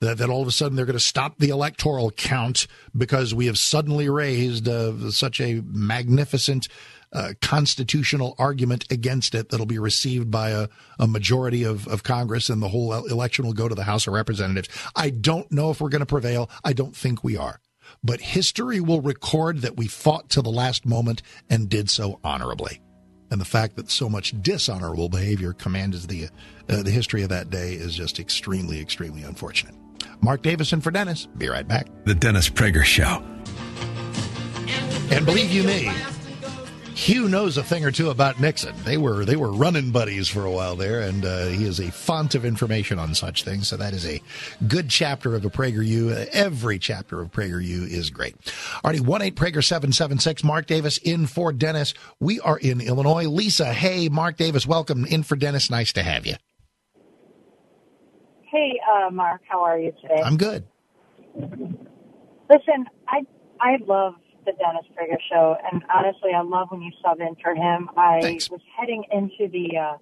that, 0.00 0.18
that 0.18 0.28
all 0.28 0.42
of 0.42 0.48
a 0.48 0.52
sudden 0.52 0.76
they're 0.76 0.86
going 0.86 0.98
to 0.98 1.00
stop 1.00 1.38
the 1.38 1.48
electoral 1.48 2.10
count 2.10 2.66
because 2.96 3.34
we 3.34 3.46
have 3.46 3.58
suddenly 3.58 4.08
raised 4.08 4.68
uh, 4.68 5.10
such 5.10 5.40
a 5.40 5.62
magnificent 5.66 6.68
uh, 7.12 7.32
constitutional 7.40 8.34
argument 8.38 8.84
against 8.90 9.34
it 9.34 9.48
that'll 9.48 9.64
be 9.64 9.78
received 9.78 10.30
by 10.30 10.50
a, 10.50 10.68
a 10.98 11.06
majority 11.06 11.62
of, 11.62 11.86
of 11.88 12.02
Congress 12.02 12.50
and 12.50 12.60
the 12.60 12.68
whole 12.68 12.92
election 13.06 13.46
will 13.46 13.52
go 13.52 13.68
to 13.68 13.74
the 13.74 13.84
House 13.84 14.06
of 14.06 14.12
Representatives. 14.12 14.68
I 14.94 15.10
don't 15.10 15.50
know 15.50 15.70
if 15.70 15.80
we're 15.80 15.88
going 15.88 16.00
to 16.00 16.06
prevail. 16.06 16.50
I 16.64 16.72
don't 16.72 16.94
think 16.96 17.24
we 17.24 17.36
are. 17.36 17.60
But 18.02 18.20
history 18.20 18.80
will 18.80 19.00
record 19.00 19.62
that 19.62 19.76
we 19.76 19.86
fought 19.86 20.28
to 20.30 20.42
the 20.42 20.50
last 20.50 20.84
moment 20.84 21.22
and 21.48 21.68
did 21.68 21.88
so 21.88 22.18
honorably. 22.24 22.80
And 23.30 23.40
the 23.40 23.44
fact 23.44 23.76
that 23.76 23.90
so 23.90 24.08
much 24.08 24.40
dishonorable 24.42 25.08
behavior 25.08 25.52
commands 25.52 26.06
the 26.06 26.28
uh, 26.68 26.82
the 26.82 26.90
history 26.90 27.22
of 27.22 27.28
that 27.28 27.50
day 27.50 27.72
is 27.72 27.94
just 27.94 28.18
extremely, 28.18 28.80
extremely 28.80 29.22
unfortunate. 29.22 29.74
Mark 30.20 30.42
Davis 30.42 30.72
in 30.72 30.80
for 30.80 30.90
Dennis. 30.90 31.26
Be 31.38 31.48
right 31.48 31.66
back. 31.66 31.88
The 32.04 32.14
Dennis 32.14 32.48
Prager 32.48 32.84
Show. 32.84 33.22
And 35.10 35.24
believe 35.24 35.52
you 35.52 35.62
me, 35.62 35.88
Hugh 36.96 37.28
knows 37.28 37.58
a 37.58 37.62
thing 37.62 37.84
or 37.84 37.92
two 37.92 38.10
about 38.10 38.40
Nixon. 38.40 38.74
They 38.84 38.96
were 38.96 39.24
they 39.24 39.36
were 39.36 39.52
running 39.52 39.92
buddies 39.92 40.28
for 40.28 40.44
a 40.44 40.50
while 40.50 40.74
there, 40.74 41.02
and 41.02 41.24
uh, 41.24 41.46
he 41.46 41.64
is 41.64 41.78
a 41.78 41.90
font 41.92 42.34
of 42.34 42.44
information 42.44 42.98
on 42.98 43.14
such 43.14 43.44
things. 43.44 43.68
So 43.68 43.76
that 43.76 43.92
is 43.92 44.06
a 44.06 44.20
good 44.66 44.88
chapter 44.88 45.34
of 45.34 45.44
a 45.44 45.50
PragerU. 45.50 46.26
Every 46.32 46.78
chapter 46.78 47.20
of 47.20 47.30
PragerU 47.30 47.86
is 47.88 48.10
great. 48.10 48.34
Alrighty, 48.82 49.00
one 49.00 49.22
eight 49.22 49.36
Prager 49.36 49.62
seven 49.62 49.92
seven 49.92 50.18
six. 50.18 50.42
Mark 50.42 50.66
Davis 50.66 50.96
in 50.98 51.26
for 51.26 51.52
Dennis. 51.52 51.92
We 52.18 52.40
are 52.40 52.58
in 52.58 52.80
Illinois. 52.80 53.28
Lisa, 53.28 53.72
hey, 53.72 54.08
Mark 54.08 54.38
Davis, 54.38 54.66
welcome 54.66 55.04
in 55.04 55.22
for 55.22 55.36
Dennis. 55.36 55.70
Nice 55.70 55.92
to 55.92 56.02
have 56.02 56.26
you. 56.26 56.34
Hey, 58.56 58.80
uh, 58.90 59.10
Mark, 59.10 59.42
how 59.46 59.62
are 59.62 59.78
you 59.78 59.92
today? 60.00 60.22
I'm 60.24 60.38
good. 60.38 60.64
Listen, 62.48 62.86
I 63.06 63.20
I 63.60 63.76
love 63.86 64.14
the 64.46 64.52
Dennis 64.52 64.86
Prager 64.96 65.18
show, 65.30 65.56
and 65.70 65.84
honestly, 65.94 66.30
I 66.34 66.40
love 66.40 66.68
when 66.70 66.80
you 66.80 66.90
sub 67.04 67.20
in 67.20 67.36
for 67.42 67.54
him. 67.54 67.90
I 67.98 68.20
Thanks. 68.22 68.48
was 68.48 68.62
heading 68.74 69.04
into 69.12 69.52
the 69.52 69.76
uh, 69.76 69.96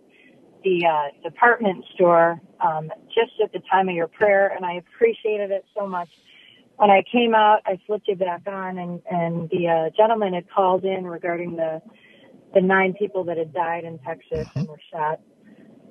the 0.63 0.87
uh, 0.87 1.29
department 1.29 1.85
store 1.97 2.41
um, 2.61 2.93
just 3.09 3.33
at 3.43 3.53
the 3.53 3.59
time 3.69 3.89
of 3.89 3.97
your 3.97 4.07
prayer, 4.07 4.53
and 4.55 4.65
I 4.65 4.75
appreciated 4.75 5.51
it 5.51 5.65
so 5.77 5.89
much. 5.89 6.09
When 6.77 6.93
I 6.93 7.03
came 7.11 7.35
out, 7.35 7.59
I 7.67 7.81
flipped 7.89 8.07
you 8.07 8.15
back 8.15 8.43
on, 8.47 8.79
and 8.79 9.03
and 9.11 9.51
the 9.51 9.67
uh, 9.67 9.91
gentleman 9.97 10.33
had 10.33 10.49
called 10.49 10.85
in 10.85 11.09
regarding 11.09 11.57
the 11.57 11.83
the 12.55 12.61
nine 12.61 12.95
people 12.95 13.25
that 13.25 13.37
had 13.37 13.53
died 13.53 13.83
in 13.83 13.99
Texas 13.99 14.47
and 14.55 14.69
were 14.69 14.79
shot, 14.93 15.19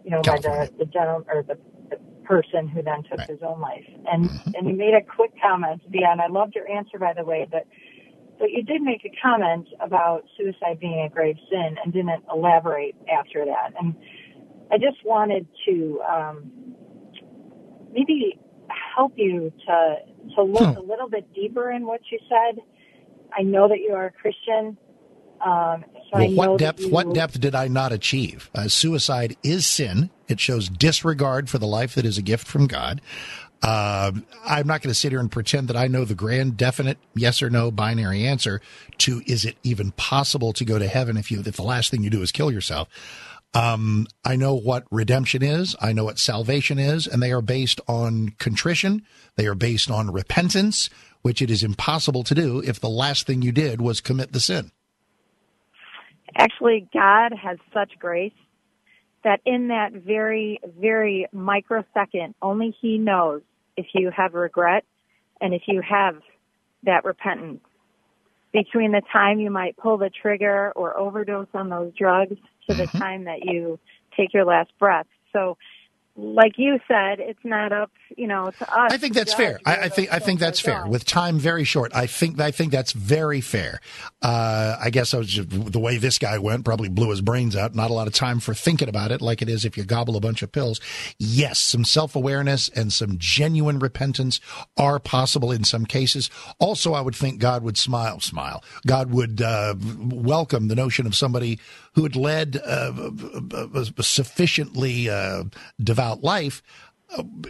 you 0.06 0.12
know, 0.12 0.22
by 0.22 0.38
the 0.38 0.70
the 0.80 0.86
gentleman 0.86 1.28
or 1.28 1.44
the, 1.44 1.58
the 1.90 2.13
person 2.24 2.68
who 2.68 2.82
then 2.82 3.04
took 3.10 3.22
his 3.22 3.40
own 3.46 3.60
life. 3.62 3.86
And 4.12 4.30
and 4.56 4.68
you 4.68 4.76
made 4.76 4.94
a 4.94 5.02
quick 5.02 5.32
comment 5.42 5.82
end. 5.86 6.22
I 6.22 6.28
loved 6.28 6.56
your 6.56 6.70
answer, 6.70 6.98
by 7.00 7.14
the 7.14 7.24
way, 7.24 7.48
but 7.50 7.66
but 8.40 8.52
you 8.52 8.64
did 8.64 8.82
make 8.82 9.06
a 9.06 9.12
comment 9.22 9.68
about 9.80 10.24
suicide 10.38 10.80
being 10.80 11.02
a 11.02 11.10
grave 11.14 11.38
sin 11.50 11.78
and 11.84 11.94
didn't 11.94 12.24
elaborate 12.34 12.96
after 13.12 13.46
that. 13.46 13.74
And 13.80 13.96
I 14.72 14.78
just 14.78 15.04
wanted 15.06 15.48
to 15.68 16.02
um, 16.02 16.52
maybe 17.92 18.40
help 18.96 19.14
you 19.16 19.52
to 19.68 19.96
to 20.36 20.42
look 20.44 20.78
a 20.78 20.82
little 20.82 21.10
bit 21.10 21.32
deeper 21.34 21.72
in 21.72 21.86
what 21.86 22.02
you 22.12 22.20
said. 22.30 22.62
I 23.38 23.44
know 23.44 23.68
that 23.68 23.80
you 23.80 23.94
are 23.94 24.06
a 24.08 24.12
Christian. 24.12 24.78
Um, 25.46 25.84
so 26.10 26.18
I 26.18 26.30
Well, 26.36 26.52
what 26.52 26.58
depth? 26.60 26.80
you- 26.82 26.90
What 26.90 27.14
depth 27.14 27.40
did 27.40 27.54
I 27.56 27.68
not 27.68 27.92
achieve? 27.92 28.50
Uh, 28.56 28.68
suicide 28.68 29.36
is 29.44 29.66
sin. 29.66 30.10
It 30.34 30.40
shows 30.40 30.68
disregard 30.68 31.50
for 31.50 31.60
the 31.60 31.68
life 31.68 31.96
that 31.96 32.06
is 32.06 32.18
a 32.18 32.22
gift 32.22 32.48
from 32.48 32.68
God. 32.68 33.00
Uh, 33.62 34.12
I'm 34.44 34.68
not 34.68 34.82
going 34.82 34.90
to 34.90 34.94
sit 34.94 35.14
here 35.14 35.22
and 35.22 35.32
pretend 35.32 35.70
that 35.70 35.78
I 35.78 35.88
know 35.88 36.04
the 36.04 36.16
grand, 36.16 36.58
definite 36.58 36.98
yes 37.16 37.42
or 37.42 37.50
no 37.50 37.72
binary 37.72 38.26
answer 38.26 38.60
to 38.98 39.22
is 39.26 39.46
it 39.46 39.56
even 39.64 39.92
possible 39.92 40.52
to 40.54 40.66
go 40.66 40.78
to 40.78 40.88
heaven 40.88 41.16
if 41.16 41.32
you 41.32 41.40
if 41.40 41.56
the 41.56 41.64
last 41.64 41.90
thing 41.90 42.04
you 42.04 42.10
do 42.10 42.22
is 42.22 42.34
kill 42.34 42.52
yourself. 42.52 42.90
Um, 43.54 44.08
I 44.26 44.36
know 44.36 44.56
what 44.56 44.86
redemption 44.92 45.44
is. 45.44 45.76
I 45.80 45.94
know 45.94 46.06
what 46.06 46.20
salvation 46.20 46.80
is, 46.80 47.06
and 47.06 47.22
they 47.22 47.32
are 47.32 47.42
based 47.42 47.80
on 47.88 48.30
contrition. 48.40 49.04
They 49.36 49.46
are 49.46 49.56
based 49.56 49.92
on 49.92 50.12
repentance, 50.12 50.90
which 51.22 51.42
it 51.42 51.52
is 51.52 51.64
impossible 51.64 52.24
to 52.24 52.36
do 52.36 52.62
if 52.66 52.80
the 52.80 52.90
last 52.90 53.28
thing 53.28 53.44
you 53.44 53.52
did 53.52 53.80
was 53.80 54.02
commit 54.02 54.34
the 54.34 54.40
sin. 54.40 54.72
actually 56.36 56.88
God 56.92 57.32
has 57.34 57.60
such 57.72 57.92
grace 58.00 58.34
that 59.24 59.42
in 59.46 59.70
that 59.70 59.94
very, 59.94 60.60
very 60.80 61.28
microsecond, 61.32 62.36
only 62.42 62.76
He 62.82 62.98
knows 62.98 63.42
if 63.78 63.88
you 63.94 64.12
have 64.16 64.34
regret 64.34 64.86
and 65.42 65.54
if 65.54 65.64
you 65.68 65.82
have 65.82 66.16
that 66.84 67.06
repentance. 67.06 67.62
Between 68.52 68.92
the 68.92 69.02
time 69.12 69.40
you 69.40 69.50
might 69.50 69.76
pull 69.78 69.98
the 69.98 70.10
trigger 70.10 70.72
or 70.76 70.96
overdose 70.96 71.48
on 71.54 71.70
those 71.70 71.92
drugs 71.98 72.38
to 72.70 72.76
the 72.76 72.84
mm-hmm. 72.84 72.98
time 72.98 73.24
that 73.24 73.44
you 73.46 73.80
take 74.16 74.34
your 74.34 74.46
last 74.46 74.72
breath. 74.78 75.08
So, 75.32 75.58
like 76.16 76.54
you 76.58 76.80
said, 76.88 77.20
it's 77.20 77.44
not 77.44 77.72
up, 77.72 77.92
you 78.16 78.28
know, 78.28 78.52
to 78.52 78.72
us. 78.72 78.94
I 78.94 78.98
think 78.98 79.16
that's 79.16 79.34
fair. 79.34 79.60
I, 79.66 79.78
I 79.78 79.90
think 79.90 80.14
I 80.14 80.20
think 80.20 80.40
that's 80.40 80.60
fair. 80.60 80.86
With 80.86 81.06
time 81.06 81.40
very 81.40 81.64
short, 81.64 81.92
I 81.96 82.06
think 82.06 82.40
I 82.40 82.52
think 82.52 82.72
that's 82.72 82.92
very 82.92 83.42
fair. 83.42 83.82
Uh, 84.22 84.78
I 84.80 84.92
guess 84.92 85.16
I 85.16 85.18
was 85.18 85.28
just, 85.28 85.50
the 85.50 85.80
way 85.80 85.98
this 85.98 86.20
guy 86.20 86.38
went 86.38 86.66
probably 86.66 86.90
blew 86.90 87.10
his 87.10 87.22
brains 87.22 87.56
out. 87.56 87.74
Not 87.74 87.90
a 87.90 87.94
lot 87.94 88.06
of 88.06 88.14
time 88.14 88.40
for 88.40 88.54
thinking 88.54 88.90
about 88.90 89.12
it, 89.12 89.22
like 89.22 89.42
it 89.42 89.50
is 89.50 89.66
if 89.66 89.76
you 89.76 89.86
gobble 89.86 90.16
a 90.16 90.20
bunch 90.20 90.44
of 90.44 90.52
pills. 90.52 90.80
Yes, 91.18 91.58
some 91.58 91.84
self 91.84 92.16
awareness 92.16 92.70
and 92.70 92.94
some 92.94 93.18
genuine 93.18 93.80
repentance 93.80 94.40
are 94.78 95.00
possible 95.00 95.52
in 95.52 95.64
some 95.64 95.86
cases. 95.86 96.30
Also, 96.60 96.94
I 96.94 97.02
would 97.02 97.16
think 97.16 97.40
God 97.40 97.64
would 97.64 97.78
smile, 97.78 98.20
smile. 98.20 98.64
God 98.86 99.12
would 99.12 99.42
uh, 99.42 99.74
welcome 99.98 100.68
the 100.68 100.76
notion 100.76 101.08
of 101.08 101.16
somebody 101.16 101.60
who 101.96 102.04
had 102.04 102.16
led 102.16 102.58
uh, 102.58 102.92
a, 102.96 103.56
a- 103.56 103.94
a 103.98 104.04
sufficiently 104.04 105.10
uh, 105.10 105.44
devout 105.82 106.24
life 106.24 106.62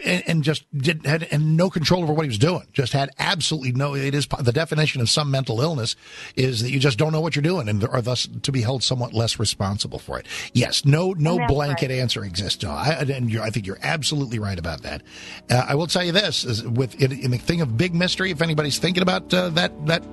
and, 0.04 0.24
and 0.28 0.44
just 0.44 0.66
did 0.78 1.06
had 1.06 1.24
and 1.32 1.56
no 1.56 1.70
control 1.70 2.04
over 2.04 2.14
what 2.14 2.24
he 2.24 2.28
was 2.28 2.38
doing. 2.38 2.64
Just 2.74 2.94
had 2.94 3.10
absolutely 3.20 3.72
no. 3.72 3.96
It 3.96 4.14
is 4.14 4.28
the 4.40 4.52
definition 4.52 5.02
of 5.02 5.10
some 5.10 5.32
mental 5.32 5.62
illness 5.62 5.96
is 6.36 6.62
that 6.62 6.72
you 6.72 6.80
just 6.80 6.98
don't 6.98 7.12
know 7.12 7.22
what 7.22 7.36
you're 7.36 7.44
doing 7.44 7.70
and 7.70 7.84
are 7.88 8.02
thus 8.02 8.28
to 8.44 8.52
be 8.52 8.62
held 8.62 8.84
somewhat 8.84 9.14
less 9.14 9.40
responsible 9.40 10.00
for 10.00 10.20
it. 10.20 10.28
Yes, 10.54 10.86
no, 10.86 11.14
no 11.14 11.46
blanket 11.48 11.90
right. 11.90 12.00
answer 12.00 12.24
exists. 12.24 12.64
No, 12.64 12.72
I, 12.72 13.06
and 13.08 13.40
I 13.40 13.50
think 13.50 13.66
you're 13.66 13.80
absolutely 13.82 14.40
right 14.40 14.60
about 14.60 14.82
that. 14.84 15.02
Uh, 15.50 15.66
I 15.68 15.76
will 15.76 15.88
tell 15.88 16.04
you 16.04 16.12
this: 16.12 16.44
is 16.44 16.64
with 16.68 17.02
in, 17.02 17.12
in 17.12 17.32
the 17.32 17.38
thing 17.38 17.62
of 17.62 17.78
big 17.78 17.96
mystery, 17.96 18.32
if 18.32 18.42
anybody's 18.42 18.80
thinking 18.80 19.04
about 19.04 19.34
uh, 19.34 19.50
that 19.50 19.86
that 19.88 20.04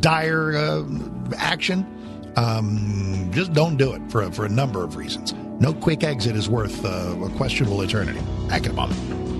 dire 0.00 0.56
uh, 0.56 0.84
action, 1.36 1.86
um, 2.36 3.30
just 3.32 3.52
don't 3.52 3.76
do 3.76 3.92
it 3.92 4.02
for 4.10 4.30
for 4.32 4.44
a 4.44 4.48
number 4.48 4.84
of 4.84 4.96
reasons. 4.96 5.34
No 5.60 5.72
quick 5.72 6.02
exit 6.04 6.36
is 6.36 6.48
worth 6.48 6.84
uh, 6.84 7.16
a 7.24 7.30
questionable 7.30 7.82
eternity. 7.82 8.20
Back 8.48 8.64
in 8.66 8.72
a 8.72 8.74
moment. 8.74 9.31